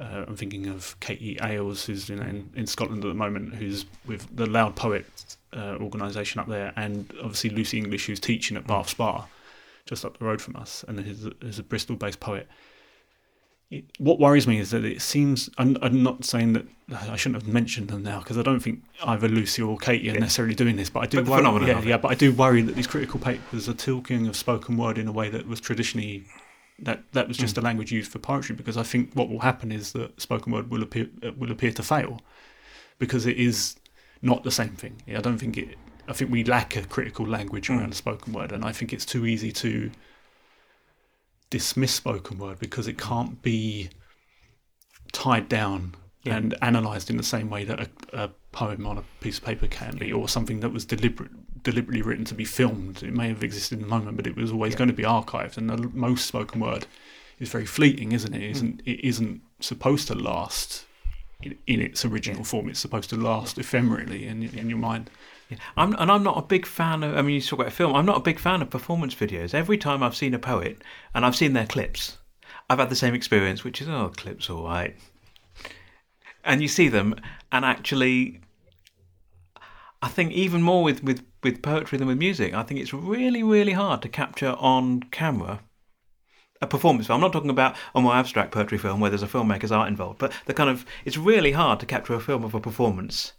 uh, 0.00 0.24
I'm 0.26 0.36
thinking 0.36 0.66
of 0.66 0.98
Katie 1.00 1.38
Ailes, 1.42 1.84
who's 1.84 2.08
in, 2.08 2.20
in, 2.22 2.50
in, 2.56 2.66
Scotland 2.66 3.04
at 3.04 3.08
the 3.08 3.14
moment, 3.14 3.54
who's 3.54 3.84
with 4.06 4.34
the 4.34 4.46
Loud 4.46 4.74
Poet 4.74 5.06
uh, 5.52 5.76
organisation 5.80 6.40
up 6.40 6.48
there, 6.48 6.72
and 6.76 7.12
obviously 7.20 7.50
Lucy 7.50 7.78
English, 7.78 8.06
who's 8.06 8.20
teaching 8.20 8.56
at 8.56 8.66
Bath 8.66 8.88
Spa 8.88 9.26
just 9.86 10.04
up 10.04 10.18
the 10.18 10.24
road 10.24 10.40
from 10.40 10.56
us, 10.56 10.84
and 10.86 10.98
he's 11.00 11.26
a, 11.26 11.32
a 11.58 11.62
Bristol-based 11.62 12.20
poet. 12.20 12.48
It, 13.70 13.84
what 13.98 14.20
worries 14.20 14.46
me 14.46 14.58
is 14.58 14.70
that 14.70 14.84
it 14.84 15.00
seems 15.00 15.48
I'm, 15.58 15.76
I'm, 15.80 16.02
not 16.02 16.24
saying 16.24 16.52
that 16.52 16.66
I 16.92 17.16
shouldn't 17.16 17.42
have 17.42 17.52
mentioned 17.52 17.88
them 17.88 18.02
now 18.02 18.18
because 18.18 18.36
I 18.38 18.42
don't 18.42 18.60
think 18.60 18.84
either 19.04 19.26
Lucy 19.26 19.62
or 19.62 19.78
Katie 19.78 20.10
are 20.10 20.18
necessarily 20.18 20.54
doing 20.54 20.76
this, 20.76 20.90
but 20.90 21.00
I 21.00 21.06
do 21.06 21.22
but 21.22 21.42
worry. 21.42 21.66
Yeah, 21.66 21.80
yeah, 21.80 21.96
but 21.96 22.10
I 22.10 22.14
do 22.14 22.32
worry 22.32 22.62
that 22.62 22.76
these 22.76 22.86
critical 22.86 23.18
papers 23.18 23.68
are 23.68 23.74
talking 23.74 24.26
of 24.26 24.36
spoken 24.36 24.76
word 24.76 24.98
in 24.98 25.08
a 25.08 25.12
way 25.12 25.30
that 25.30 25.46
was 25.46 25.60
traditionally 25.60 26.26
that 26.80 27.04
that 27.12 27.26
was 27.28 27.36
just 27.36 27.54
mm. 27.54 27.58
a 27.58 27.60
language 27.62 27.90
used 27.90 28.12
for 28.12 28.18
poetry. 28.18 28.54
Because 28.54 28.76
I 28.76 28.82
think 28.82 29.14
what 29.14 29.28
will 29.28 29.40
happen 29.40 29.72
is 29.72 29.92
that 29.92 30.20
spoken 30.20 30.52
word 30.52 30.70
will 30.70 30.82
appear 30.82 31.08
will 31.36 31.50
appear 31.50 31.72
to 31.72 31.82
fail 31.82 32.20
because 32.98 33.26
it 33.26 33.38
is 33.38 33.76
not 34.20 34.44
the 34.44 34.50
same 34.50 34.76
thing. 34.76 35.02
I 35.08 35.20
don't 35.20 35.38
think 35.38 35.56
it 35.56 35.76
I 36.08 36.12
think 36.12 36.30
we 36.30 36.44
lack 36.44 36.76
a 36.76 36.82
critical 36.82 37.26
language 37.26 37.70
around 37.70 37.92
mm. 37.92 37.94
spoken 37.94 38.32
word, 38.32 38.52
and 38.52 38.64
I 38.64 38.72
think 38.72 38.92
it's 38.92 39.06
too 39.06 39.26
easy 39.26 39.52
to 39.52 39.90
dismiss 41.50 41.94
spoken 41.94 42.38
word 42.38 42.58
because 42.58 42.88
it 42.88 42.98
can't 42.98 43.40
be 43.42 43.90
tied 45.12 45.48
down 45.48 45.94
yeah. 46.24 46.36
and 46.36 46.54
analysed 46.60 47.10
in 47.10 47.16
the 47.16 47.22
same 47.22 47.48
way 47.48 47.64
that 47.64 47.80
a, 47.80 47.88
a, 48.12 48.30
poem 48.52 48.86
on 48.86 48.98
a 48.98 49.04
piece 49.20 49.38
of 49.38 49.44
paper 49.44 49.66
can 49.66 49.96
be, 49.96 50.12
or 50.12 50.28
something 50.28 50.60
that 50.60 50.70
was 50.70 50.84
deliberate, 50.84 51.62
deliberately 51.64 52.02
written 52.02 52.24
to 52.24 52.34
be 52.34 52.44
filmed. 52.44 53.02
It 53.02 53.12
may 53.12 53.28
have 53.28 53.42
existed 53.42 53.78
in 53.78 53.82
the 53.82 53.88
moment, 53.88 54.16
but 54.16 54.28
it 54.28 54.36
was 54.36 54.52
always 54.52 54.74
yeah. 54.74 54.78
going 54.78 54.90
to 54.90 54.94
be 54.94 55.02
archived. 55.02 55.56
And 55.56 55.68
the, 55.68 55.88
most 55.92 56.26
spoken 56.26 56.60
word 56.60 56.86
is 57.40 57.48
very 57.48 57.66
fleeting, 57.66 58.12
isn't 58.12 58.32
it? 58.32 58.42
It 58.42 58.46
mm. 58.46 58.50
isn't, 58.50 58.82
it 58.84 59.04
isn't 59.04 59.40
supposed 59.58 60.06
to 60.06 60.14
last 60.14 60.84
in, 61.42 61.58
in 61.66 61.80
its 61.80 62.04
original 62.04 62.38
yeah. 62.38 62.44
form. 62.44 62.68
It's 62.68 62.78
supposed 62.78 63.10
to 63.10 63.16
last 63.16 63.56
ephemerally 63.56 64.22
in, 64.22 64.42
in 64.42 64.68
your 64.68 64.78
mind. 64.78 65.10
I'm, 65.76 65.94
and 65.94 66.10
I'm 66.10 66.22
not 66.22 66.38
a 66.38 66.42
big 66.42 66.66
fan 66.66 67.02
of. 67.02 67.16
I 67.16 67.22
mean, 67.22 67.36
you 67.36 67.40
talk 67.40 67.60
about 67.60 67.72
film. 67.72 67.94
I'm 67.94 68.06
not 68.06 68.18
a 68.18 68.20
big 68.20 68.38
fan 68.38 68.62
of 68.62 68.70
performance 68.70 69.14
videos. 69.14 69.54
Every 69.54 69.78
time 69.78 70.02
I've 70.02 70.16
seen 70.16 70.34
a 70.34 70.38
poet 70.38 70.82
and 71.14 71.24
I've 71.24 71.36
seen 71.36 71.52
their 71.52 71.66
clips, 71.66 72.18
I've 72.68 72.78
had 72.78 72.90
the 72.90 72.96
same 72.96 73.14
experience, 73.14 73.64
which 73.64 73.80
is, 73.80 73.88
oh, 73.88 74.12
clips 74.16 74.48
all 74.48 74.64
right. 74.64 74.96
And 76.44 76.60
you 76.60 76.68
see 76.68 76.88
them, 76.88 77.14
and 77.52 77.64
actually, 77.64 78.40
I 80.02 80.08
think 80.08 80.32
even 80.32 80.62
more 80.62 80.82
with, 80.82 81.02
with, 81.02 81.24
with 81.42 81.62
poetry 81.62 81.98
than 81.98 82.08
with 82.08 82.18
music, 82.18 82.52
I 82.52 82.62
think 82.62 82.80
it's 82.80 82.92
really, 82.92 83.42
really 83.42 83.72
hard 83.72 84.02
to 84.02 84.08
capture 84.08 84.54
on 84.58 85.00
camera 85.04 85.60
a 86.60 86.66
performance 86.66 87.06
film. 87.06 87.16
I'm 87.16 87.20
not 87.20 87.32
talking 87.32 87.50
about 87.50 87.76
a 87.94 88.00
more 88.00 88.14
abstract 88.14 88.52
poetry 88.52 88.78
film 88.78 89.00
where 89.00 89.10
there's 89.10 89.22
a 89.22 89.28
filmmaker's 89.28 89.72
art 89.72 89.88
involved, 89.88 90.18
but 90.18 90.32
the 90.46 90.54
kind 90.54 90.70
of 90.70 90.84
it's 91.04 91.16
really 91.16 91.52
hard 91.52 91.80
to 91.80 91.86
capture 91.86 92.14
a 92.14 92.20
film 92.20 92.44
of 92.44 92.54
a 92.54 92.60
performance 92.60 93.32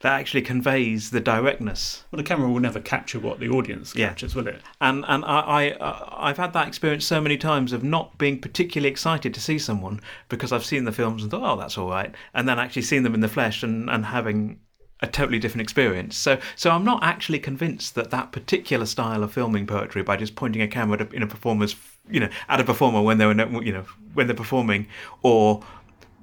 that 0.00 0.18
actually 0.20 0.42
conveys 0.42 1.10
the 1.10 1.20
directness. 1.20 2.04
Well, 2.10 2.18
the 2.18 2.22
camera 2.22 2.48
will 2.48 2.60
never 2.60 2.80
capture 2.80 3.18
what 3.18 3.40
the 3.40 3.48
audience 3.48 3.92
captures, 3.92 4.34
yeah. 4.34 4.40
will 4.40 4.48
it? 4.48 4.62
And 4.80 5.04
and 5.08 5.24
I, 5.24 5.40
I 5.40 5.70
uh, 5.72 6.14
I've 6.16 6.36
had 6.36 6.52
that 6.52 6.68
experience 6.68 7.04
so 7.04 7.20
many 7.20 7.36
times 7.36 7.72
of 7.72 7.82
not 7.82 8.18
being 8.18 8.40
particularly 8.40 8.90
excited 8.90 9.34
to 9.34 9.40
see 9.40 9.58
someone 9.58 10.00
because 10.28 10.52
I've 10.52 10.64
seen 10.64 10.84
the 10.84 10.92
films 10.92 11.22
and 11.22 11.30
thought, 11.30 11.52
oh, 11.52 11.58
that's 11.58 11.78
all 11.78 11.88
right, 11.88 12.14
and 12.34 12.48
then 12.48 12.58
actually 12.58 12.82
seeing 12.82 13.02
them 13.02 13.14
in 13.14 13.20
the 13.20 13.28
flesh 13.28 13.62
and 13.62 13.88
and 13.90 14.06
having 14.06 14.60
a 15.00 15.06
totally 15.06 15.38
different 15.38 15.62
experience. 15.62 16.16
So, 16.16 16.38
so 16.54 16.70
I'm 16.70 16.84
not 16.84 17.02
actually 17.02 17.38
convinced 17.38 17.94
that 17.96 18.10
that 18.10 18.32
particular 18.32 18.86
style 18.86 19.22
of 19.22 19.32
filming 19.32 19.66
poetry 19.66 20.02
by 20.02 20.16
just 20.16 20.36
pointing 20.36 20.62
a 20.62 20.68
camera 20.68 21.06
in 21.12 21.22
a 21.22 21.26
performer's, 21.26 21.76
you 22.10 22.20
know, 22.20 22.30
at 22.48 22.60
a 22.60 22.64
performer 22.64 23.02
when 23.02 23.18
they're, 23.18 23.28
you 23.62 23.72
know, 23.72 23.84
when 24.14 24.26
they're 24.26 24.36
performing, 24.36 24.86
or 25.22 25.62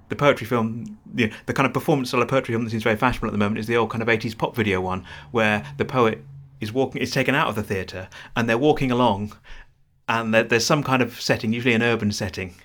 the 0.09 0.15
poetry 0.15 0.45
film, 0.45 0.97
the, 1.05 1.31
the 1.45 1.53
kind 1.53 1.65
of 1.65 1.73
performance 1.73 2.09
style 2.09 2.21
of 2.21 2.27
poetry 2.27 2.53
film 2.53 2.63
that 2.63 2.71
seems 2.71 2.83
very 2.83 2.95
fashionable 2.95 3.27
at 3.27 3.31
the 3.31 3.37
moment 3.37 3.59
is 3.59 3.67
the 3.67 3.77
old 3.77 3.89
kind 3.89 4.01
of 4.01 4.07
80s 4.07 4.37
pop 4.37 4.55
video 4.55 4.81
one 4.81 5.05
where 5.31 5.65
the 5.77 5.85
poet 5.85 6.23
is 6.59 6.71
walking, 6.71 7.01
is 7.01 7.11
taken 7.11 7.35
out 7.35 7.47
of 7.47 7.55
the 7.55 7.63
theatre 7.63 8.09
and 8.35 8.47
they're 8.47 8.57
walking 8.57 8.91
along 8.91 9.33
and 10.07 10.33
there's 10.33 10.65
some 10.65 10.83
kind 10.83 11.01
of 11.01 11.19
setting, 11.21 11.53
usually 11.53 11.73
an 11.73 11.81
urban 11.81 12.11
setting, 12.11 12.55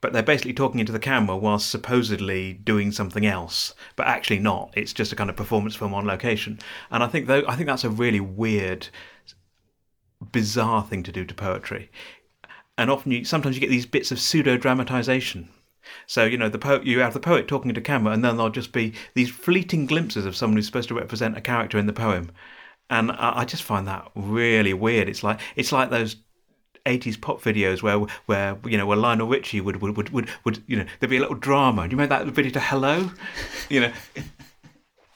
but 0.00 0.12
they're 0.12 0.22
basically 0.22 0.52
talking 0.52 0.80
into 0.80 0.92
the 0.92 0.98
camera 0.98 1.36
whilst 1.36 1.70
supposedly 1.70 2.52
doing 2.52 2.92
something 2.92 3.26
else, 3.26 3.74
but 3.96 4.06
actually 4.06 4.38
not. 4.38 4.72
It's 4.74 4.92
just 4.92 5.12
a 5.12 5.16
kind 5.16 5.28
of 5.28 5.36
performance 5.36 5.74
film 5.74 5.92
on 5.92 6.06
location. 6.06 6.60
And 6.90 7.02
I 7.02 7.08
think 7.08 7.26
though, 7.26 7.42
I 7.48 7.56
think 7.56 7.66
that's 7.66 7.84
a 7.84 7.90
really 7.90 8.20
weird, 8.20 8.88
bizarre 10.30 10.84
thing 10.84 11.02
to 11.02 11.12
do 11.12 11.24
to 11.24 11.34
poetry. 11.34 11.90
And 12.76 12.90
often, 12.92 13.10
you, 13.10 13.24
sometimes 13.24 13.56
you 13.56 13.60
get 13.60 13.70
these 13.70 13.86
bits 13.86 14.12
of 14.12 14.20
pseudo 14.20 14.56
dramatization 14.56 15.48
so 16.06 16.24
you 16.24 16.36
know 16.36 16.48
the 16.48 16.58
poet, 16.58 16.84
you 16.84 17.00
have 17.00 17.14
the 17.14 17.20
poet 17.20 17.48
talking 17.48 17.72
to 17.72 17.80
camera, 17.80 18.12
and 18.12 18.24
then 18.24 18.36
there'll 18.36 18.50
just 18.50 18.72
be 18.72 18.94
these 19.14 19.30
fleeting 19.30 19.86
glimpses 19.86 20.26
of 20.26 20.36
someone 20.36 20.56
who's 20.56 20.66
supposed 20.66 20.88
to 20.88 20.94
represent 20.94 21.36
a 21.36 21.40
character 21.40 21.78
in 21.78 21.86
the 21.86 21.92
poem, 21.92 22.30
and 22.90 23.12
I, 23.12 23.40
I 23.40 23.44
just 23.44 23.62
find 23.62 23.86
that 23.86 24.10
really 24.14 24.74
weird. 24.74 25.08
It's 25.08 25.22
like 25.22 25.40
it's 25.56 25.72
like 25.72 25.90
those 25.90 26.16
80s 26.86 27.20
pop 27.20 27.42
videos 27.42 27.82
where 27.82 27.98
where 28.26 28.58
you 28.64 28.78
know 28.78 28.86
where 28.86 28.96
Lionel 28.96 29.28
Richie 29.28 29.60
would 29.60 29.80
would 29.82 29.96
would 29.96 30.10
would, 30.10 30.28
would 30.44 30.62
you 30.66 30.76
know 30.76 30.86
there'd 30.98 31.10
be 31.10 31.18
a 31.18 31.20
little 31.20 31.36
drama. 31.36 31.82
You 31.84 31.90
remember 31.90 32.24
that 32.24 32.26
video 32.32 32.52
to 32.52 32.60
Hello? 32.60 33.10
You 33.68 33.80
know, 33.80 33.92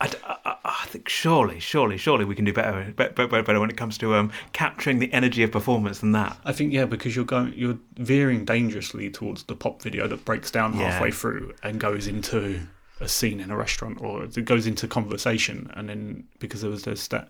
I, 0.02 0.10
I, 0.44 0.56
I, 0.64 0.86
think 0.86 1.08
surely, 1.08 1.60
surely, 1.60 1.96
surely 1.96 2.24
we 2.24 2.34
can 2.34 2.44
do 2.44 2.52
better, 2.52 2.92
better, 2.96 3.26
better 3.28 3.60
when 3.60 3.70
it 3.70 3.76
comes 3.76 3.96
to 3.98 4.16
um, 4.16 4.32
capturing 4.52 4.98
the 4.98 5.12
energy 5.12 5.44
of 5.44 5.52
performance 5.52 6.00
than 6.00 6.10
that. 6.12 6.36
I 6.44 6.52
think 6.52 6.72
yeah, 6.72 6.86
because 6.86 7.14
you're 7.14 7.24
going, 7.24 7.52
you're 7.54 7.78
veering 7.96 8.44
dangerously 8.44 9.10
towards 9.10 9.44
the 9.44 9.54
pop 9.54 9.80
video 9.80 10.08
that 10.08 10.24
breaks 10.24 10.50
down 10.50 10.76
yeah. 10.76 10.90
halfway 10.90 11.12
through 11.12 11.54
and 11.62 11.78
goes 11.78 12.08
into 12.08 12.60
a 13.00 13.06
scene 13.06 13.38
in 13.38 13.52
a 13.52 13.56
restaurant, 13.56 14.00
or 14.00 14.24
it 14.24 14.44
goes 14.44 14.66
into 14.66 14.88
conversation, 14.88 15.70
and 15.74 15.88
then 15.88 16.24
because 16.40 16.62
there 16.62 16.70
was 16.70 16.82
this 16.82 17.06
that 17.08 17.28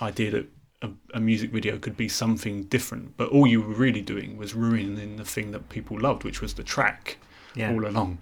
idea 0.00 0.30
that 0.30 0.46
a, 0.80 0.90
a 1.12 1.20
music 1.20 1.50
video 1.50 1.78
could 1.78 1.96
be 1.96 2.08
something 2.08 2.64
different, 2.64 3.18
but 3.18 3.28
all 3.28 3.46
you 3.46 3.60
were 3.60 3.74
really 3.74 4.02
doing 4.02 4.38
was 4.38 4.54
ruining 4.54 5.16
the 5.16 5.24
thing 5.24 5.50
that 5.50 5.68
people 5.68 6.00
loved, 6.00 6.24
which 6.24 6.40
was 6.40 6.54
the 6.54 6.64
track 6.64 7.18
Yeah. 7.54 7.72
all 7.72 7.86
along. 7.86 8.18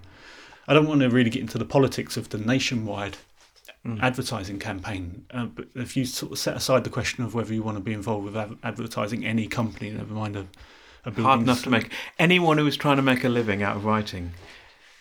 I 0.67 0.73
don't 0.73 0.87
want 0.87 1.01
to 1.01 1.09
really 1.09 1.29
get 1.29 1.41
into 1.41 1.57
the 1.57 1.65
politics 1.65 2.17
of 2.17 2.29
the 2.29 2.37
nationwide 2.37 3.17
Mm. 3.85 4.01
advertising 4.01 4.59
campaign, 4.59 5.25
uh, 5.33 5.43
but 5.43 5.65
if 5.75 5.97
you 5.97 6.05
sort 6.05 6.31
of 6.31 6.39
set 6.39 6.55
aside 6.55 6.85
the 6.85 6.89
question 6.89 7.21
of 7.21 7.35
whether 7.35 7.53
you 7.53 7.61
want 7.61 7.75
to 7.75 7.83
be 7.83 7.91
involved 7.91 8.23
with 8.23 8.37
ad- 8.37 8.55
advertising 8.63 9.25
any 9.25 9.45
company, 9.45 9.89
never 9.89 10.13
mind 10.13 10.37
a, 10.37 10.47
a 11.03 11.11
building 11.11 11.23
Hard 11.25 11.41
enough 11.41 11.63
to 11.63 11.69
make 11.69 11.91
anyone 12.17 12.57
who 12.57 12.65
is 12.65 12.77
trying 12.77 12.95
to 12.95 13.01
make 13.01 13.25
a 13.25 13.29
living 13.29 13.61
out 13.61 13.75
of 13.75 13.83
writing, 13.83 14.31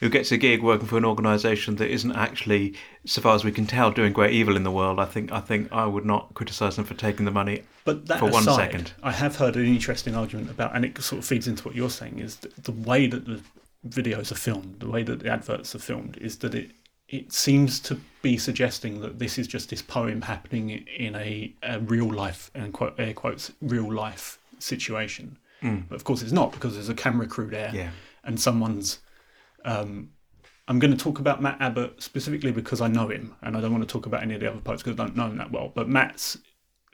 who 0.00 0.08
gets 0.08 0.32
a 0.32 0.36
gig 0.36 0.64
working 0.64 0.88
for 0.88 0.98
an 0.98 1.04
organisation 1.04 1.76
that 1.76 1.90
isn't 1.92 2.10
actually, 2.16 2.74
so 3.04 3.20
far 3.20 3.36
as 3.36 3.44
we 3.44 3.52
can 3.52 3.68
tell, 3.68 3.92
doing 3.92 4.12
great 4.12 4.32
evil 4.32 4.56
in 4.56 4.64
the 4.64 4.72
world. 4.72 4.98
I 4.98 5.04
think 5.04 5.30
I 5.30 5.38
think 5.38 5.70
I 5.70 5.86
would 5.86 6.04
not 6.04 6.34
criticise 6.34 6.74
them 6.74 6.84
for 6.84 6.94
taking 6.94 7.24
the 7.24 7.30
money. 7.30 7.62
But 7.84 8.06
that 8.06 8.18
for 8.18 8.24
one 8.30 8.42
aside, 8.42 8.56
second. 8.56 8.92
I 9.04 9.12
have 9.12 9.36
heard 9.36 9.54
an 9.54 9.64
interesting 9.64 10.16
argument 10.16 10.50
about, 10.50 10.74
and 10.74 10.84
it 10.84 11.00
sort 11.00 11.20
of 11.20 11.24
feeds 11.24 11.46
into 11.46 11.62
what 11.62 11.76
you're 11.76 11.88
saying, 11.88 12.18
is 12.18 12.38
the 12.38 12.72
way 12.72 13.06
that 13.06 13.26
the 13.26 13.40
videos 13.88 14.30
are 14.32 14.36
filmed, 14.36 14.80
the 14.80 14.88
way 14.88 15.02
that 15.02 15.20
the 15.20 15.30
adverts 15.30 15.74
are 15.74 15.78
filmed, 15.80 16.16
is 16.18 16.38
that 16.38 16.54
it 16.54 16.70
it 17.08 17.30
seems 17.32 17.78
to 17.80 18.00
be 18.22 18.38
suggesting 18.38 19.00
that 19.02 19.18
this 19.18 19.36
is 19.38 19.46
just 19.46 19.68
this 19.68 19.82
poem 19.82 20.22
happening 20.22 20.70
in 20.70 21.14
a, 21.14 21.54
a 21.62 21.78
real 21.80 22.10
life, 22.10 22.50
and 22.54 22.72
quote 22.72 22.94
air 22.98 23.12
quotes, 23.12 23.52
real 23.60 23.92
life 23.92 24.38
situation. 24.58 25.36
But 25.60 25.94
of 25.94 26.02
course, 26.02 26.22
it's 26.22 26.32
not 26.32 26.50
because 26.52 26.74
there's 26.74 26.88
a 26.88 26.94
camera 26.94 27.26
crew 27.28 27.48
there, 27.48 27.70
Yeah. 27.72 27.90
and 28.24 28.40
someone's. 28.40 28.98
Um, 29.64 30.10
I'm 30.66 30.78
going 30.80 30.90
to 30.90 30.96
talk 30.96 31.18
about 31.20 31.40
Matt 31.42 31.60
Abbott 31.60 32.02
specifically 32.02 32.50
because 32.50 32.80
I 32.80 32.88
know 32.88 33.08
him, 33.08 33.36
and 33.42 33.56
I 33.56 33.60
don't 33.60 33.70
want 33.72 33.86
to 33.86 33.92
talk 33.92 34.06
about 34.06 34.22
any 34.22 34.34
of 34.34 34.40
the 34.40 34.50
other 34.50 34.60
poets 34.60 34.82
because 34.82 34.98
I 34.98 35.04
don't 35.04 35.16
know 35.16 35.26
him 35.26 35.36
that 35.36 35.52
well. 35.52 35.70
But 35.74 35.88
Matt's 35.88 36.36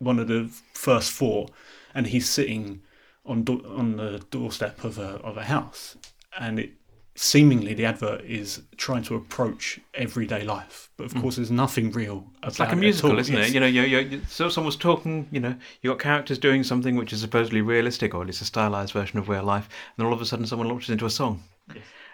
one 0.00 0.18
of 0.18 0.28
the 0.28 0.50
first 0.74 1.12
four, 1.12 1.48
and 1.94 2.06
he's 2.08 2.28
sitting 2.28 2.82
on 3.24 3.42
do- 3.44 3.64
on 3.66 3.96
the 3.96 4.22
doorstep 4.30 4.84
of 4.84 4.98
a 4.98 5.16
of 5.22 5.36
a 5.38 5.44
house, 5.44 5.96
and 6.38 6.58
it 6.58 6.72
seemingly 7.18 7.74
the 7.74 7.84
advert 7.84 8.20
is 8.24 8.62
trying 8.76 9.02
to 9.02 9.16
approach 9.16 9.80
everyday 9.94 10.44
life, 10.44 10.88
but 10.96 11.04
of 11.04 11.20
course 11.20 11.36
there's 11.36 11.50
nothing 11.50 11.90
real 11.90 12.24
about. 12.38 12.50
It's 12.50 12.58
like 12.60 12.72
a 12.72 12.76
musical, 12.76 13.10
all. 13.10 13.18
isn't 13.18 13.36
it? 13.36 13.52
You 13.52 13.58
know, 13.58 13.66
you're, 13.66 13.84
you 13.84 14.22
so 14.28 14.48
someone's 14.48 14.76
talking. 14.76 15.28
You 15.32 15.40
know, 15.40 15.56
you 15.82 15.90
got 15.90 15.98
characters 15.98 16.38
doing 16.38 16.62
something 16.62 16.94
which 16.94 17.12
is 17.12 17.20
supposedly 17.20 17.60
realistic, 17.60 18.14
or 18.14 18.20
at 18.20 18.28
least 18.28 18.40
a 18.40 18.44
stylized 18.44 18.92
version 18.92 19.18
of 19.18 19.28
real 19.28 19.42
life, 19.42 19.64
and 19.68 19.94
then 19.96 20.06
all 20.06 20.12
of 20.12 20.22
a 20.22 20.26
sudden 20.26 20.46
someone 20.46 20.68
launches 20.68 20.90
into 20.90 21.06
a 21.06 21.10
song. 21.10 21.42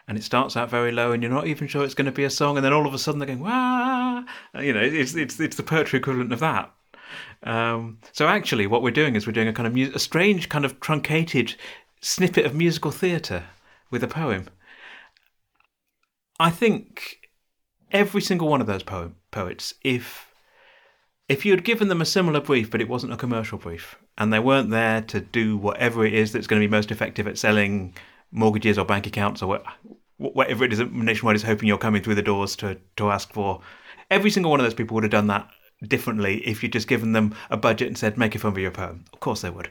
And 0.09 0.18
it 0.18 0.24
starts 0.24 0.57
out 0.57 0.70
very 0.70 0.92
low, 0.92 1.12
and 1.12 1.22
you're 1.22 1.32
not 1.32 1.46
even 1.46 1.68
sure 1.68 1.84
it's 1.84 1.94
going 1.94 2.07
to 2.07 2.12
be 2.12 2.24
a 2.24 2.30
song, 2.30 2.57
and 2.57 2.64
then 2.64 2.72
all 2.72 2.86
of 2.86 2.94
a 2.94 2.98
sudden 2.98 3.18
they're 3.18 3.26
going 3.26 3.40
wah. 3.40 4.24
You 4.59 4.72
know, 4.72 4.80
it's 4.80 5.14
it's 5.14 5.38
it's 5.38 5.57
the 5.57 5.62
poetry 5.62 5.98
equivalent 5.98 6.32
of 6.32 6.40
that. 6.40 6.72
Um, 7.42 7.98
so 8.12 8.26
actually, 8.26 8.66
what 8.66 8.82
we're 8.82 8.90
doing 8.90 9.16
is 9.16 9.26
we're 9.26 9.32
doing 9.32 9.48
a 9.48 9.52
kind 9.52 9.66
of 9.66 9.74
mu- 9.74 9.92
a 9.94 9.98
strange 9.98 10.48
kind 10.48 10.64
of 10.64 10.80
truncated 10.80 11.57
snippet 12.00 12.46
of 12.46 12.55
musical 12.55 12.90
theatre 12.90 13.44
with 13.90 14.02
a 14.02 14.09
poem. 14.09 14.48
I 16.39 16.51
think 16.51 17.28
every 17.91 18.20
single 18.20 18.49
one 18.49 18.61
of 18.61 18.66
those 18.66 18.82
po- 18.82 19.12
poets, 19.30 19.74
if 19.82 20.32
if 21.28 21.47
you 21.47 21.53
had 21.53 21.64
given 21.64 21.89
them 21.89 22.03
a 22.03 22.07
similar 22.07 22.41
brief, 22.41 22.70
but 22.70 22.80
it 22.80 22.89
wasn't 22.89 23.12
a 23.12 23.16
commercial 23.16 23.57
brief, 23.57 23.97
and 24.18 24.32
they 24.32 24.39
weren't 24.39 24.70
there 24.70 25.01
to 25.03 25.20
do 25.20 25.57
whatever 25.57 26.05
it 26.05 26.12
is 26.12 26.32
that's 26.32 26.47
going 26.47 26.61
to 26.61 26.68
be 26.68 26.70
most 26.70 26.91
effective 26.91 27.26
at 27.26 27.39
selling 27.39 27.95
mortgages 28.30 28.78
or 28.78 28.85
bank 28.85 29.07
accounts 29.07 29.41
or 29.43 29.47
what, 29.47 29.64
whatever 30.18 30.64
it 30.64 30.72
is 30.72 30.78
that 30.78 30.93
Nationwide 30.93 31.37
is 31.37 31.43
hoping 31.43 31.68
you're 31.68 31.78
coming 31.78 32.03
through 32.03 32.16
the 32.16 32.22
doors 32.22 32.57
to, 32.57 32.78
to 32.97 33.11
ask 33.11 33.32
for, 33.32 33.62
every 34.11 34.30
single 34.30 34.51
one 34.51 34.61
of 34.61 34.64
those 34.64 34.74
people 34.74 34.95
would 34.95 35.05
have 35.05 35.11
done 35.11 35.28
that 35.28 35.49
differently 35.87 36.47
if 36.47 36.62
you'd 36.62 36.72
just 36.72 36.89
given 36.89 37.12
them 37.12 37.35
a 37.49 37.57
budget 37.57 37.89
and 37.89 37.97
said, 37.97 38.18
make 38.18 38.35
a 38.35 38.39
film 38.39 38.55
for 38.55 38.61
your 38.61 38.70
poem. 38.70 39.05
Of 39.12 39.20
course 39.20 39.41
they 39.41 39.51
would. 39.51 39.70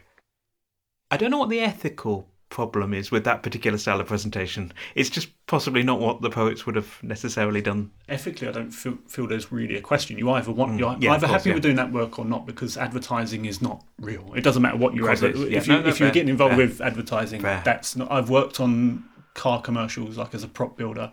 I 1.11 1.17
don't 1.17 1.29
know 1.29 1.37
what 1.37 1.49
the 1.49 1.59
ethical 1.59 2.32
problem 2.53 2.93
is 2.93 3.09
with 3.11 3.23
that 3.23 3.41
particular 3.41 3.77
style 3.79 3.99
of 3.99 4.05
presentation. 4.07 4.71
It's 4.93 5.09
just 5.09 5.27
possibly 5.47 5.81
not 5.81 5.99
what 5.99 6.21
the 6.21 6.29
poets 6.29 6.65
would 6.67 6.75
have 6.75 6.99
necessarily 7.01 7.61
done. 7.61 7.89
ethically, 8.07 8.47
I 8.47 8.51
don't 8.51 8.69
feel, 8.71 8.97
feel 9.07 9.25
there's 9.25 9.51
really 9.51 9.75
a 9.75 9.81
question. 9.81 10.19
You 10.19 10.29
either 10.29 10.51
want, 10.51 10.77
you're 10.77 10.91
Mm. 10.91 11.01
Yeah, 11.01 11.13
either 11.13 11.25
course, 11.27 11.39
happy 11.39 11.49
yeah. 11.49 11.55
with 11.55 11.63
doing 11.63 11.75
that 11.77 11.91
work 11.91 12.19
or 12.19 12.25
not, 12.25 12.45
because 12.45 12.77
advertising 12.77 13.45
is 13.45 13.59
not 13.61 13.83
real. 13.99 14.31
It 14.35 14.43
doesn't 14.43 14.61
matter 14.61 14.77
what 14.77 14.93
you're 14.93 15.09
adver- 15.09 15.29
Yeah, 15.29 15.57
if 15.57 15.67
you 15.67 15.73
no, 15.73 15.81
no, 15.81 15.89
if 15.89 15.99
you're 15.99 16.11
getting 16.11 16.29
involved 16.29 16.55
fair. 16.55 16.65
with 16.67 16.79
advertising. 16.79 17.41
Fair. 17.41 17.61
That's 17.65 17.95
not. 17.95 18.11
I've 18.11 18.29
worked 18.29 18.59
on 18.59 19.03
car 19.33 19.59
commercials 19.59 20.15
like 20.17 20.35
as 20.35 20.43
a 20.43 20.47
prop 20.47 20.77
builder, 20.77 21.11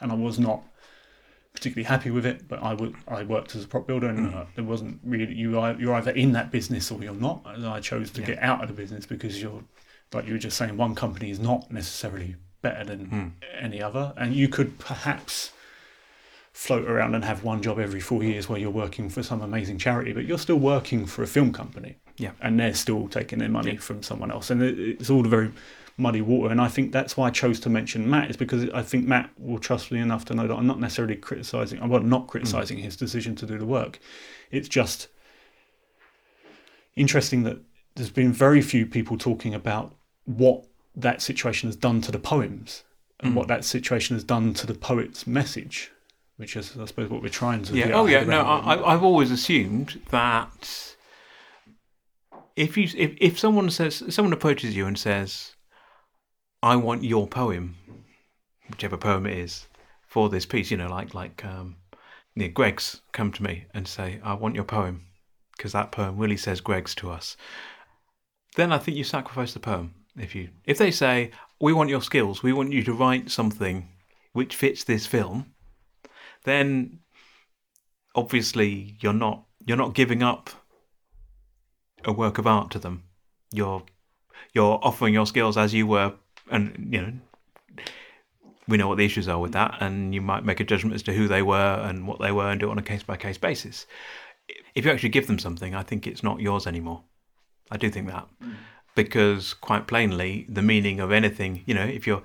and 0.00 0.10
I 0.10 0.16
was 0.16 0.40
not 0.40 0.60
particularly 1.54 1.84
happy 1.86 2.10
with 2.10 2.26
it. 2.26 2.48
But 2.48 2.58
I 2.64 3.22
worked 3.22 3.54
as 3.54 3.62
a 3.64 3.68
prop 3.68 3.86
builder, 3.86 4.08
and 4.08 4.32
Mm. 4.32 4.36
uh, 4.36 4.44
there 4.56 4.64
wasn't 4.64 4.98
really 5.04 5.34
you. 5.34 5.56
are- 5.60 5.76
You're 5.78 5.94
either 5.94 6.10
in 6.10 6.32
that 6.32 6.50
business 6.50 6.90
or 6.90 7.00
you're 7.02 7.14
not. 7.14 7.42
And 7.46 7.64
I 7.64 7.78
chose 7.78 8.10
to 8.12 8.20
Yeah. 8.22 8.26
get 8.26 8.38
out 8.42 8.60
of 8.62 8.66
the 8.68 8.74
business 8.74 9.06
because 9.06 9.40
you're 9.40 9.62
like 10.12 10.26
you 10.26 10.32
were 10.32 10.38
just 10.38 10.56
saying, 10.56 10.76
one 10.76 10.94
company 10.94 11.30
is 11.30 11.38
not 11.40 11.70
necessarily 11.70 12.36
better 12.62 12.84
than 12.84 13.06
Hmm. 13.06 13.28
any 13.58 13.80
other, 13.82 14.12
and 14.16 14.34
you 14.34 14.48
could 14.48 14.78
perhaps 14.78 15.52
float 16.52 16.86
around 16.88 17.14
and 17.14 17.24
have 17.24 17.42
one 17.44 17.62
job 17.62 17.78
every 17.78 18.00
four 18.00 18.22
years 18.22 18.48
where 18.48 18.58
you're 18.58 18.70
working 18.70 19.08
for 19.08 19.22
some 19.22 19.40
amazing 19.40 19.78
charity, 19.78 20.12
but 20.12 20.24
you're 20.26 20.36
still 20.38 20.58
working 20.58 21.06
for 21.06 21.22
a 21.22 21.26
film 21.26 21.52
company. 21.52 21.96
Yeah. 22.16 22.32
And 22.42 22.58
they're 22.60 22.74
still 22.74 23.08
taking 23.08 23.38
their 23.38 23.48
money 23.48 23.72
Yeah. 23.74 23.78
from 23.80 24.02
someone 24.02 24.30
else. 24.30 24.50
And 24.50 24.60
it's 24.62 25.08
all 25.08 25.22
very 25.22 25.52
muddy 25.96 26.20
water. 26.20 26.50
And 26.50 26.60
I 26.60 26.68
think 26.68 26.92
that's 26.92 27.16
why 27.16 27.28
I 27.28 27.30
chose 27.30 27.60
to 27.60 27.70
mention 27.70 28.10
Matt, 28.10 28.28
is 28.30 28.36
because 28.36 28.68
I 28.70 28.82
think 28.82 29.06
Matt 29.06 29.30
will 29.38 29.58
trust 29.58 29.90
me 29.90 30.00
enough 30.00 30.24
to 30.26 30.34
know 30.34 30.46
that 30.46 30.54
I'm 30.54 30.66
not 30.66 30.80
necessarily 30.80 31.16
criticising, 31.16 31.80
I'm 31.80 32.08
not 32.08 32.26
criticising 32.26 32.78
his 32.78 32.96
decision 32.96 33.36
to 33.36 33.46
do 33.46 33.56
the 33.56 33.64
work. 33.64 33.98
It's 34.50 34.68
just 34.68 35.08
interesting 36.96 37.44
that 37.44 37.58
there's 37.94 38.10
been 38.10 38.32
very 38.32 38.60
few 38.60 38.86
people 38.86 39.16
talking 39.16 39.54
about 39.54 39.94
what 40.36 40.66
that 40.94 41.22
situation 41.22 41.68
has 41.68 41.76
done 41.76 42.00
to 42.02 42.12
the 42.12 42.18
poems 42.18 42.84
and 43.20 43.36
what 43.36 43.48
that 43.48 43.64
situation 43.64 44.16
has 44.16 44.24
done 44.24 44.54
to 44.54 44.66
the 44.66 44.74
poet's 44.74 45.26
message, 45.26 45.92
which 46.36 46.56
is, 46.56 46.76
I 46.78 46.86
suppose, 46.86 47.10
what 47.10 47.22
we're 47.22 47.28
trying 47.28 47.62
to. 47.64 47.76
Yeah. 47.76 47.92
Oh, 47.92 48.06
yeah. 48.06 48.24
No. 48.24 48.40
I, 48.42 48.94
I've 48.94 49.02
always 49.02 49.30
assumed 49.30 50.00
that 50.10 50.96
if 52.56 52.76
you 52.76 52.84
if, 52.96 53.16
if 53.20 53.38
someone 53.38 53.70
says 53.70 54.02
someone 54.08 54.32
approaches 54.32 54.76
you 54.76 54.86
and 54.86 54.98
says, 54.98 55.54
"I 56.62 56.76
want 56.76 57.04
your 57.04 57.26
poem," 57.26 57.76
whichever 58.68 58.96
poem 58.96 59.26
it 59.26 59.36
is, 59.36 59.66
for 60.06 60.28
this 60.28 60.46
piece, 60.46 60.70
you 60.70 60.76
know, 60.76 60.88
like 60.88 61.14
like 61.14 61.44
um, 61.44 61.76
yeah, 62.34 62.48
Greggs 62.48 63.02
come 63.12 63.32
to 63.32 63.42
me 63.42 63.66
and 63.74 63.86
say, 63.86 64.20
"I 64.22 64.34
want 64.34 64.54
your 64.54 64.64
poem," 64.64 65.06
because 65.56 65.72
that 65.72 65.92
poem 65.92 66.16
really 66.16 66.36
says 66.36 66.60
Greggs 66.60 66.94
to 66.96 67.10
us. 67.10 67.36
Then 68.56 68.72
I 68.72 68.78
think 68.78 68.96
you 68.96 69.04
sacrifice 69.04 69.52
the 69.52 69.60
poem. 69.60 69.94
If 70.20 70.34
you 70.34 70.50
if 70.64 70.78
they 70.78 70.90
say, 70.90 71.30
"We 71.60 71.72
want 71.72 71.90
your 71.90 72.02
skills. 72.02 72.42
We 72.42 72.52
want 72.52 72.72
you 72.72 72.82
to 72.84 72.92
write 72.92 73.30
something 73.30 73.88
which 74.32 74.54
fits 74.54 74.84
this 74.84 75.06
film," 75.06 75.54
then 76.44 77.00
obviously 78.14 78.96
you're 79.00 79.12
not 79.12 79.44
you're 79.66 79.76
not 79.76 79.94
giving 79.94 80.22
up 80.22 80.50
a 82.04 82.12
work 82.12 82.38
of 82.38 82.46
art 82.46 82.70
to 82.72 82.78
them. 82.78 83.04
You're 83.52 83.82
you're 84.52 84.78
offering 84.82 85.14
your 85.14 85.26
skills 85.26 85.56
as 85.56 85.72
you 85.74 85.86
were, 85.86 86.14
and 86.50 86.88
you 86.92 87.00
know 87.02 87.12
we 88.68 88.76
know 88.76 88.88
what 88.88 88.98
the 88.98 89.04
issues 89.04 89.28
are 89.28 89.38
with 89.38 89.52
that, 89.52 89.78
and 89.80 90.14
you 90.14 90.20
might 90.20 90.44
make 90.44 90.60
a 90.60 90.64
judgment 90.64 90.94
as 90.94 91.02
to 91.04 91.12
who 91.12 91.28
they 91.28 91.42
were 91.42 91.80
and 91.82 92.06
what 92.06 92.20
they 92.20 92.32
were, 92.32 92.50
and 92.50 92.60
do 92.60 92.68
it 92.68 92.70
on 92.70 92.78
a 92.78 92.82
case 92.82 93.02
by 93.02 93.16
case 93.16 93.38
basis. 93.38 93.86
If 94.74 94.84
you 94.84 94.90
actually 94.90 95.08
give 95.10 95.26
them 95.26 95.38
something, 95.38 95.74
I 95.74 95.82
think 95.82 96.06
it's 96.06 96.22
not 96.22 96.40
yours 96.40 96.66
anymore. 96.66 97.02
I 97.70 97.76
do 97.76 97.90
think 97.90 98.06
that 98.08 98.28
hmm. 98.40 98.52
Because 99.04 99.54
quite 99.54 99.86
plainly, 99.86 100.46
the 100.48 100.62
meaning 100.62 101.00
of 101.00 101.12
anything, 101.12 101.62
you 101.66 101.74
know, 101.74 101.84
if 101.84 102.06
you're 102.06 102.22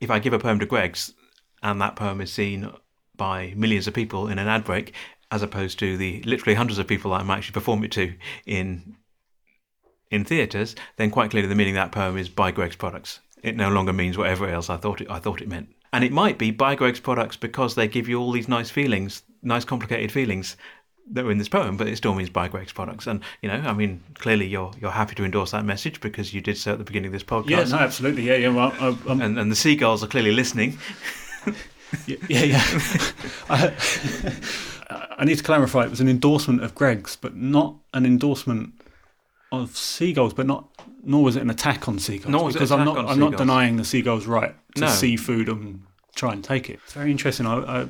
if 0.00 0.10
I 0.10 0.18
give 0.18 0.32
a 0.32 0.38
poem 0.38 0.58
to 0.58 0.66
Greggs 0.66 1.14
and 1.62 1.80
that 1.80 1.96
poem 1.96 2.20
is 2.20 2.32
seen 2.32 2.70
by 3.16 3.52
millions 3.56 3.86
of 3.86 3.94
people 3.94 4.28
in 4.28 4.38
an 4.38 4.48
ad 4.48 4.64
break, 4.64 4.92
as 5.30 5.42
opposed 5.42 5.78
to 5.78 5.96
the 5.96 6.22
literally 6.22 6.54
hundreds 6.54 6.78
of 6.78 6.86
people 6.86 7.10
that 7.10 7.20
I 7.20 7.24
might 7.24 7.38
actually 7.38 7.54
perform 7.54 7.84
it 7.84 7.92
to 7.92 8.14
in 8.46 8.96
in 10.10 10.24
theatres, 10.24 10.76
then 10.96 11.10
quite 11.10 11.30
clearly 11.30 11.48
the 11.48 11.54
meaning 11.54 11.76
of 11.76 11.82
that 11.82 11.92
poem 11.92 12.16
is 12.16 12.28
by 12.28 12.50
Greggs 12.50 12.76
products. 12.76 13.20
It 13.42 13.56
no 13.56 13.68
longer 13.68 13.92
means 13.92 14.16
whatever 14.16 14.48
else 14.48 14.70
I 14.70 14.76
thought 14.76 15.00
it 15.00 15.10
I 15.10 15.18
thought 15.18 15.42
it 15.42 15.48
meant. 15.48 15.74
And 15.92 16.04
it 16.04 16.12
might 16.12 16.38
be 16.38 16.50
by 16.50 16.74
Greggs 16.74 17.00
products 17.00 17.36
because 17.36 17.74
they 17.74 17.88
give 17.88 18.08
you 18.08 18.20
all 18.20 18.32
these 18.32 18.48
nice 18.48 18.70
feelings, 18.70 19.22
nice 19.42 19.64
complicated 19.64 20.10
feelings 20.12 20.56
that 21.12 21.24
were 21.24 21.30
in 21.30 21.38
this 21.38 21.48
poem, 21.48 21.76
but 21.76 21.86
it 21.86 21.96
still 21.96 22.14
means 22.14 22.30
by 22.30 22.48
Greggs 22.48 22.72
products. 22.72 23.06
And 23.06 23.20
you 23.42 23.48
know, 23.48 23.56
I 23.56 23.72
mean, 23.72 24.02
clearly 24.14 24.46
you're 24.46 24.72
you're 24.80 24.90
happy 24.90 25.14
to 25.16 25.24
endorse 25.24 25.50
that 25.50 25.64
message 25.64 26.00
because 26.00 26.32
you 26.32 26.40
did 26.40 26.56
so 26.56 26.72
at 26.72 26.78
the 26.78 26.84
beginning 26.84 27.08
of 27.08 27.12
this 27.12 27.22
podcast. 27.22 27.48
Yeah, 27.50 27.64
no, 27.64 27.76
absolutely. 27.76 28.22
Yeah, 28.22 28.36
yeah. 28.36 28.48
Well, 28.48 28.72
I, 28.80 28.96
I'm, 29.08 29.20
and, 29.20 29.38
and 29.38 29.50
the 29.50 29.56
seagulls 29.56 30.02
are 30.02 30.06
clearly 30.06 30.32
listening. 30.32 30.78
yeah, 32.06 32.16
yeah. 32.28 32.44
yeah. 32.44 32.62
I, 33.50 33.74
I 35.18 35.24
need 35.24 35.38
to 35.38 35.44
clarify. 35.44 35.84
It 35.84 35.90
was 35.90 36.00
an 36.00 36.08
endorsement 36.08 36.62
of 36.62 36.74
Greggs, 36.74 37.16
but 37.16 37.36
not 37.36 37.76
an 37.92 38.06
endorsement 38.06 38.72
of 39.52 39.76
seagulls. 39.76 40.34
But 40.34 40.46
not, 40.46 40.68
nor 41.02 41.22
was 41.22 41.36
it 41.36 41.42
an 41.42 41.50
attack 41.50 41.88
on 41.88 41.98
seagulls. 41.98 42.30
Nor 42.30 42.44
was 42.44 42.56
it 42.56 42.58
because 42.58 42.70
an 42.70 42.80
I'm 42.80 42.86
not, 42.86 42.98
on 42.98 43.06
I'm 43.06 43.18
not 43.18 43.36
denying 43.36 43.76
the 43.76 43.84
seagulls' 43.84 44.26
right 44.26 44.54
to 44.76 44.82
No. 44.82 44.88
see 44.88 45.16
food 45.16 45.48
and 45.48 45.82
try 46.14 46.32
and 46.32 46.42
take 46.42 46.70
it. 46.70 46.80
It's 46.84 46.92
very 46.94 47.10
interesting. 47.10 47.46
I, 47.46 47.82
I, 47.82 47.86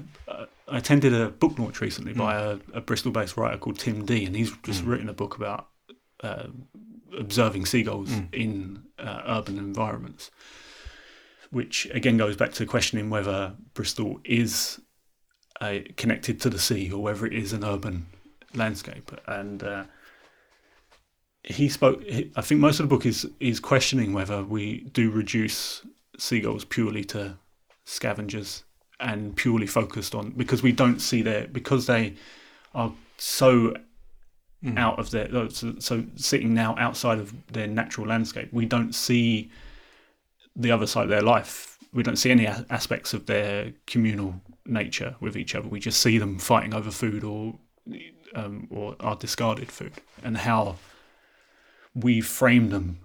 I 0.69 0.79
attended 0.79 1.13
a 1.13 1.29
book 1.31 1.59
launch 1.59 1.81
recently 1.81 2.13
Hmm. 2.13 2.19
by 2.19 2.37
a, 2.37 2.59
a 2.73 2.81
Bristol-based 2.81 3.37
writer 3.37 3.59
called 3.59 3.79
Tim 3.79 4.05
Dee, 4.07 4.25
and 4.25 4.35
he's 4.35 4.53
just 4.63 4.83
written 4.85 5.09
a 5.09 5.13
book 5.13 5.37
about 5.37 5.69
uh, 6.23 6.47
observing 7.19 7.67
seagulls 7.67 8.11
in 8.33 8.83
uh, 8.99 9.23
urban 9.27 9.59
environments, 9.59 10.31
which 11.51 11.87
again 11.93 12.17
goes 12.17 12.37
back 12.37 12.53
to 12.55 12.67
questioning 12.67 13.11
whether 13.11 13.55
Bristol 13.75 14.21
is 14.25 14.81
uh, 15.61 15.79
connected 15.97 16.41
to 16.41 16.51
the 16.51 16.59
sea 16.59 16.91
or 16.91 17.03
whether 17.03 17.27
it 17.27 17.33
is 17.35 17.53
an 17.53 17.63
urban 17.65 18.07
landscape. 18.55 19.13
And 19.27 19.63
uh, 19.63 19.85
he 21.43 21.69
spoke. 21.69 22.03
I 22.37 22.41
think 22.41 22.61
most 22.61 22.81
of 22.81 22.89
the 22.89 22.95
book 22.95 23.05
is 23.05 23.29
is 23.39 23.61
questioning 23.61 24.13
whether 24.15 24.43
we 24.43 24.81
do 24.93 25.11
reduce 25.11 25.83
seagulls 26.19 26.65
purely 26.65 27.05
to 27.05 27.37
scavengers 27.85 28.65
and 29.05 29.37
purely 29.37 29.67
focused 29.67 30.15
on 30.15 30.31
because 30.31 30.63
we 30.63 30.73
don't 30.73 31.01
see 31.01 31.23
their 31.23 31.47
because 31.47 31.87
they 31.87 32.15
are 32.75 32.93
so 33.19 33.75
out 34.77 34.99
of 34.99 35.11
their 35.11 35.29
so, 35.51 35.75
so 35.79 36.03
sitting 36.17 36.55
now 36.55 36.75
outside 36.79 37.19
of 37.19 37.35
their 37.53 37.67
natural 37.67 38.07
landscape 38.07 38.51
we 38.51 38.65
don't 38.65 38.95
see 38.95 39.51
the 40.57 40.71
other 40.71 40.87
side 40.87 41.05
of 41.05 41.11
their 41.11 41.23
life. 41.23 41.79
We 41.93 42.03
don't 42.03 42.17
see 42.17 42.31
any 42.31 42.47
aspects 42.47 43.15
of 43.15 43.27
their 43.27 43.73
communal 43.87 44.41
nature 44.67 45.17
with 45.21 45.37
each 45.37 45.55
other. 45.55 45.69
We 45.69 45.81
just 45.81 46.01
see 46.01 46.19
them 46.19 46.39
fighting 46.39 46.75
over 46.75 46.91
food 46.91 47.23
or 47.25 47.55
um, 48.35 48.67
or 48.71 48.97
our 48.99 49.15
discarded 49.15 49.71
food 49.71 49.93
and 50.25 50.37
how 50.37 50.77
we 51.95 52.21
frame 52.21 52.71
them 52.71 52.99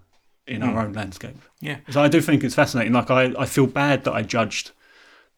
in 0.48 0.64
our 0.64 0.82
own 0.82 0.94
landscape. 0.94 1.38
Yeah. 1.62 1.78
so 1.92 2.02
I 2.02 2.08
do 2.08 2.22
think 2.22 2.44
it's 2.44 2.56
fascinating. 2.56 2.94
Like 2.94 3.12
I, 3.12 3.34
I 3.38 3.46
feel 3.46 3.68
bad 3.68 4.04
that 4.06 4.14
I 4.14 4.24
judged 4.24 4.72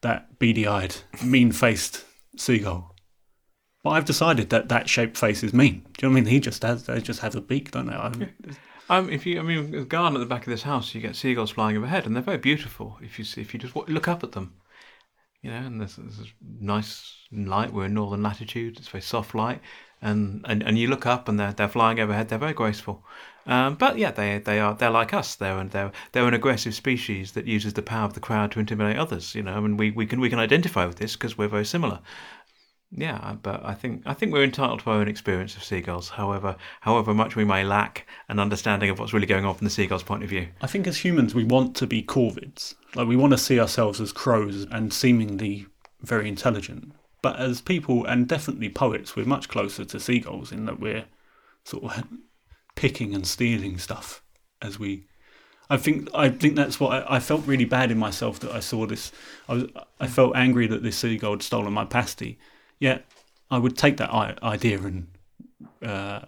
that 0.02 0.38
beady-eyed, 0.38 0.96
mean-faced 1.24 2.04
seagull. 2.36 2.94
But 3.82 3.90
I've 3.90 4.04
decided 4.04 4.50
that 4.50 4.68
that 4.68 4.88
shaped 4.88 5.16
face 5.16 5.42
is 5.42 5.52
mean. 5.52 5.86
Do 5.98 6.06
you 6.06 6.08
know 6.08 6.14
what 6.14 6.20
I 6.20 6.22
mean? 6.22 6.26
He 6.26 6.38
just 6.38 6.62
has, 6.62 6.86
they 6.86 7.00
just 7.00 7.20
have 7.20 7.34
a 7.34 7.40
beak, 7.40 7.72
don't 7.72 7.86
they? 7.86 7.94
I'm, 7.94 8.32
Um, 8.92 9.08
if 9.10 9.24
you, 9.24 9.38
I 9.38 9.42
mean, 9.42 9.70
the 9.70 9.84
garden 9.84 10.16
at 10.16 10.20
the 10.20 10.26
back 10.26 10.46
of 10.46 10.50
this 10.50 10.64
house, 10.64 10.94
you 10.94 11.00
get 11.00 11.16
seagulls 11.16 11.50
flying 11.50 11.76
overhead, 11.76 12.04
and 12.04 12.14
they're 12.14 12.22
very 12.22 12.38
beautiful. 12.38 12.98
If 13.00 13.18
you 13.18 13.24
see, 13.24 13.40
if 13.40 13.54
you 13.54 13.60
just 13.60 13.74
look 13.74 14.08
up 14.08 14.22
at 14.22 14.32
them, 14.32 14.54
you 15.40 15.50
know, 15.50 15.56
and 15.56 15.80
there's, 15.80 15.96
there's 15.96 16.32
nice 16.42 17.16
light. 17.32 17.72
We're 17.72 17.86
in 17.86 17.94
northern 17.94 18.22
latitude; 18.22 18.78
it's 18.78 18.88
very 18.88 19.00
soft 19.00 19.34
light, 19.34 19.60
and, 20.00 20.44
and, 20.46 20.62
and 20.62 20.78
you 20.78 20.88
look 20.88 21.06
up, 21.06 21.28
and 21.28 21.40
they're 21.40 21.52
they're 21.52 21.68
flying 21.68 22.00
overhead. 22.00 22.28
They're 22.28 22.38
very 22.38 22.52
graceful. 22.52 23.04
Um, 23.46 23.74
but 23.74 23.98
yeah, 23.98 24.10
they 24.10 24.38
they 24.38 24.60
are 24.60 24.74
they're 24.74 24.90
like 24.90 25.12
us. 25.12 25.34
They're 25.34 25.64
they're 25.64 25.92
they're 26.12 26.28
an 26.28 26.34
aggressive 26.34 26.74
species 26.74 27.32
that 27.32 27.46
uses 27.46 27.74
the 27.74 27.82
power 27.82 28.04
of 28.04 28.14
the 28.14 28.20
crowd 28.20 28.52
to 28.52 28.60
intimidate 28.60 28.98
others. 28.98 29.34
You 29.34 29.42
know, 29.42 29.54
I 29.54 29.60
mean, 29.60 29.76
we, 29.76 29.90
we 29.90 30.06
can 30.06 30.20
we 30.20 30.30
can 30.30 30.38
identify 30.38 30.86
with 30.86 30.96
this 30.96 31.14
because 31.14 31.36
we're 31.36 31.48
very 31.48 31.64
similar. 31.64 32.00
Yeah, 32.94 33.36
but 33.42 33.64
I 33.64 33.72
think 33.72 34.02
I 34.04 34.12
think 34.12 34.32
we're 34.32 34.44
entitled 34.44 34.80
to 34.80 34.90
our 34.90 34.98
own 34.98 35.08
experience 35.08 35.56
of 35.56 35.64
seagulls. 35.64 36.10
However, 36.10 36.56
however 36.82 37.14
much 37.14 37.36
we 37.36 37.44
may 37.44 37.64
lack 37.64 38.06
an 38.28 38.38
understanding 38.38 38.90
of 38.90 38.98
what's 38.98 39.14
really 39.14 39.26
going 39.26 39.46
on 39.46 39.54
from 39.54 39.64
the 39.64 39.70
seagull's 39.70 40.02
point 40.02 40.22
of 40.22 40.28
view. 40.28 40.48
I 40.60 40.66
think 40.66 40.86
as 40.86 40.98
humans, 40.98 41.34
we 41.34 41.44
want 41.44 41.74
to 41.76 41.86
be 41.86 42.02
corvids. 42.02 42.74
Like 42.94 43.08
we 43.08 43.16
want 43.16 43.32
to 43.32 43.38
see 43.38 43.58
ourselves 43.58 44.00
as 44.00 44.12
crows 44.12 44.66
and 44.70 44.92
seemingly 44.92 45.66
very 46.02 46.28
intelligent. 46.28 46.92
But 47.22 47.36
as 47.38 47.60
people 47.62 48.04
and 48.04 48.28
definitely 48.28 48.68
poets, 48.68 49.16
we're 49.16 49.24
much 49.24 49.48
closer 49.48 49.84
to 49.86 50.00
seagulls 50.00 50.52
in 50.52 50.66
that 50.66 50.80
we're 50.80 51.06
sort 51.64 51.84
of 51.84 52.04
picking 52.74 53.14
and 53.14 53.26
stealing 53.26 53.78
stuff 53.78 54.22
as 54.60 54.78
we. 54.78 55.06
I 55.70 55.76
think 55.78 56.08
I 56.14 56.28
think 56.28 56.54
that's 56.56 56.78
what 56.78 56.92
I, 56.92 57.16
I 57.16 57.20
felt 57.20 57.46
really 57.46 57.64
bad 57.64 57.90
in 57.90 57.98
myself 57.98 58.40
that 58.40 58.52
I 58.52 58.60
saw 58.60 58.86
this. 58.86 59.10
I 59.48 59.54
was 59.54 59.64
I 60.00 60.06
felt 60.06 60.36
angry 60.36 60.66
that 60.66 60.82
this 60.82 60.96
seagull 60.98 61.32
had 61.32 61.42
stolen 61.42 61.72
my 61.72 61.84
pasty. 61.84 62.38
Yet 62.78 63.04
I 63.50 63.58
would 63.58 63.76
take 63.76 63.96
that 63.98 64.10
idea 64.42 64.78
and 64.82 65.06
uh, 65.82 66.20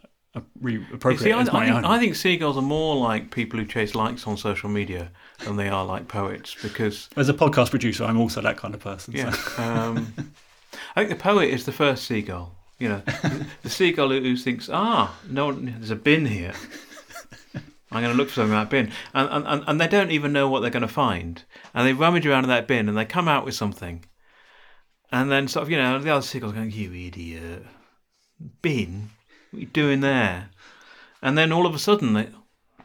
reappropriate 0.62 1.18
See, 1.20 1.30
it 1.30 1.34
I, 1.36 1.40
as 1.42 1.52
my 1.52 1.60
I, 1.60 1.64
think, 1.66 1.76
own. 1.76 1.84
I 1.84 1.98
think 1.98 2.14
seagulls 2.14 2.56
are 2.56 2.62
more 2.62 2.96
like 2.96 3.30
people 3.30 3.58
who 3.58 3.66
chase 3.66 3.94
likes 3.94 4.26
on 4.26 4.36
social 4.36 4.68
media 4.70 5.10
than 5.44 5.56
they 5.56 5.68
are 5.68 5.84
like 5.84 6.08
poets 6.08 6.54
because 6.62 7.08
As 7.16 7.28
a 7.28 7.34
podcast 7.34 7.70
producer, 7.70 8.04
I'm 8.04 8.18
also 8.20 8.40
that 8.40 8.56
kind 8.56 8.74
of 8.74 8.80
person. 8.80 9.14
yeah, 9.14 9.30
So. 9.32 9.62
um, 9.62 10.14
I 10.96 11.04
think 11.04 11.10
the 11.10 11.22
poet 11.22 11.50
is 11.50 11.64
the 11.66 11.72
first 11.72 12.04
seagull. 12.04 12.53
You 12.78 12.88
know, 12.88 13.02
the, 13.62 13.70
seagull 13.70 14.10
who, 14.10 14.36
thinks, 14.36 14.68
ah, 14.72 15.16
no, 15.28 15.52
there's 15.52 15.90
a 15.90 15.96
bin 15.96 16.26
here. 16.26 16.52
I'm 17.92 18.02
going 18.02 18.12
to 18.12 18.18
look 18.18 18.28
for 18.28 18.34
something 18.34 18.52
in 18.52 18.58
that 18.58 18.70
bin, 18.70 18.90
and, 19.14 19.28
and 19.30 19.46
and 19.46 19.64
and 19.68 19.80
they 19.80 19.86
don't 19.86 20.10
even 20.10 20.32
know 20.32 20.48
what 20.48 20.60
they're 20.60 20.70
going 20.70 20.82
to 20.82 20.88
find, 20.88 21.44
and 21.72 21.86
they 21.86 21.92
rummage 21.92 22.26
around 22.26 22.42
in 22.42 22.50
that 22.50 22.66
bin, 22.66 22.88
and 22.88 22.98
they 22.98 23.04
come 23.04 23.28
out 23.28 23.44
with 23.44 23.54
something, 23.54 24.04
and 25.12 25.30
then 25.30 25.46
sort 25.46 25.62
of 25.62 25.70
you 25.70 25.76
know 25.76 25.96
the 26.00 26.10
other 26.10 26.22
seagull's 26.22 26.54
going, 26.54 26.72
you 26.72 26.92
idiot, 26.92 27.64
bin, 28.62 29.10
what 29.50 29.58
are 29.58 29.60
you 29.60 29.66
doing 29.66 30.00
there? 30.00 30.50
And 31.22 31.38
then 31.38 31.52
all 31.52 31.66
of 31.66 31.74
a 31.74 31.78
sudden 31.78 32.14
they. 32.14 32.28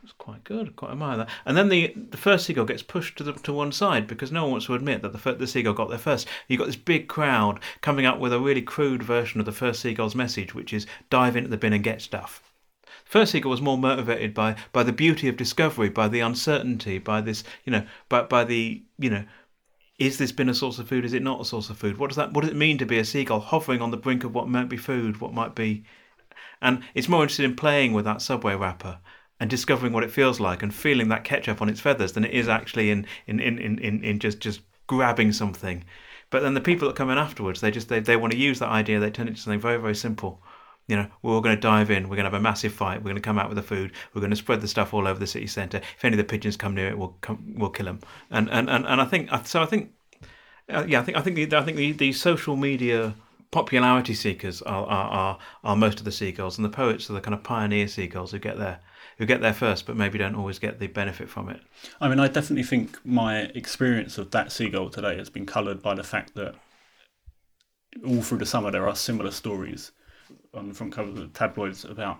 It's 0.10 0.18
quite 0.18 0.43
good. 0.43 0.76
Quite 0.76 0.93
admire 0.93 1.18
that. 1.18 1.30
And 1.45 1.55
then 1.55 1.70
the 1.70 1.93
the 1.95 2.18
first 2.18 2.47
seagull 2.47 2.66
gets 2.66 2.82
pushed 2.82 3.16
to 3.20 3.24
the 3.24 3.34
to 3.34 3.53
one 3.53 3.72
side 3.72 4.07
because 4.07 4.32
no 4.32 4.41
one 4.41 4.53
wants 4.53 4.66
to 4.66 4.74
admit 4.74 5.03
that 5.03 5.14
the 5.14 5.34
the 5.34 5.45
seagull 5.45 5.76
got 5.76 5.89
there 5.89 5.99
first. 5.99 6.28
You've 6.47 6.57
got 6.57 6.66
this 6.66 6.76
big 6.76 7.07
crowd 7.07 7.60
coming 7.82 8.07
up 8.07 8.18
with 8.18 8.34
a 8.34 8.39
really 8.39 8.64
crude 8.64 9.03
version 9.03 9.39
of 9.39 9.45
the 9.45 9.51
first 9.51 9.82
seagull's 9.82 10.16
message, 10.16 10.55
which 10.55 10.74
is 10.74 10.88
dive 11.12 11.36
into 11.36 11.51
the 11.51 11.57
bin 11.57 11.74
and 11.74 11.84
get 11.84 12.01
stuff. 12.01 12.41
First 13.05 13.34
Seagull 13.34 13.51
was 13.51 13.62
more 13.62 13.78
motivated 13.78 14.34
by 14.34 14.55
by 14.72 14.82
the 14.82 14.91
beauty 14.91 15.28
of 15.28 15.38
discovery, 15.38 15.89
by 15.89 16.07
the 16.07 16.22
uncertainty, 16.22 16.97
by 16.97 17.22
this, 17.22 17.43
you 17.64 17.72
know, 17.72 17.86
by 18.10 18.24
by 18.24 18.43
the, 18.43 18.82
you 18.97 19.12
know, 19.12 19.26
is 19.99 20.18
this 20.18 20.32
bin 20.32 20.49
a 20.49 20.55
source 20.55 20.80
of 20.80 20.88
food? 20.88 21.05
Is 21.05 21.14
it 21.14 21.22
not 21.22 21.41
a 21.41 21.45
source 21.45 21.70
of 21.70 21.78
food? 21.78 21.99
What 21.99 22.07
does 22.07 22.18
that? 22.18 22.34
What 22.34 22.41
does 22.41 22.49
it 22.49 22.57
mean 22.57 22.80
to 22.80 22.86
be 22.88 22.97
a 22.97 23.05
seagull 23.05 23.41
hovering 23.41 23.84
on 23.84 23.91
the 23.91 23.97
brink 23.97 24.24
of 24.24 24.34
what 24.34 24.49
might 24.49 24.70
be 24.70 24.78
food? 24.78 25.22
What 25.22 25.36
might 25.36 25.53
be? 25.53 25.84
And 26.64 26.82
it's 26.95 27.07
more 27.07 27.22
interested 27.22 27.45
in 27.45 27.55
playing 27.55 27.93
with 27.93 28.05
that 28.05 28.24
subway 28.24 28.55
wrapper 28.55 28.97
and 29.40 29.50
discovering 29.50 29.94
what 29.94 30.04
it 30.04 30.12
feels 30.12 30.40
like 30.40 30.62
and 30.62 30.74
feeling 30.74 31.10
that 31.10 31.24
ketchup 31.24 31.62
on 31.62 31.70
its 31.70 31.80
feathers 31.80 32.14
than 32.14 32.26
it 32.26 32.32
is 32.32 32.48
actually 32.48 32.92
in 32.92 33.06
in 33.28 33.40
in 33.40 33.58
in, 33.58 33.80
in, 33.80 34.04
in 34.04 34.20
just 34.20 34.40
just 34.40 34.62
grabbing 34.88 35.32
something. 35.32 35.84
But 36.30 36.44
then 36.44 36.54
the 36.54 36.62
people 36.62 36.88
that 36.88 36.98
come 36.98 37.10
in 37.10 37.18
afterwards, 37.18 37.62
they 37.62 37.72
just 37.72 37.90
they, 37.90 38.00
they 38.00 38.18
want 38.18 38.34
to 38.34 38.40
use 38.40 38.60
that 38.60 38.70
idea. 38.70 39.00
They 39.00 39.12
turn 39.12 39.28
it 39.28 39.32
into 39.32 39.42
something 39.42 39.60
very 39.60 39.78
very 39.78 39.96
simple. 39.96 40.42
You 40.88 40.96
know, 40.96 41.08
we're 41.22 41.34
all 41.34 41.42
going 41.42 41.56
to 41.56 41.62
dive 41.62 41.92
in. 41.92 42.10
We're 42.10 42.16
going 42.16 42.26
to 42.26 42.32
have 42.32 42.40
a 42.40 42.42
massive 42.42 42.74
fight. 42.74 42.98
We're 42.98 43.12
going 43.12 43.16
to 43.16 43.22
come 43.22 43.38
out 43.38 43.48
with 43.48 43.58
the 43.58 43.64
food. 43.64 43.92
We're 44.14 44.22
going 44.22 44.32
to 44.32 44.36
spread 44.36 44.62
the 44.62 44.68
stuff 44.68 44.92
all 44.92 45.08
over 45.08 45.20
the 45.20 45.28
city 45.28 45.46
centre. 45.46 45.78
If 45.78 46.04
any 46.04 46.16
of 46.16 46.18
the 46.18 46.24
pigeons 46.24 46.58
come 46.58 46.74
near 46.74 46.88
it, 46.88 46.98
we'll 46.98 47.16
come, 47.22 47.54
we'll 47.58 47.70
kill 47.70 47.86
them. 47.86 48.00
And 48.32 48.50
and 48.50 48.70
and, 48.70 48.86
and 48.86 49.00
I 49.00 49.06
think 49.06 49.30
so. 49.46 49.62
I 49.62 49.66
think 49.66 49.92
uh, 50.68 50.86
yeah, 50.88 51.00
I 51.00 51.04
think 51.04 51.18
I 51.18 51.22
think 51.22 51.36
the, 51.36 51.58
I 51.58 51.64
think 51.64 51.78
the, 51.78 51.92
the 51.92 52.12
social 52.14 52.56
media 52.56 53.16
popularity 53.52 54.14
seekers 54.14 54.62
are, 54.64 54.86
are 54.86 55.10
are 55.10 55.40
are 55.64 55.76
most 55.76 56.00
of 56.00 56.06
the 56.06 56.12
seagulls, 56.12 56.58
and 56.58 56.66
the 56.66 56.70
poets 56.70 57.10
are 57.10 57.14
the 57.14 57.22
kind 57.22 57.34
of 57.34 57.44
pioneer 57.44 57.88
seagulls 57.88 58.32
who 58.32 58.40
get 58.40 58.58
there 58.58 58.80
who 59.20 59.26
get 59.26 59.42
there 59.42 59.54
first, 59.54 59.86
but 59.86 59.98
maybe 59.98 60.18
don't 60.18 60.34
always 60.34 60.60
get 60.60 60.80
the 60.80 60.88
benefit 60.88 61.30
from 61.30 61.50
it. 61.50 61.62
I 62.00 62.08
mean, 62.08 62.20
I 62.20 62.28
definitely 62.30 62.64
think 62.64 62.98
my 63.06 63.42
experience 63.54 64.18
of 64.18 64.32
that 64.32 64.52
seagull 64.52 64.90
today 64.90 65.18
has 65.18 65.30
been 65.30 65.46
coloured 65.46 65.84
by 65.84 65.94
the 65.94 66.04
fact 66.04 66.36
that 66.36 66.56
all 68.06 68.22
through 68.22 68.38
the 68.38 68.46
summer 68.46 68.72
there 68.72 68.88
are 68.88 68.96
similar 68.96 69.32
stories 69.32 69.92
um, 70.54 70.62
on 70.62 70.70
the 70.70 70.74
front 70.74 70.94
covers 70.94 71.20
of 71.20 71.34
tabloids 71.34 71.84
about 71.84 72.20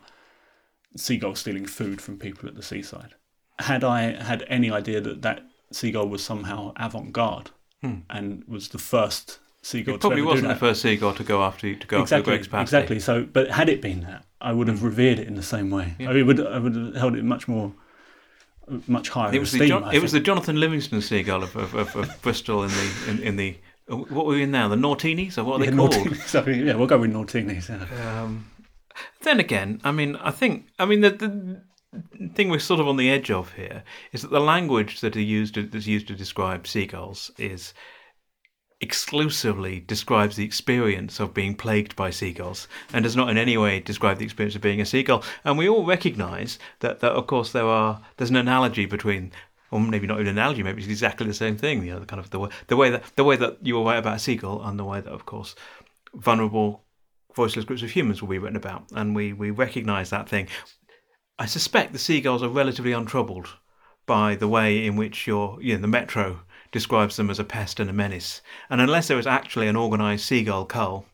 seagulls 0.98 1.40
stealing 1.40 1.66
food 1.66 2.02
from 2.02 2.20
people 2.20 2.50
at 2.50 2.56
the 2.56 2.64
seaside. 2.64 3.16
Had 3.60 3.84
I 3.86 4.22
had 4.22 4.44
any 4.50 4.70
idea 4.70 5.00
that 5.00 5.22
that 5.22 5.42
seagull 5.72 6.10
was 6.10 6.24
somehow 6.24 6.74
avant-garde 6.76 7.52
hmm. 7.82 8.00
and 8.10 8.44
was 8.46 8.70
the 8.70 8.78
first 8.78 9.40
seagull 9.70 9.96
It 9.96 10.02
probably 10.02 10.22
wasn't 10.22 10.50
the 10.50 10.56
first 10.56 10.82
seagull 10.82 11.14
to 11.14 11.24
go 11.24 11.44
after 11.44 11.74
to 11.74 11.88
go 11.88 12.02
exactly, 12.02 12.18
after 12.20 12.32
Greggs 12.32 12.48
pasty. 12.48 12.64
exactly. 12.78 13.00
So, 13.00 13.24
but 13.24 13.50
had 13.52 13.70
it 13.70 13.82
been 13.82 14.02
that, 14.02 14.26
I 14.42 14.54
would 14.54 14.68
have 14.68 14.84
revered 14.84 15.20
it 15.20 15.28
in 15.28 15.36
the 15.36 15.44
same 15.44 15.70
way. 15.70 15.96
I 16.00 16.14
mean, 16.14 16.26
would 16.28 16.46
I 16.46 16.60
would 16.60 16.76
have 16.76 16.96
held 16.96 17.16
it 17.16 17.24
much 17.24 17.48
more, 17.48 17.74
much 18.88 19.10
higher. 19.10 19.34
It 19.34 19.40
was 19.40 19.52
the 19.52 19.68
John, 19.68 19.94
it 19.94 20.02
was 20.02 20.12
the. 20.12 20.20
Jonathan 20.20 20.60
Livingston 20.60 21.02
seagull 21.02 21.44
of, 21.44 21.56
of, 21.56 21.76
of, 21.76 21.96
of 21.96 22.22
Bristol 22.22 22.64
in 22.64 22.70
the 22.70 22.92
in, 23.10 23.20
in 23.20 23.36
the 23.36 23.58
what 23.88 24.26
were 24.26 24.36
we 24.36 24.44
in 24.44 24.52
now 24.52 24.68
the 24.68 24.76
Naughtinis 24.76 25.38
or 25.38 25.44
what 25.44 25.62
are 25.62 25.66
Yeah, 25.66 25.72
they 25.72 25.78
called? 25.78 26.48
Yeah, 26.48 26.76
we'll 26.76 26.88
go 26.88 27.00
with 27.00 27.12
Nortinis. 27.12 27.70
Yeah. 27.70 28.22
Um, 28.22 28.46
then 29.22 29.40
again, 29.40 29.82
I 29.84 29.92
mean, 29.92 30.16
I 30.18 30.32
think, 30.32 30.68
I 30.78 30.86
mean, 30.86 31.02
the, 31.02 31.10
the 31.10 32.30
thing 32.36 32.50
we're 32.50 32.60
sort 32.60 32.80
of 32.80 32.88
on 32.88 32.98
the 32.98 33.10
edge 33.10 33.32
of 33.32 33.54
here 33.54 33.84
is 34.12 34.22
that 34.22 34.32
the 34.32 34.40
language 34.40 35.02
that 35.02 35.16
are 35.16 35.22
used 35.22 35.56
to, 35.56 35.64
that's 35.64 35.88
used 35.88 36.08
to 36.10 36.16
describe 36.16 36.68
seagulls 36.68 37.32
is 37.40 37.74
exclusively 38.82 39.82
describes 39.82 40.36
the 40.36 40.46
experience 40.46 41.20
of 41.20 41.34
being 41.34 41.54
plagued 41.56 41.96
by 41.96 42.10
seagulls 42.10 42.68
and 42.94 43.04
does 43.04 43.16
not 43.16 43.30
in 43.30 43.38
any 43.38 43.58
way 43.58 43.80
describe 43.80 44.18
the 44.18 44.26
experience 44.26 44.56
of 44.56 44.62
being 44.62 44.80
a 44.80 44.86
seagull. 44.86 45.24
And 45.44 45.58
we 45.58 45.68
all 45.68 45.86
recognise 45.86 46.58
that, 46.80 47.02
that 47.02 47.12
of 47.12 47.28
course, 47.28 47.52
there 47.52 47.66
are 47.66 48.02
there's 48.18 48.30
an 48.30 48.36
analogy 48.36 48.86
between. 48.86 49.32
Or 49.72 49.80
maybe 49.80 50.08
not 50.08 50.20
an 50.20 50.26
analogy. 50.26 50.64
Maybe 50.64 50.82
it's 50.82 50.90
exactly 50.90 51.28
the 51.28 51.34
same 51.36 51.56
thing. 51.56 51.84
You 51.84 51.94
know, 51.94 52.00
the 52.00 52.08
kind 52.08 52.20
of 52.20 52.32
the 52.32 52.40
way, 52.40 52.50
the 52.66 52.76
way 52.76 52.90
that 52.90 53.04
the 53.16 53.24
way 53.24 53.36
that 53.36 53.58
you 53.62 53.76
were 53.78 53.86
right 53.86 54.00
about 54.00 54.16
a 54.16 54.20
seagull, 54.20 54.64
and 54.64 54.80
the 54.80 54.84
way 54.84 55.00
that, 55.00 55.14
of 55.14 55.28
course, 55.28 55.54
vulnerable 56.16 56.86
voiceless 57.36 57.66
groups 57.66 57.84
of 57.84 57.92
humans 57.92 58.20
will 58.20 58.30
be 58.30 58.40
written 58.40 58.56
about, 58.56 58.86
and 58.96 59.16
we, 59.16 59.32
we 59.32 59.52
recognise 59.52 60.10
that 60.10 60.28
thing. 60.28 60.48
I 61.38 61.46
suspect 61.46 61.94
the 61.94 62.00
seagulls 62.00 62.42
are 62.42 62.50
relatively 62.50 62.92
untroubled 62.92 63.50
by 64.06 64.36
the 64.36 64.48
way 64.48 64.86
in 64.86 64.96
which 64.96 65.28
your 65.28 65.62
you 65.62 65.76
know, 65.76 65.82
the 65.82 65.88
Metro 65.88 66.42
describes 66.72 67.16
them 67.16 67.30
as 67.30 67.40
a 67.40 67.44
pest 67.44 67.80
and 67.80 67.90
a 67.90 67.94
menace. 67.94 68.42
And 68.70 68.82
unless 68.82 69.08
there 69.08 69.20
is 69.20 69.28
actually 69.28 69.68
an 69.68 69.78
organised 69.78 70.26
seagull 70.26 70.66
cull, 70.66 71.06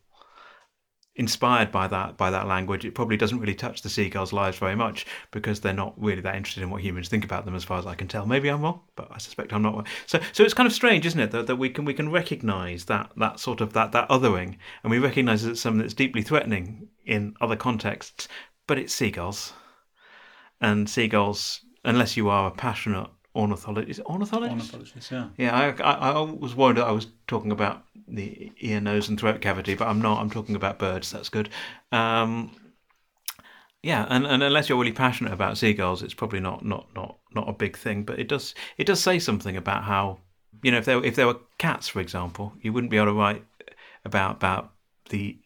inspired 1.15 1.71
by 1.71 1.87
that 1.87 2.17
by 2.17 2.29
that 2.29 2.47
language, 2.47 2.83
it 2.83 2.93
probably 2.93 3.17
doesn't 3.17 3.39
really 3.39 3.55
touch 3.55 3.81
the 3.81 3.89
seagulls' 3.89 4.33
lives 4.33 4.57
very 4.57 4.75
much 4.75 5.05
because 5.31 5.59
they're 5.59 5.73
not 5.73 5.93
really 5.97 6.21
that 6.21 6.35
interested 6.35 6.61
in 6.61 6.69
what 6.69 6.81
humans 6.81 7.07
think 7.07 7.23
about 7.23 7.45
them, 7.45 7.55
as 7.55 7.63
far 7.63 7.79
as 7.79 7.85
I 7.85 7.95
can 7.95 8.07
tell. 8.07 8.25
Maybe 8.25 8.49
I'm 8.49 8.61
wrong, 8.61 8.81
but 8.95 9.07
I 9.11 9.17
suspect 9.17 9.53
I'm 9.53 9.61
not. 9.61 9.87
So, 10.05 10.19
so 10.33 10.43
it's 10.43 10.53
kind 10.53 10.67
of 10.67 10.73
strange, 10.73 11.05
isn't 11.05 11.19
it, 11.19 11.31
that, 11.31 11.47
that 11.47 11.55
we 11.55 11.69
can 11.69 11.85
we 11.85 11.93
can 11.93 12.11
recognise 12.11 12.85
that 12.85 13.11
that 13.17 13.39
sort 13.39 13.61
of 13.61 13.73
that 13.73 13.91
that 13.93 14.09
othering, 14.09 14.57
and 14.83 14.91
we 14.91 14.99
recognise 14.99 15.45
it 15.45 15.51
as 15.51 15.61
something 15.61 15.79
that's 15.79 15.93
deeply 15.93 16.21
threatening 16.21 16.89
in 17.05 17.35
other 17.39 17.55
contexts, 17.55 18.27
but 18.67 18.77
it's 18.77 18.93
seagulls, 18.93 19.53
and 20.59 20.89
seagulls, 20.89 21.61
unless 21.83 22.17
you 22.17 22.29
are 22.29 22.47
a 22.47 22.51
passionate 22.51 23.09
ornithologist, 23.35 23.89
is 23.89 23.99
it 23.99 24.05
ornithologist? 24.05 24.73
Ornithologist, 24.73 25.11
yeah. 25.11 25.27
Yeah, 25.37 25.55
I, 25.55 25.83
I, 25.83 26.11
I 26.11 26.21
was 26.21 26.55
worried 26.55 26.77
that 26.77 26.87
I 26.87 26.91
was 26.91 27.07
talking 27.27 27.51
about 27.51 27.83
the 28.07 28.51
ear, 28.59 28.79
nose, 28.79 29.09
and 29.09 29.19
throat 29.19 29.41
cavity, 29.41 29.75
but 29.75 29.87
I'm 29.87 30.01
not. 30.01 30.19
I'm 30.19 30.29
talking 30.29 30.55
about 30.55 30.79
birds. 30.79 31.11
That's 31.11 31.29
good. 31.29 31.49
Um, 31.91 32.51
yeah, 33.83 34.07
and, 34.09 34.25
and 34.25 34.41
unless 34.41 34.67
you're 34.67 34.79
really 34.79 34.91
passionate 34.91 35.31
about 35.31 35.57
seagulls, 35.57 36.01
it's 36.01 36.13
probably 36.13 36.39
not, 36.39 36.65
not, 36.65 36.87
not, 36.95 37.17
not 37.35 37.47
a 37.47 37.53
big 37.53 37.77
thing. 37.77 38.03
But 38.03 38.19
it 38.19 38.27
does 38.27 38.55
it 38.77 38.87
does 38.87 38.99
say 38.99 39.19
something 39.19 39.57
about 39.57 39.83
how 39.83 40.19
you 40.63 40.71
know 40.71 40.79
if 40.79 40.85
there 40.85 41.03
if 41.03 41.15
there 41.15 41.27
were 41.27 41.39
cats, 41.57 41.87
for 41.87 41.99
example, 41.99 42.53
you 42.61 42.73
wouldn't 42.73 42.89
be 42.89 42.97
able 42.97 43.07
to 43.07 43.13
write 43.13 43.43
about 44.03 44.37
about 44.37 44.71
the 45.09 45.37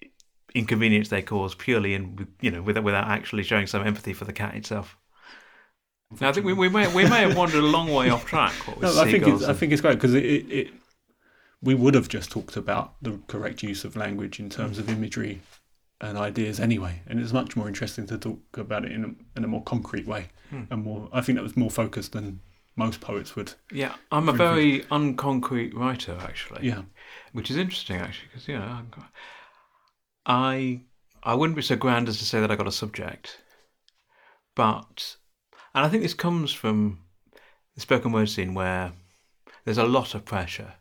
inconvenience 0.55 1.09
they 1.09 1.21
cause 1.21 1.53
purely 1.53 1.93
in 1.93 2.27
you 2.41 2.49
know 2.49 2.61
without 2.61 2.83
without 2.83 3.07
actually 3.07 3.43
showing 3.43 3.67
some 3.67 3.85
empathy 3.85 4.13
for 4.13 4.25
the 4.25 4.33
cat 4.33 4.55
itself. 4.55 4.97
Now, 6.19 6.29
I 6.29 6.31
think 6.31 6.45
we, 6.45 6.53
we 6.53 6.69
may 6.69 6.87
we 6.93 7.03
may 7.03 7.21
have 7.21 7.37
wandered 7.37 7.63
a 7.63 7.67
long 7.67 7.91
way 7.91 8.09
off 8.09 8.25
track. 8.25 8.53
no, 8.81 8.99
I 8.99 9.11
think 9.11 9.27
it's, 9.27 9.43
I 9.43 9.53
think 9.53 9.71
it's 9.71 9.81
great 9.81 9.95
because 9.95 10.15
it, 10.15 10.25
it, 10.25 10.51
it, 10.51 10.73
we 11.61 11.75
would 11.75 11.93
have 11.93 12.09
just 12.09 12.31
talked 12.31 12.57
about 12.57 12.95
the 13.01 13.19
correct 13.27 13.61
use 13.61 13.83
of 13.83 13.95
language 13.95 14.39
in 14.39 14.49
terms 14.49 14.79
of 14.79 14.89
imagery 14.89 15.41
and 16.01 16.17
ideas 16.17 16.59
anyway, 16.59 17.01
and 17.05 17.19
it's 17.19 17.33
much 17.33 17.55
more 17.55 17.67
interesting 17.67 18.07
to 18.07 18.17
talk 18.17 18.39
about 18.55 18.85
it 18.85 18.91
in 18.91 19.03
a, 19.03 19.37
in 19.37 19.43
a 19.43 19.47
more 19.47 19.61
concrete 19.63 20.07
way 20.07 20.29
hmm. 20.49 20.63
and 20.71 20.83
more. 20.83 21.09
I 21.13 21.21
think 21.21 21.37
that 21.37 21.43
was 21.43 21.55
more 21.55 21.69
focused 21.69 22.13
than 22.13 22.39
most 22.75 23.01
poets 23.01 23.35
would. 23.35 23.53
Yeah, 23.71 23.93
I'm 24.11 24.29
a 24.29 24.33
very 24.33 24.81
unconcrete 24.85 25.75
writer 25.75 26.17
actually. 26.21 26.65
Yeah, 26.65 26.83
which 27.33 27.51
is 27.51 27.57
interesting 27.57 27.97
actually 27.97 28.29
because 28.29 28.47
you 28.47 28.57
know 28.57 28.79
I 30.25 30.81
I 31.21 31.35
wouldn't 31.35 31.55
be 31.55 31.61
so 31.61 31.75
grand 31.75 32.09
as 32.09 32.17
to 32.17 32.25
say 32.25 32.39
that 32.39 32.49
I 32.49 32.55
got 32.55 32.67
a 32.67 32.71
subject, 32.71 33.41
but 34.55 35.17
and 35.73 35.85
I 35.85 35.89
think 35.89 36.03
this 36.03 36.13
comes 36.13 36.51
from 36.51 36.99
the 37.75 37.81
spoken 37.81 38.11
word 38.11 38.29
scene 38.29 38.53
where 38.53 38.93
there's 39.65 39.77
a 39.77 39.85
lot 39.85 40.15
of 40.15 40.25
pressure 40.25 40.73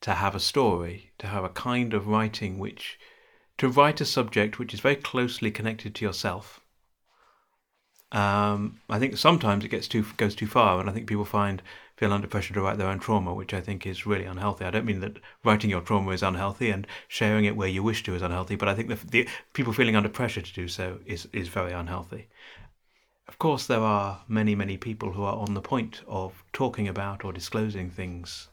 to 0.00 0.12
have 0.12 0.34
a 0.34 0.40
story, 0.40 1.12
to 1.18 1.26
have 1.26 1.44
a 1.44 1.48
kind 1.48 1.94
of 1.94 2.06
writing 2.06 2.58
which, 2.58 2.98
to 3.58 3.68
write 3.68 4.00
a 4.00 4.04
subject 4.04 4.58
which 4.58 4.72
is 4.72 4.80
very 4.80 4.96
closely 4.96 5.50
connected 5.50 5.94
to 5.94 6.04
yourself. 6.04 6.60
Um, 8.10 8.80
I 8.88 8.98
think 8.98 9.18
sometimes 9.18 9.64
it 9.64 9.68
gets 9.68 9.86
too 9.86 10.06
goes 10.16 10.34
too 10.34 10.46
far, 10.46 10.80
and 10.80 10.88
I 10.88 10.92
think 10.94 11.06
people 11.06 11.26
find 11.26 11.62
feel 11.96 12.12
under 12.12 12.26
pressure 12.28 12.54
to 12.54 12.62
write 12.62 12.78
their 12.78 12.86
own 12.86 13.00
trauma, 13.00 13.34
which 13.34 13.52
I 13.52 13.60
think 13.60 13.86
is 13.86 14.06
really 14.06 14.24
unhealthy. 14.24 14.64
I 14.64 14.70
don't 14.70 14.86
mean 14.86 15.00
that 15.00 15.18
writing 15.44 15.68
your 15.68 15.82
trauma 15.82 16.12
is 16.12 16.22
unhealthy 16.22 16.70
and 16.70 16.86
sharing 17.08 17.44
it 17.44 17.56
where 17.56 17.68
you 17.68 17.82
wish 17.82 18.02
to 18.04 18.14
is 18.14 18.22
unhealthy, 18.22 18.56
but 18.56 18.68
I 18.68 18.74
think 18.74 18.88
the, 18.88 18.94
the 19.06 19.28
people 19.52 19.74
feeling 19.74 19.96
under 19.96 20.08
pressure 20.08 20.40
to 20.40 20.52
do 20.54 20.68
so 20.68 21.00
is 21.04 21.28
is 21.32 21.48
very 21.48 21.72
unhealthy. 21.72 22.28
Of 23.28 23.38
course, 23.38 23.66
there 23.66 23.82
are 23.82 24.24
many, 24.26 24.54
many 24.54 24.78
people 24.78 25.12
who 25.12 25.22
are 25.22 25.36
on 25.36 25.52
the 25.52 25.60
point 25.60 26.00
of 26.08 26.42
talking 26.54 26.88
about 26.88 27.26
or 27.26 27.32
disclosing 27.32 27.90
things 27.90 28.48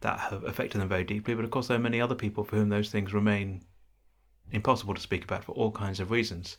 that 0.00 0.18
have 0.18 0.44
affected 0.44 0.80
them 0.80 0.88
very 0.88 1.04
deeply, 1.04 1.34
but 1.34 1.44
of 1.44 1.50
course, 1.50 1.68
there 1.68 1.76
are 1.76 1.88
many 1.88 2.00
other 2.00 2.14
people 2.14 2.42
for 2.42 2.56
whom 2.56 2.70
those 2.70 2.90
things 2.90 3.12
remain 3.12 3.66
impossible 4.50 4.94
to 4.94 5.00
speak 5.00 5.24
about 5.24 5.44
for 5.44 5.52
all 5.52 5.70
kinds 5.70 6.00
of 6.00 6.10
reasons. 6.10 6.56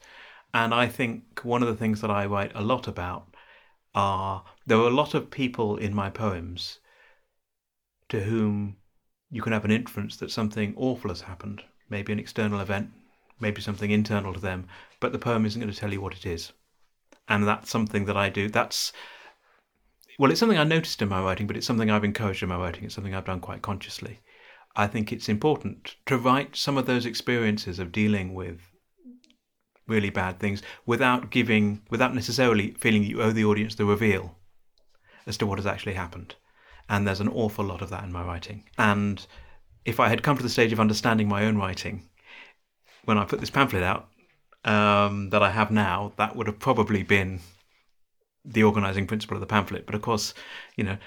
And 0.53 0.75
I 0.75 0.88
think 0.88 1.41
one 1.43 1.63
of 1.63 1.67
the 1.67 1.75
things 1.75 2.01
that 2.01 2.11
I 2.11 2.27
write 2.27 2.51
a 2.53 2.61
lot 2.61 2.88
about 2.88 3.36
are 3.95 4.45
there 4.67 4.77
are 4.77 4.88
a 4.88 4.91
lot 4.91 5.15
of 5.15 5.31
people 5.31 5.77
in 5.77 5.93
my 5.93 6.11
poems 6.11 6.79
to 8.09 8.21
whom 8.21 8.77
you 9.31 9.41
can 9.41 9.53
have 9.53 9.65
an 9.65 9.71
inference 9.71 10.17
that 10.17 10.29
something 10.29 10.75
awful 10.77 11.09
has 11.09 11.21
happened, 11.21 11.63
maybe 11.89 12.13
an 12.13 12.19
external 12.19 12.59
event, 12.59 12.91
maybe 13.39 13.59
something 13.59 13.89
internal 13.89 14.34
to 14.34 14.39
them, 14.39 14.67
but 14.99 15.11
the 15.11 15.19
poem 15.19 15.47
isn't 15.47 15.59
going 15.59 15.73
to 15.73 15.77
tell 15.77 15.91
you 15.91 15.99
what 15.99 16.15
it 16.15 16.27
is 16.27 16.53
and 17.34 17.47
that's 17.47 17.71
something 17.71 18.05
that 18.05 18.15
I 18.15 18.29
do. 18.29 18.47
That's 18.47 18.93
well, 20.19 20.29
it's 20.29 20.39
something 20.39 20.59
I 20.59 20.63
noticed 20.63 21.01
in 21.01 21.09
my 21.09 21.19
writing, 21.19 21.47
but 21.47 21.57
it's 21.57 21.65
something 21.65 21.89
I've 21.89 22.03
encouraged 22.03 22.43
in 22.43 22.49
my 22.49 22.57
writing. 22.57 22.84
It's 22.84 22.93
something 22.93 23.15
I've 23.15 23.25
done 23.25 23.39
quite 23.39 23.63
consciously. 23.63 24.19
I 24.75 24.86
think 24.86 25.11
it's 25.11 25.27
important 25.27 25.95
to 26.05 26.17
write 26.17 26.55
some 26.55 26.77
of 26.77 26.86
those 26.86 27.07
experiences 27.07 27.79
of 27.79 27.91
dealing 27.91 28.36
with 28.36 28.59
really 29.88 30.11
bad 30.11 30.39
things 30.39 30.61
without 30.86 31.31
giving, 31.31 31.81
without 31.89 32.13
necessarily 32.13 32.71
feeling 32.79 33.03
you 33.03 33.21
owe 33.21 33.31
the 33.31 33.45
audience 33.45 33.73
the 33.75 33.86
reveal 33.86 34.38
as 35.25 35.38
to 35.38 35.47
what 35.47 35.57
has 35.57 35.65
actually 35.65 35.93
happened. 35.93 36.36
And 36.88 37.07
there's 37.07 37.19
an 37.19 37.29
awful 37.29 37.65
lot 37.65 37.81
of 37.81 37.89
that 37.89 38.03
in 38.03 38.11
my 38.11 38.23
writing. 38.23 38.63
And 38.77 39.25
if 39.86 39.99
I 39.99 40.09
had 40.09 40.21
come 40.21 40.38
to 40.38 40.43
the 40.43 40.49
stage 40.49 40.71
of 40.71 40.79
understanding 40.79 41.27
my 41.27 41.45
own 41.45 41.57
writing 41.57 42.07
when 43.05 43.17
I 43.17 43.25
put 43.25 43.39
this 43.39 43.49
pamphlet 43.49 43.84
out, 43.84 44.09
um, 44.66 45.30
that 45.30 45.43
I 45.43 45.49
have 45.51 45.72
now, 45.72 46.14
that 46.18 46.36
would 46.36 46.47
have 46.47 46.59
probably 46.59 47.03
been 47.03 47.39
the 48.45 48.64
organizing 48.64 49.07
principle 49.07 49.38
of 49.38 49.41
the 49.41 49.47
pamphlet. 49.47 49.86
But 49.86 49.95
of 49.95 50.01
course, 50.01 50.34
you 50.76 50.84
know, 50.84 50.97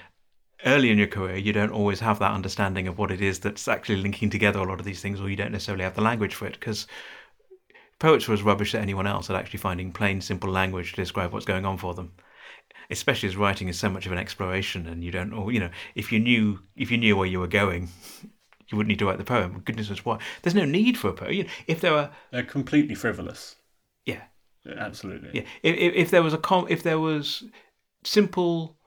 early 0.65 0.89
in 0.89 0.97
your 0.97 1.07
career, 1.07 1.37
you 1.37 1.53
don't 1.53 1.71
always 1.71 1.99
have 1.99 2.19
that 2.19 2.31
understanding 2.31 2.87
of 2.87 2.97
what 2.97 3.11
it 3.11 3.21
is 3.21 3.39
that's 3.39 3.67
actually 3.67 4.01
linking 4.01 4.29
together 4.29 4.59
a 4.59 4.65
lot 4.65 4.79
of 4.79 4.85
these 4.85 5.01
things, 5.01 5.21
or 5.21 5.29
you 5.29 5.35
don't 5.35 5.51
necessarily 5.51 5.83
have 5.83 5.95
the 5.95 6.01
language 6.01 6.33
for 6.33 6.47
it 6.47 6.59
because 6.59 6.87
poets 7.99 8.27
were 8.27 8.33
as 8.33 8.43
rubbish 8.43 8.73
as 8.73 8.81
anyone 8.81 9.07
else 9.07 9.29
at 9.29 9.35
actually 9.35 9.59
finding 9.59 9.91
plain, 9.91 10.21
simple 10.21 10.49
language 10.49 10.91
to 10.91 11.01
describe 11.01 11.33
what's 11.33 11.45
going 11.45 11.65
on 11.65 11.77
for 11.77 11.93
them. 11.93 12.13
Especially 12.89 13.27
as 13.27 13.35
writing 13.35 13.67
is 13.67 13.77
so 13.77 13.89
much 13.89 14.05
of 14.05 14.13
an 14.13 14.17
exploration, 14.17 14.87
and 14.87 15.03
you 15.03 15.11
don't, 15.11 15.31
you 15.53 15.59
know, 15.59 15.69
if 15.93 16.11
you 16.11 16.19
knew 16.19 16.59
if 16.75 16.89
you 16.89 16.97
knew 16.97 17.17
where 17.17 17.27
you 17.27 17.39
were 17.39 17.47
going, 17.47 17.89
you 18.69 18.77
wouldn't 18.77 18.89
need 18.89 18.99
to 18.99 19.05
write 19.05 19.17
the 19.17 19.23
poem. 19.23 19.61
Goodness 19.65 19.89
knows 19.89 20.05
why. 20.05 20.19
There's 20.41 20.55
no 20.55 20.65
need 20.65 20.97
for 20.97 21.09
a 21.09 21.13
poem. 21.13 21.31
You 21.31 21.43
know, 21.43 21.49
if 21.67 21.81
there 21.81 21.93
were, 21.93 22.09
they're 22.31 22.43
completely 22.43 22.95
frivolous. 22.95 23.55
Yeah, 24.05 24.23
absolutely. 24.77 25.29
Yeah, 25.33 25.43
if, 25.63 25.75
if, 25.77 25.93
if 25.93 26.11
there 26.11 26.23
was 26.23 26.33
a 26.33 26.37
com, 26.37 26.67
if 26.69 26.83
there 26.83 26.99
was 26.99 27.43
simple, 28.03 28.77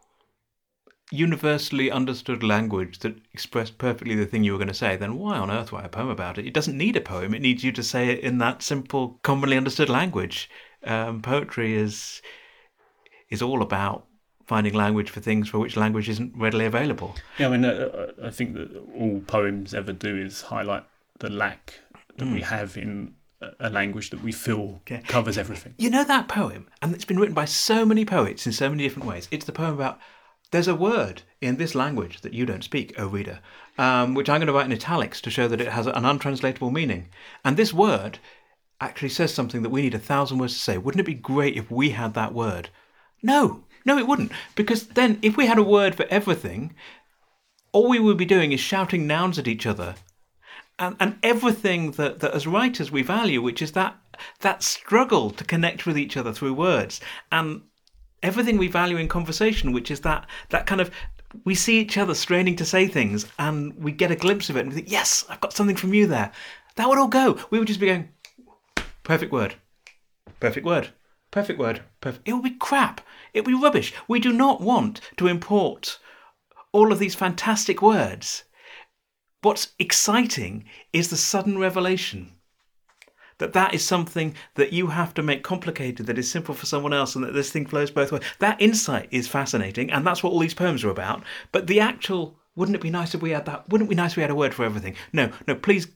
universally 1.11 1.91
understood 1.91 2.43
language 2.43 3.01
that 3.01 3.17
expressed 3.33 3.79
perfectly 3.79 4.15
the 4.15 4.27
thing 4.27 4.45
you 4.45 4.53
were 4.53 4.59
going 4.59 4.69
to 4.69 4.75
say, 4.75 4.97
then 4.97 5.17
why 5.17 5.37
on 5.37 5.51
earth 5.51 5.73
write 5.73 5.87
a 5.87 5.89
poem 5.89 6.09
about 6.09 6.39
it? 6.39 6.47
It 6.47 6.55
doesn't 6.55 6.77
need 6.79 6.97
a 6.97 7.01
poem. 7.01 7.35
It 7.35 7.43
needs 7.43 7.65
you 7.65 7.73
to 7.73 7.83
say 7.83 8.11
it 8.11 8.21
in 8.21 8.39
that 8.39 8.63
simple, 8.63 9.19
commonly 9.23 9.57
understood 9.57 9.89
language. 9.89 10.49
Um, 10.85 11.21
poetry 11.21 11.75
is 11.75 12.23
is 13.29 13.43
all 13.43 13.63
about 13.63 14.07
finding 14.51 14.75
language 14.75 15.11
for 15.11 15.21
things 15.21 15.49
for 15.49 15.61
which 15.61 15.77
language 15.77 16.09
isn't 16.09 16.33
readily 16.37 16.65
available. 16.65 17.15
Yeah, 17.39 17.47
I 17.47 17.51
mean, 17.51 17.65
uh, 17.65 17.69
uh, 18.19 18.27
I 18.27 18.31
think 18.31 18.55
that 18.55 18.69
all 18.97 19.21
poems 19.29 19.75
ever 19.75 19.93
do 19.93 20.17
is 20.17 20.43
highlight 20.43 20.83
the 21.21 21.31
lack 21.31 21.75
that 22.17 22.25
mm. 22.25 22.35
we 22.35 22.41
have 22.41 22.77
in 22.77 23.15
a 23.61 23.71
language 23.71 24.11
that 24.11 24.25
we 24.25 24.33
feel 24.33 24.81
okay. 24.83 25.03
covers 25.07 25.39
everything. 25.39 25.75
You 25.79 25.89
know 25.89 26.03
that 26.03 26.27
poem, 26.27 26.67
and 26.83 26.93
it's 26.93 27.05
been 27.05 27.21
written 27.21 27.35
by 27.43 27.45
so 27.45 27.87
many 27.87 28.05
poets 28.05 28.45
in 28.45 28.51
so 28.53 28.69
many 28.69 28.83
different 28.83 29.09
ways. 29.09 29.29
It's 29.31 29.45
the 29.45 29.53
poem 29.53 29.75
about 29.75 30.01
there's 30.51 30.67
a 30.67 30.75
word 30.75 31.23
in 31.41 31.57
this 31.57 31.77
language 31.77 32.21
that 32.23 32.35
you 32.35 32.45
don't 32.45 32.65
speak, 32.65 32.99
O 32.99 33.07
reader, 33.07 33.39
um, 33.79 34.15
which 34.15 34.29
I'm 34.29 34.41
going 34.41 34.49
to 34.49 34.53
write 34.53 34.67
in 34.67 34.73
italics 34.73 35.21
to 35.21 35.31
show 35.31 35.47
that 35.47 35.61
it 35.61 35.69
has 35.69 35.87
an 35.87 36.05
untranslatable 36.05 36.73
meaning. 36.73 37.09
And 37.45 37.57
this 37.57 37.73
word 37.73 38.19
actually 38.81 39.11
says 39.11 39.33
something 39.33 39.63
that 39.63 39.71
we 39.71 39.83
need 39.83 39.95
a 39.95 40.01
thousand 40.01 40.39
words 40.39 40.55
to 40.55 40.61
say. 40.61 40.77
Wouldn't 40.77 41.01
it 41.01 41.15
be 41.15 41.15
great 41.15 41.57
if 41.57 41.71
we 41.71 41.91
had 41.91 42.15
that 42.15 42.35
word? 42.35 42.71
No, 43.23 43.65
no, 43.85 43.99
it 43.99 44.07
wouldn't. 44.07 44.33
Because 44.55 44.89
then, 44.89 45.19
if 45.23 45.37
we 45.37 45.47
had 45.47 45.59
a 45.59 45.63
word 45.63 45.95
for 45.95 46.07
everything, 46.11 46.75
all 47.73 47.89
we 47.89 47.99
would 47.99 48.17
be 48.17 48.25
doing 48.25 48.53
is 48.53 48.61
shouting 48.61 49.07
nouns 49.07 49.39
at 49.39 49.49
each 49.49 49.67
other. 49.67 49.95
And, 50.79 50.97
and 50.99 51.19
everything 51.23 51.93
that, 51.93 52.21
that 52.21 52.33
as 52.33 52.47
writers 52.47 52.91
we 52.91 53.03
value, 53.03 53.43
which 53.43 53.63
is 53.63 53.73
that, 53.73 53.97
that 54.41 54.63
struggle 54.63 55.31
to 55.31 55.45
connect 55.45 55.87
with 55.87 55.99
each 55.99 56.17
other 56.17 56.33
through 56.33 56.55
words. 56.55 57.01
And 57.31 57.63
everything 58.23 58.57
we 58.59 58.69
value 58.69 58.97
in 58.97 59.09
conversation, 59.09 59.73
which 59.73 59.91
is 59.91 60.01
that, 60.01 60.27
that 60.49 60.67
kind 60.67 60.81
of 60.81 60.91
we 61.45 61.55
see 61.55 61.79
each 61.79 61.97
other 61.97 62.15
straining 62.15 62.57
to 62.57 62.65
say 62.65 62.89
things 62.89 63.27
and 63.39 63.75
we 63.83 63.93
get 63.93 64.11
a 64.11 64.17
glimpse 64.17 64.51
of 64.51 64.57
it 64.57 64.61
and 64.61 64.71
we 64.71 64.75
think, 64.77 64.91
yes, 64.91 65.25
I've 65.29 65.41
got 65.41 65.53
something 65.53 65.77
from 65.77 65.95
you 65.95 66.07
there. 66.07 66.33
That 66.77 66.89
would 66.89 66.99
all 66.99 67.09
go. 67.09 67.39
We 67.51 67.59
would 67.59 67.69
just 67.69 67.81
be 67.81 67.87
going, 67.87 68.09
perfect 69.03 69.33
word, 69.33 69.55
perfect 70.41 70.67
word, 70.67 70.91
perfect 71.31 71.59
word, 71.59 71.83
perfect. 72.01 72.29
It 72.29 72.33
would 72.33 72.43
be 72.43 72.51
crap. 72.51 73.01
It 73.33 73.45
would 73.45 73.53
be 73.53 73.63
rubbish. 73.63 73.93
We 74.09 74.21
do 74.21 74.33
not 74.33 74.61
want 74.61 75.01
to 75.17 75.27
import 75.27 75.99
all 76.73 76.93
of 76.93 76.99
these 76.99 77.15
fantastic 77.15 77.83
words. 77.83 78.45
What's 79.43 79.73
exciting 79.79 80.65
is 80.93 81.09
the 81.09 81.17
sudden 81.17 81.59
revelation 81.59 82.33
that 83.41 83.55
that 83.55 83.75
is 83.75 83.85
something 83.85 84.35
that 84.55 84.73
you 84.73 84.89
have 84.89 85.13
to 85.15 85.23
make 85.23 85.43
complicated 85.43 86.07
that 86.07 86.19
is 86.19 86.31
simple 86.31 86.55
for 86.55 86.67
someone 86.67 86.93
else 86.93 87.17
and 87.17 87.25
that 87.25 87.33
this 87.33 87.51
thing 87.51 87.67
flows 87.67 87.91
both 87.91 88.13
ways 88.13 88.23
that 88.39 88.61
insight 88.61 89.09
is 89.11 89.27
fascinating 89.27 89.91
and 89.91 90.07
that's 90.07 90.23
what 90.23 90.31
all 90.31 90.39
these 90.39 90.55
poems 90.55 90.85
are 90.85 90.91
about 90.91 91.25
but 91.51 91.67
the 91.67 91.81
actual 91.81 92.39
wouldn't 92.55 92.77
it 92.77 92.83
be 92.83 92.91
nice 92.91 93.15
if 93.15 93.23
we 93.23 93.31
had 93.31 93.47
that 93.47 93.69
wouldn't 93.69 93.89
it 93.89 93.91
be 93.91 93.97
nice 93.97 94.13
if 94.13 94.19
we 94.19 94.23
had 94.23 94.31
a 94.31 94.35
word 94.35 94.55
for 94.55 94.65
everything 94.65 94.95
no 95.13 95.31
no 95.49 95.55
please 95.55 95.89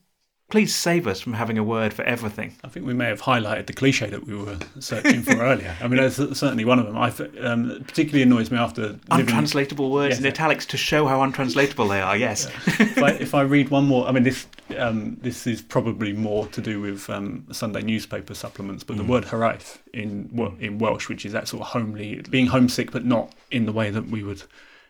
please 0.54 0.72
save 0.72 1.08
us 1.08 1.20
from 1.20 1.32
having 1.32 1.58
a 1.58 1.64
word 1.64 1.92
for 1.92 2.02
everything. 2.04 2.54
I 2.62 2.68
think 2.68 2.86
we 2.86 2.94
may 2.94 3.06
have 3.06 3.20
highlighted 3.22 3.66
the 3.66 3.72
cliche 3.72 4.08
that 4.10 4.24
we 4.24 4.36
were 4.36 4.56
searching 4.78 5.20
for 5.22 5.32
earlier. 5.42 5.74
I 5.80 5.88
mean, 5.88 6.00
that's 6.00 6.14
certainly 6.14 6.64
one 6.64 6.78
of 6.78 6.86
them. 6.86 6.96
I 6.96 7.08
um, 7.44 7.82
particularly 7.84 8.22
annoys 8.22 8.52
me 8.52 8.58
after 8.58 8.82
living- 8.82 9.00
Untranslatable 9.10 9.90
words 9.90 10.12
Yes. 10.12 10.20
in 10.20 10.26
italics 10.28 10.64
to 10.66 10.76
show 10.76 11.08
how 11.08 11.22
untranslatable 11.22 11.88
they 11.88 12.00
are. 12.00 12.16
Yes. 12.16 12.46
if, 12.78 13.02
I, 13.02 13.10
if 13.14 13.34
I 13.34 13.40
read 13.40 13.70
one 13.70 13.88
more, 13.88 14.06
I 14.06 14.12
mean, 14.12 14.22
this 14.22 14.46
um, 14.78 15.16
this 15.20 15.44
is 15.48 15.60
probably 15.60 16.12
more 16.12 16.46
to 16.46 16.60
do 16.60 16.80
with 16.80 17.10
um, 17.10 17.44
Sunday 17.50 17.82
newspaper 17.82 18.34
supplements, 18.34 18.84
but 18.84 18.96
the 18.96 19.02
word 19.02 19.24
hiraeth 19.24 19.78
in 19.92 20.30
in 20.60 20.78
Welsh, 20.78 21.08
which 21.08 21.26
is 21.26 21.32
that 21.32 21.48
sort 21.48 21.62
of 21.62 21.66
homely, 21.70 22.22
being 22.30 22.46
homesick, 22.46 22.92
but 22.92 23.04
not 23.04 23.32
in 23.50 23.66
the 23.66 23.72
way 23.72 23.90
that 23.90 24.06
we 24.06 24.22
would. 24.22 24.44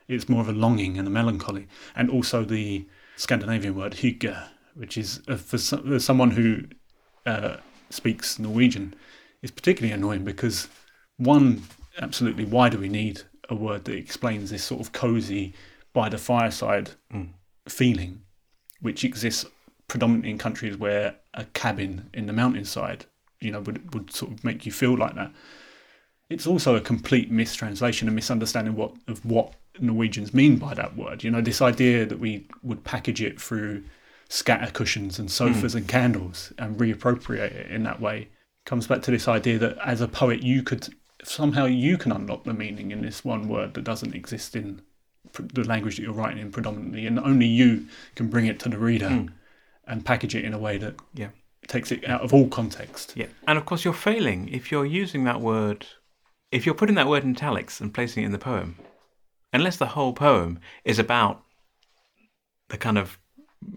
It's 0.09 0.29
more 0.29 0.43
of 0.43 0.49
a 0.51 0.53
longing 0.53 0.99
and 0.99 1.09
a 1.09 1.11
melancholy, 1.11 1.69
and 1.97 2.11
also 2.11 2.45
the 2.45 2.85
Scandinavian 3.17 3.75
word 3.77 3.93
hygge, 3.95 4.37
which 4.75 4.99
is 4.99 5.21
uh, 5.29 5.37
for, 5.37 5.59
so- 5.59 5.83
for 5.83 5.99
someone 5.99 6.33
who 6.33 6.63
uh, 7.27 7.57
speaks 7.91 8.39
Norwegian, 8.39 8.95
is 9.43 9.51
particularly 9.51 9.93
annoying 9.93 10.25
because 10.25 10.69
one, 11.17 11.63
absolutely, 12.01 12.45
why 12.45 12.69
do 12.69 12.79
we 12.79 12.89
need 12.89 13.23
a 13.49 13.55
word 13.55 13.85
that 13.85 13.95
explains 13.95 14.51
this 14.51 14.65
sort 14.65 14.81
of 14.81 14.93
cosy 14.93 15.55
by 15.93 16.09
the 16.09 16.19
fireside 16.19 16.91
feeling, 17.69 18.23
which 18.81 19.05
exists 19.05 19.45
predominantly 19.87 20.31
in 20.31 20.39
countries 20.39 20.77
where 20.77 21.17
a 21.35 21.45
cabin 21.47 22.09
in 22.15 22.27
the 22.27 22.33
mountainside, 22.33 23.07
you 23.41 23.51
know, 23.51 23.61
would, 23.61 23.95
would 23.95 24.11
sort 24.13 24.33
of 24.33 24.45
make 24.45 24.67
you 24.67 24.73
feel 24.73 24.97
like 24.97 25.15
that. 25.15 25.31
It's 26.31 26.47
also 26.47 26.75
a 26.75 26.81
complete 26.81 27.31
mistranslation 27.31 28.09
and 28.09 28.15
misunderstanding 28.15 28.75
what 28.75 28.95
of 29.07 29.25
what 29.25 29.55
Norwegians 29.79 30.33
mean 30.33 30.57
by 30.57 30.75
that 30.75 30.97
word. 30.97 31.23
You 31.23 31.31
know, 31.31 31.43
this 31.43 31.61
idea 31.61 32.07
that 32.07 32.19
we 32.19 32.49
would 32.63 32.83
package 32.83 33.21
it 33.21 33.41
through 33.41 33.85
scatter 34.29 34.71
cushions 34.71 35.19
and 35.19 35.31
sofas 35.31 35.73
hmm. 35.73 35.79
and 35.79 35.89
candles 35.89 36.53
and 36.59 36.77
reappropriate 36.77 37.53
it 37.53 37.71
in 37.71 37.83
that 37.85 38.01
way. 38.01 38.29
Comes 38.65 38.87
back 38.87 39.03
to 39.03 39.11
this 39.11 39.29
idea 39.29 39.59
that 39.59 39.79
as 39.85 40.01
a 40.01 40.09
poet 40.09 40.43
you 40.43 40.63
could 40.63 40.89
somehow 41.23 41.65
you 41.65 41.97
can 41.97 42.13
unlock 42.13 42.45
the 42.45 42.55
meaning 42.55 42.91
in 42.91 43.03
this 43.03 43.25
one 43.25 43.49
word 43.49 43.75
that 43.75 43.85
doesn't 43.85 44.15
exist 44.15 44.57
in 44.57 44.83
pr- 45.33 45.43
the 45.43 45.65
language 45.65 45.97
that 45.97 46.03
you're 46.03 46.13
writing 46.13 46.39
in 46.39 46.51
predominantly 46.51 47.07
and 47.07 47.19
only 47.19 47.47
you 47.47 47.87
can 48.15 48.29
bring 48.29 48.47
it 48.47 48.59
to 48.61 48.69
the 48.69 48.79
reader 48.79 49.09
hmm. 49.09 49.27
and 49.87 50.05
package 50.05 50.35
it 50.35 50.45
in 50.45 50.53
a 50.53 50.59
way 50.59 50.79
that 50.79 50.95
Yeah. 51.15 51.29
takes 51.67 51.93
it 51.93 52.09
out 52.09 52.23
of 52.23 52.33
all 52.35 52.49
context. 52.49 53.13
Yeah. 53.17 53.27
And 53.47 53.59
of 53.59 53.65
course, 53.67 53.85
you're 53.85 53.95
failing 53.95 54.49
if 54.49 54.71
you're 54.71 54.87
using 54.87 55.25
that 55.25 55.41
word, 55.41 55.87
if 56.51 56.67
you're 56.67 56.75
putting 56.75 56.95
that 56.97 57.09
word 57.09 57.25
in 57.25 57.31
italics 57.31 57.81
and 57.81 57.93
placing 57.93 58.23
it 58.23 58.27
in 58.27 58.33
the 58.33 58.39
poem, 58.39 58.77
unless 59.53 59.77
the 59.77 59.87
whole 59.87 60.13
poem 60.13 60.59
is 60.85 60.99
about 60.99 61.43
the 62.69 62.77
kind 62.77 62.99
of, 62.99 63.19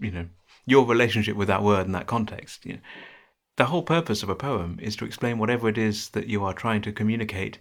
you 0.00 0.10
know, 0.10 0.26
your 0.70 0.86
relationship 0.86 1.36
with 1.36 1.48
that 1.48 1.62
word 1.62 1.86
in 1.86 1.92
that 1.92 2.06
context. 2.06 2.64
You 2.64 2.74
know, 2.74 2.80
the 3.56 3.66
whole 3.66 3.82
purpose 3.82 4.22
of 4.22 4.28
a 4.28 4.34
poem 4.34 4.78
is 4.80 4.96
to 4.96 5.04
explain 5.04 5.38
whatever 5.38 5.68
it 5.68 5.78
is 5.78 6.10
that 6.10 6.26
you 6.26 6.44
are 6.44 6.52
trying 6.52 6.82
to 6.82 6.92
communicate 6.92 7.58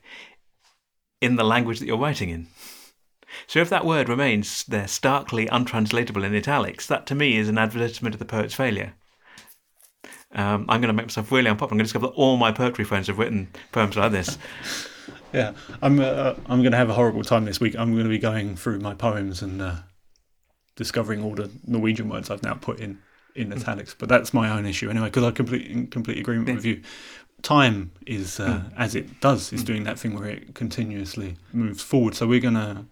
in 1.21 1.35
the 1.35 1.43
language 1.43 1.79
that 1.79 1.87
you're 1.87 1.97
writing 1.97 2.29
in. 2.29 2.47
So 3.45 3.59
if 3.59 3.69
that 3.69 3.85
word 3.85 4.07
remains 4.07 4.63
there 4.63 4.87
starkly 4.87 5.47
untranslatable 5.47 6.23
in 6.23 6.35
italics, 6.35 6.85
that 6.87 7.05
to 7.07 7.15
me 7.15 7.37
is 7.37 7.49
an 7.49 7.57
advertisement 7.57 8.15
of 8.15 8.19
the 8.19 8.25
poet's 8.25 8.53
failure. 8.53 8.93
Um, 10.33 10.65
I'm 10.69 10.81
going 10.81 10.89
to 10.89 10.93
make 10.93 11.07
myself 11.07 11.31
really 11.31 11.49
unpopular. 11.49 11.73
I'm 11.73 11.77
going 11.77 11.85
to 11.85 11.91
discover 11.91 12.07
that 12.07 12.13
all 12.13 12.37
my 12.37 12.51
poetry 12.51 12.85
friends 12.85 13.07
have 13.07 13.17
written 13.17 13.47
poems 13.71 13.97
like 13.97 14.11
this. 14.11 14.37
yeah 15.33 15.53
i'm 15.81 15.99
uh, 15.99 16.33
i'm 16.47 16.61
going 16.61 16.71
to 16.71 16.77
have 16.77 16.89
a 16.89 16.93
horrible 16.93 17.23
time 17.23 17.45
this 17.45 17.59
week 17.59 17.75
i'm 17.77 17.91
going 17.91 18.03
to 18.03 18.09
be 18.09 18.19
going 18.19 18.55
through 18.55 18.79
my 18.79 18.93
poems 18.93 19.41
and 19.41 19.61
uh, 19.61 19.75
discovering 20.77 21.21
all 21.21 21.35
the 21.35 21.51
norwegian 21.65 22.07
words 22.07 22.29
i've 22.29 22.43
now 22.43 22.53
put 22.53 22.79
in 22.79 22.97
in 23.35 23.51
italics 23.51 23.93
but 23.93 24.07
that's 24.07 24.33
my 24.33 24.49
own 24.49 24.65
issue 24.65 24.89
anyway 24.89 25.07
because 25.07 25.23
i 25.23 25.31
complete 25.31 25.67
in 25.69 25.87
complete 25.87 26.17
agreement 26.17 26.55
with 26.55 26.65
you. 26.65 26.81
Time 27.43 27.91
is 28.07 28.39
uh, 28.39 28.63
as 28.75 28.95
it 28.95 29.21
does 29.21 29.53
is 29.53 29.63
doing 29.63 29.83
that 29.83 29.99
thing 29.99 30.15
where 30.15 30.27
it 30.27 30.55
continuously 30.55 31.35
moves 31.53 31.83
forward. 31.83 32.15
So 32.15 32.25
we're 32.25 32.39
going 32.39 32.55
to 32.55 32.85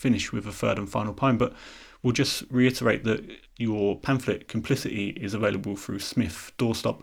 finish 0.00 0.32
with 0.32 0.46
a 0.46 0.52
third 0.52 0.78
and 0.78 0.88
final 0.88 1.14
poem 1.14 1.38
but 1.38 1.54
we'll 2.02 2.12
just 2.12 2.44
reiterate 2.50 3.04
that 3.04 3.22
your 3.58 3.98
pamphlet 3.98 4.48
complicity 4.48 5.10
is 5.10 5.34
available 5.34 5.76
through 5.76 5.98
smith 5.98 6.52
doorstop 6.56 7.02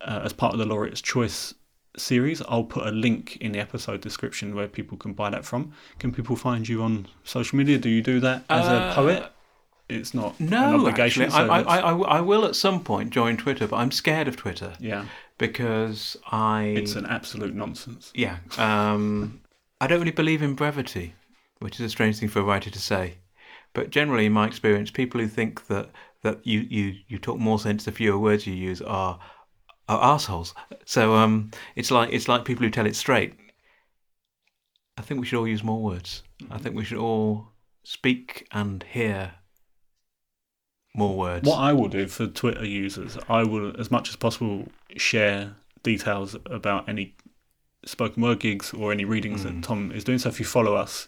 uh, 0.00 0.20
as 0.24 0.32
part 0.32 0.54
of 0.54 0.58
the 0.58 0.64
laureate's 0.64 1.02
choice 1.02 1.52
series 2.00 2.40
i'll 2.48 2.64
put 2.64 2.86
a 2.86 2.90
link 2.90 3.36
in 3.40 3.52
the 3.52 3.58
episode 3.58 4.00
description 4.00 4.54
where 4.54 4.68
people 4.68 4.96
can 4.98 5.12
buy 5.12 5.28
that 5.30 5.44
from 5.44 5.72
can 5.98 6.12
people 6.12 6.36
find 6.36 6.68
you 6.68 6.82
on 6.82 7.06
social 7.24 7.56
media 7.58 7.78
do 7.78 7.88
you 7.88 8.02
do 8.02 8.20
that 8.20 8.44
as 8.48 8.66
a 8.68 8.70
Uh, 8.70 8.94
poet 8.94 9.32
it's 9.88 10.12
not 10.12 10.38
an 10.38 10.50
No, 10.50 10.74
obligation 10.80 11.22
actually, 11.22 11.30
so 11.46 11.50
I, 11.50 11.60
I, 11.60 11.78
I, 11.78 11.92
I 12.18 12.20
will 12.20 12.44
at 12.44 12.54
some 12.54 12.84
point 12.84 13.08
join 13.10 13.36
Twitter, 13.38 13.66
but 13.66 13.76
I'm 13.76 13.90
scared 13.90 14.28
of 14.28 14.36
Twitter 14.36 14.74
yeah 14.78 15.06
because 15.38 16.16
I. 16.30 16.64
it's 16.76 16.94
an 16.96 17.06
absolute 17.06 17.54
nonsense 17.54 18.12
Yeah. 18.14 18.38
Um, 18.58 19.40
I 19.80 19.86
don't 19.86 20.00
really 20.00 20.10
believe 20.10 20.42
in 20.42 20.54
brevity, 20.54 21.14
which 21.60 21.74
is 21.78 21.86
a 21.86 21.88
strange 21.88 22.18
thing 22.18 22.28
for 22.28 22.40
a 22.40 22.42
writer 22.42 22.68
to 22.70 22.78
say. 22.80 23.14
But 23.72 23.90
generally, 23.90 24.26
in 24.26 24.32
my 24.32 24.46
experience, 24.46 24.90
people 24.90 25.20
who 25.20 25.28
think 25.28 25.68
that, 25.68 25.90
that 26.22 26.44
you, 26.44 26.66
you, 26.68 26.94
you 27.06 27.18
talk 27.18 27.38
more 27.38 27.58
sense 27.60 27.84
the 27.84 27.92
fewer 27.92 28.18
words 28.18 28.46
you 28.46 28.54
use 28.54 28.82
are 28.82 29.20
are 29.88 30.14
assholes. 30.14 30.54
So 30.84 31.14
um, 31.14 31.50
it's 31.76 31.90
like 31.90 32.12
it's 32.12 32.28
like 32.28 32.44
people 32.44 32.64
who 32.64 32.70
tell 32.70 32.86
it 32.86 32.96
straight. 32.96 33.34
I 34.96 35.02
think 35.02 35.20
we 35.20 35.26
should 35.26 35.38
all 35.38 35.48
use 35.48 35.62
more 35.62 35.80
words. 35.80 36.22
I 36.50 36.58
think 36.58 36.74
we 36.74 36.84
should 36.84 36.98
all 36.98 37.48
speak 37.84 38.46
and 38.50 38.82
hear 38.82 39.32
more 40.94 41.16
words. 41.16 41.48
What 41.48 41.58
I 41.58 41.72
will 41.72 41.88
do 41.88 42.08
for 42.08 42.26
Twitter 42.26 42.66
users, 42.66 43.16
I 43.28 43.44
will, 43.44 43.78
as 43.80 43.90
much 43.90 44.08
as 44.08 44.16
possible, 44.16 44.66
share 44.96 45.54
details 45.82 46.36
about 46.46 46.88
any 46.88 47.14
spoken 47.84 48.22
word 48.22 48.40
gigs 48.40 48.74
or 48.74 48.90
any 48.90 49.04
readings 49.04 49.44
that 49.44 49.62
Tom 49.62 49.92
is 49.92 50.02
doing. 50.02 50.18
So 50.18 50.28
if 50.28 50.40
you 50.40 50.46
follow 50.46 50.74
us 50.74 51.06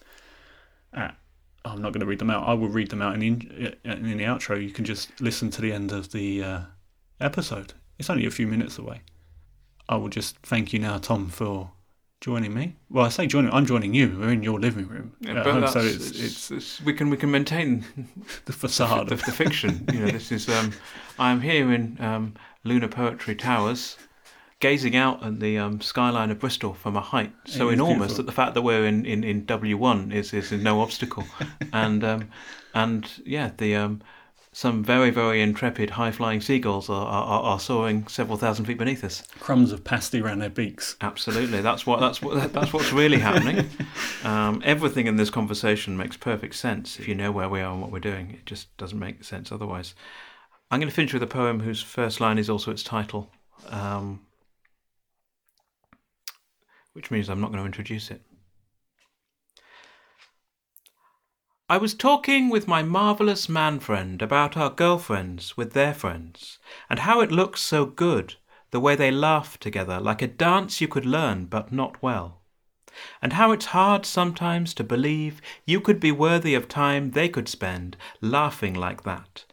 at, 0.93 1.17
I'm 1.65 1.83
not 1.83 1.93
going 1.93 2.01
to 2.01 2.07
read 2.07 2.21
them 2.21 2.31
out. 2.31 2.49
I 2.49 2.55
will 2.55 2.69
read 2.69 2.91
them 2.91 3.03
out 3.03 3.15
in 3.15 3.21
the, 3.21 3.77
in, 3.85 4.07
in 4.07 4.19
the 4.19 4.25
outro. 4.25 4.63
You 4.63 4.71
can 4.71 4.85
just 4.85 5.21
listen 5.21 5.51
to 5.51 5.61
the 5.61 5.73
end 5.73 5.91
of 5.91 6.13
the 6.13 6.43
uh, 6.43 6.61
episode. 7.21 7.75
It's 8.01 8.09
only 8.09 8.25
a 8.25 8.31
few 8.31 8.47
minutes 8.47 8.79
away. 8.79 9.03
I 9.87 9.97
will 9.97 10.09
just 10.09 10.39
thank 10.39 10.73
you 10.73 10.79
now, 10.79 10.97
Tom, 10.97 11.29
for 11.29 11.71
joining 12.23 12.55
me. 12.55 12.77
Well, 12.89 13.05
I 13.05 13.11
say 13.11 13.27
joining. 13.27 13.53
I'm 13.53 13.67
joining 13.67 13.93
you. 13.93 14.17
We're 14.19 14.31
in 14.33 14.43
your 14.43 14.59
living 14.59 14.89
room 14.89 15.13
Yeah, 15.21 15.41
at 15.41 15.47
home, 15.47 15.69
so 15.69 15.81
it's 15.81 16.11
it's 16.19 16.51
it's- 16.51 16.81
we 16.83 16.95
can 16.95 17.11
we 17.11 17.19
can 17.19 17.31
maintain 17.31 17.85
the 18.47 18.55
facade. 18.55 19.09
the, 19.09 19.15
of 19.15 19.23
the 19.27 19.33
fiction. 19.33 19.85
You 19.93 20.01
know, 20.01 20.07
this 20.13 20.33
is. 20.33 20.49
Um, 20.49 20.73
I'm 21.19 21.43
here 21.43 21.71
in 21.75 21.99
um, 22.01 22.35
Lunar 22.65 22.89
Poetry 22.89 23.35
Towers, 23.35 23.99
gazing 24.61 24.97
out 24.97 25.23
at 25.23 25.39
the 25.39 25.59
um, 25.59 25.83
skyline 25.83 26.31
of 26.31 26.39
Bristol 26.39 26.73
from 26.73 26.97
a 26.97 27.03
height 27.03 27.33
so 27.45 27.69
enormous 27.69 27.99
beautiful. 27.99 28.17
that 28.17 28.23
the 28.27 28.33
fact 28.33 28.55
that 28.55 28.63
we're 28.63 28.87
in, 28.87 29.05
in, 29.05 29.25
in 29.25 29.45
W1 29.45 30.15
is 30.15 30.33
is 30.33 30.53
no 30.53 30.81
obstacle, 30.81 31.25
and 31.75 32.03
um, 32.03 32.31
and 32.73 33.11
yeah, 33.27 33.51
the 33.59 33.77
um, 33.77 34.01
some 34.53 34.83
very 34.83 35.11
very 35.11 35.41
intrepid 35.41 35.91
high 35.91 36.11
flying 36.11 36.41
seagulls 36.41 36.91
are, 36.91 37.07
are 37.07 37.43
are 37.43 37.61
soaring 37.61 38.07
several 38.09 38.37
thousand 38.37 38.65
feet 38.65 38.79
beneath 38.79 39.05
us. 39.05 39.23
crumbs 39.39 39.71
of 39.71 39.85
pasty 39.85 40.21
around 40.21 40.41
their 40.41 40.51
beaks. 40.51 40.97
Absolutely, 41.01 41.61
that's 41.61 41.87
what 41.87 42.01
that's 42.01 42.21
what 42.21 42.53
that's 42.53 42.73
what's 42.73 42.93
really 42.93 43.19
happening. 43.19 43.69
Um, 44.23 44.61
everything 44.67 45.07
in 45.07 45.17
this 45.17 45.31
conversation 45.31 45.97
makes 45.97 46.15
perfect 46.15 46.55
sense 46.55 47.01
if 47.01 47.09
you 47.09 47.15
know 47.15 47.33
where 47.33 47.49
we 47.49 47.61
are 47.63 47.73
and 47.73 47.81
what 47.81 47.91
we're 47.91 48.01
doing. 48.01 48.33
It 48.33 48.45
just 48.45 48.77
doesn't 48.77 48.99
make 48.99 49.25
sense 49.25 49.51
otherwise. 49.51 49.95
I'm 50.71 50.79
going 50.79 50.91
to 50.91 50.95
finish 50.95 51.15
with 51.15 51.23
a 51.23 51.27
poem 51.27 51.61
whose 51.61 51.81
first 51.81 52.21
line 52.21 52.37
is 52.37 52.51
also 52.51 52.71
its 52.71 52.83
title, 52.83 53.33
um, 53.69 54.21
which 56.93 57.11
means 57.11 57.31
I'm 57.31 57.41
not 57.41 57.51
going 57.51 57.63
to 57.63 57.67
introduce 57.67 58.11
it. 58.11 58.21
I 61.71 61.77
was 61.77 61.95
talking 61.95 62.49
with 62.49 62.67
my 62.67 62.83
marvellous 62.83 63.49
man 63.49 63.79
friend 63.79 64.21
about 64.21 64.57
our 64.57 64.71
girlfriends 64.71 65.57
with 65.57 65.73
their 65.73 65.95
friends, 65.95 66.59
and 66.89 66.99
how 66.99 67.21
it 67.21 67.31
looks 67.31 67.61
so 67.61 67.87
good, 67.87 68.35
the 68.73 68.81
way 68.81 68.97
they 68.97 69.13
laugh 69.13 69.57
together, 69.57 70.01
like 70.01 70.21
a 70.21 70.27
dance 70.27 70.81
you 70.81 70.89
could 70.89 71.07
learn 71.07 71.45
but 71.45 71.71
not 71.71 72.03
well. 72.03 72.41
And 73.23 73.35
how 73.35 73.53
it's 73.53 73.67
hard 73.67 74.05
sometimes 74.05 74.75
to 74.75 74.83
believe 74.83 75.41
you 75.65 75.81
could 75.81 76.01
be 76.01 76.11
worthy 76.11 76.57
of 76.57 76.67
time 76.67 77.13
they 77.13 77.29
could 77.29 77.49
spend 77.49 77.97
laughing 78.21 78.75
like 78.75 79.05
that. 79.05 79.45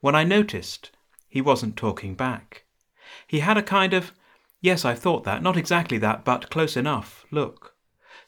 When 0.00 0.16
I 0.16 0.24
noticed 0.24 0.90
he 1.28 1.40
wasn't 1.40 1.76
talking 1.76 2.16
back. 2.16 2.64
He 3.28 3.38
had 3.38 3.56
a 3.56 3.62
kind 3.62 3.94
of, 3.94 4.10
yes, 4.60 4.84
I've 4.84 4.98
thought 4.98 5.22
that, 5.22 5.40
not 5.40 5.56
exactly 5.56 5.98
that, 5.98 6.24
but 6.24 6.50
close 6.50 6.76
enough, 6.76 7.24
look. 7.30 7.69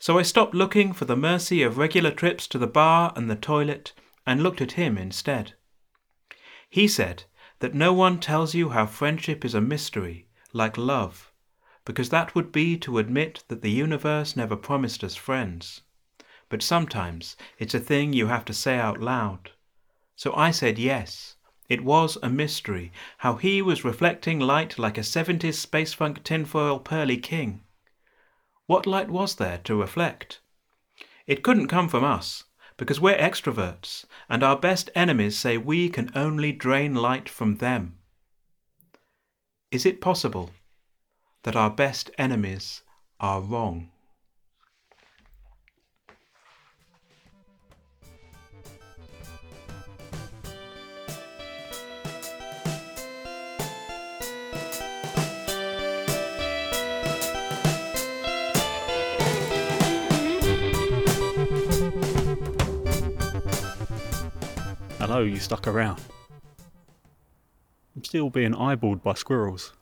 So 0.03 0.19
I 0.19 0.23
stopped 0.23 0.53
looking 0.53 0.93
for 0.93 1.05
the 1.05 1.15
mercy 1.15 1.63
of 1.63 1.79
regular 1.79 2.11
trips 2.11 2.49
to 2.49 2.59
the 2.59 2.67
bar 2.67 3.13
and 3.15 3.31
the 3.31 3.37
toilet 3.37 3.93
and 4.27 4.43
looked 4.43 4.61
at 4.61 4.73
him 4.73 4.99
instead. 4.99 5.53
He 6.69 6.89
said 6.89 7.23
that 7.61 7.73
no 7.73 7.93
one 7.93 8.19
tells 8.19 8.53
you 8.53 8.71
how 8.71 8.87
friendship 8.87 9.45
is 9.45 9.55
a 9.55 9.61
mystery, 9.61 10.27
like 10.53 10.77
love, 10.77 11.31
because 11.85 12.09
that 12.09 12.35
would 12.35 12.51
be 12.51 12.77
to 12.79 12.99
admit 12.99 13.45
that 13.47 13.63
the 13.63 13.71
universe 13.71 14.35
never 14.35 14.57
promised 14.57 15.05
us 15.05 15.15
friends. 15.15 15.83
But 16.49 16.65
sometimes 16.65 17.37
it's 17.61 17.73
a 17.73 17.79
thing 17.79 18.13
you 18.13 18.27
have 18.27 18.45
to 18.47 18.53
say 18.53 18.81
out 18.81 19.01
loud. 19.01 19.53
So 20.17 20.35
I 20.35 20.51
said 20.51 20.81
yes. 20.81 21.37
It 21.69 21.85
was 21.85 22.19
a 22.25 22.29
mystery 22.29 22.91
how 23.19 23.37
he 23.37 23.63
was 23.63 23.85
reflecting 23.85 24.41
light 24.41 24.81
like 24.81 24.99
a 24.99 25.03
70s 25.03 25.55
space 25.55 25.95
funk 25.95 26.25
tinfoil 26.25 26.81
pearly 26.81 27.19
king. 27.19 27.63
What 28.67 28.87
light 28.87 29.11
was 29.11 29.37
there 29.37 29.59
to 29.65 29.81
reflect? 29.81 30.41
It 31.27 31.45
couldn't 31.45 31.69
come 31.69 31.89
from 31.89 32.03
us, 32.03 32.45
because 32.77 33.01
we're 33.01 33.17
extroverts, 33.17 34.05
and 34.29 34.43
our 34.43 34.59
best 34.59 34.91
enemies 34.95 35.39
say 35.39 35.57
we 35.57 35.89
can 35.89 36.11
only 36.15 36.51
drain 36.53 36.95
light 36.95 37.29
from 37.29 37.59
them. 37.59 37.99
Is 39.71 39.87
it 39.87 40.01
possible 40.01 40.51
that 41.45 41.55
our 41.55 41.71
best 41.71 42.11
enemies 42.19 42.83
are 43.21 43.41
wrong? 43.41 43.92
Hello, 65.13 65.25
you 65.25 65.39
stuck 65.41 65.67
around. 65.67 66.01
I'm 67.95 68.03
still 68.03 68.31
being 68.31 68.55
eyeballed 68.55 69.03
by 69.03 69.13
squirrels. 69.13 69.75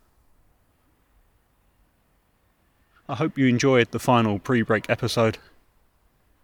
I 3.07 3.15
hope 3.15 3.37
you 3.37 3.47
enjoyed 3.47 3.91
the 3.91 3.99
final 3.99 4.39
pre 4.39 4.61
break 4.61 4.89
episode. 4.89 5.37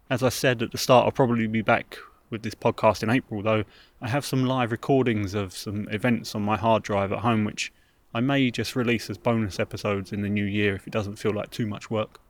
As 0.10 0.24
I 0.24 0.30
said 0.30 0.62
at 0.62 0.72
the 0.72 0.78
start, 0.78 1.04
I'll 1.04 1.12
probably 1.12 1.48
be 1.48 1.62
back 1.62 1.98
with 2.30 2.44
this 2.44 2.56
podcast 2.56 3.04
in 3.04 3.10
April, 3.10 3.42
though 3.42 3.66
I 4.02 4.08
have 4.08 4.26
some 4.26 4.46
live 4.46 4.72
recordings 4.72 5.34
of 5.34 5.52
some 5.52 5.90
events 5.90 6.34
on 6.34 6.44
my 6.44 6.56
hard 6.56 6.84
drive 6.84 7.12
at 7.12 7.20
home, 7.20 7.44
which 7.44 7.74
I 8.14 8.22
may 8.22 8.50
just 8.52 8.74
release 8.74 9.10
as 9.10 9.18
bonus 9.18 9.60
episodes 9.60 10.14
in 10.14 10.22
the 10.22 10.30
new 10.30 10.46
year 10.46 10.76
if 10.76 10.88
it 10.88 10.94
doesn't 10.94 11.18
feel 11.18 11.34
like 11.34 11.52
too 11.52 11.68
much 11.68 11.92
work. 11.92 12.22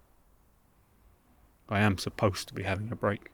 I 1.70 1.82
am 1.82 1.99
supposed 1.99 2.47
to 2.47 2.55
be 2.55 2.64
having 2.64 2.91
a 2.91 2.95
break. 2.95 3.30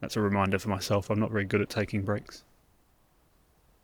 That's 0.00 0.16
a 0.16 0.20
reminder 0.20 0.58
for 0.58 0.68
myself, 0.68 1.10
I'm 1.10 1.20
not 1.20 1.30
very 1.30 1.44
good 1.44 1.60
at 1.60 1.68
taking 1.68 2.02
breaks. 2.02 2.42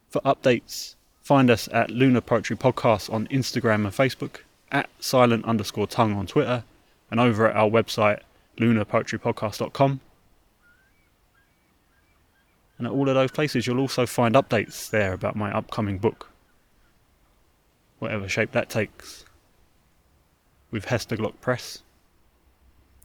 For 0.09 0.21
updates, 0.23 0.95
find 1.23 1.51
us 1.51 1.69
at 1.73 1.91
Lunar 1.91 2.23
Poetry 2.23 2.57
Podcast 2.57 3.13
on 3.13 3.27
Instagram 3.29 3.85
and 3.85 3.93
Facebook, 3.93 4.39
at 4.73 4.89
silent 4.99 5.45
underscore 5.45 5.87
tongue 5.87 6.15
on 6.15 6.27
Twitter, 6.27 6.65
and 7.11 7.21
over 7.21 7.49
at 7.49 7.57
our 7.57 7.69
website, 7.69 8.21
lunarpoetrypodcast.com. 8.59 10.01
And 12.79 12.87
at 12.87 12.93
all 12.93 13.09
of 13.09 13.15
those 13.15 13.31
places, 13.31 13.67
you'll 13.67 13.81
also 13.81 14.07
find 14.07 14.35
updates 14.35 14.91
there 14.91 15.13
about 15.13 15.37
my 15.37 15.53
upcoming 15.53 15.99
book, 15.99 16.31
whatever 17.99 18.29
shape 18.29 18.53
that 18.53 18.69
takes, 18.69 19.25
with 20.71 20.87
Hesterglock 20.87 21.41
Press. 21.41 21.83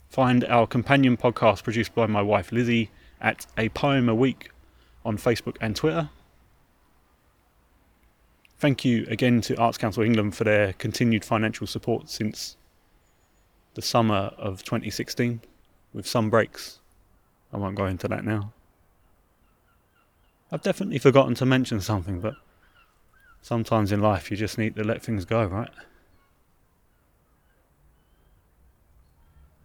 Find 0.09 0.43
our 0.45 0.67
companion 0.67 1.15
podcast 1.15 1.63
produced 1.63 1.95
by 1.95 2.05
my 2.05 2.21
wife 2.21 2.51
Lizzie 2.51 2.89
at 3.21 3.45
A 3.57 3.69
Poem 3.69 4.09
a 4.09 4.15
Week 4.15 4.51
on 5.05 5.17
Facebook 5.17 5.55
and 5.61 5.75
Twitter. 5.75 6.09
Thank 8.59 8.83
you 8.85 9.05
again 9.09 9.41
to 9.41 9.55
Arts 9.57 9.77
Council 9.77 10.03
England 10.03 10.35
for 10.35 10.43
their 10.43 10.73
continued 10.73 11.25
financial 11.25 11.65
support 11.65 12.09
since 12.09 12.57
the 13.73 13.81
summer 13.81 14.31
of 14.37 14.63
2016, 14.63 15.41
with 15.93 16.05
some 16.05 16.29
breaks. 16.29 16.79
I 17.53 17.57
won't 17.57 17.75
go 17.75 17.85
into 17.85 18.07
that 18.07 18.25
now. 18.25 18.51
I've 20.51 20.61
definitely 20.61 20.99
forgotten 20.99 21.35
to 21.35 21.45
mention 21.45 21.79
something, 21.79 22.19
but 22.19 22.33
sometimes 23.41 23.91
in 23.91 24.01
life 24.01 24.29
you 24.29 24.37
just 24.37 24.57
need 24.57 24.75
to 24.75 24.83
let 24.83 25.01
things 25.01 25.23
go, 25.23 25.45
right? 25.45 25.69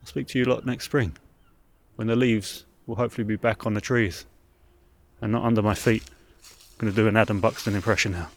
I'll 0.00 0.06
speak 0.06 0.28
to 0.28 0.38
you 0.38 0.44
lot 0.44 0.64
next 0.64 0.84
spring 0.84 1.16
when 1.96 2.06
the 2.06 2.14
leaves 2.14 2.65
will 2.86 2.96
hopefully 2.96 3.24
be 3.24 3.36
back 3.36 3.66
on 3.66 3.74
the 3.74 3.80
trees 3.80 4.24
and 5.20 5.32
not 5.32 5.44
under 5.44 5.62
my 5.62 5.74
feet. 5.74 6.04
I'm 6.78 6.86
going 6.86 6.92
to 6.92 7.02
do 7.02 7.08
an 7.08 7.16
Adam 7.16 7.40
Buxton 7.40 7.74
impression 7.74 8.12
now. 8.12 8.28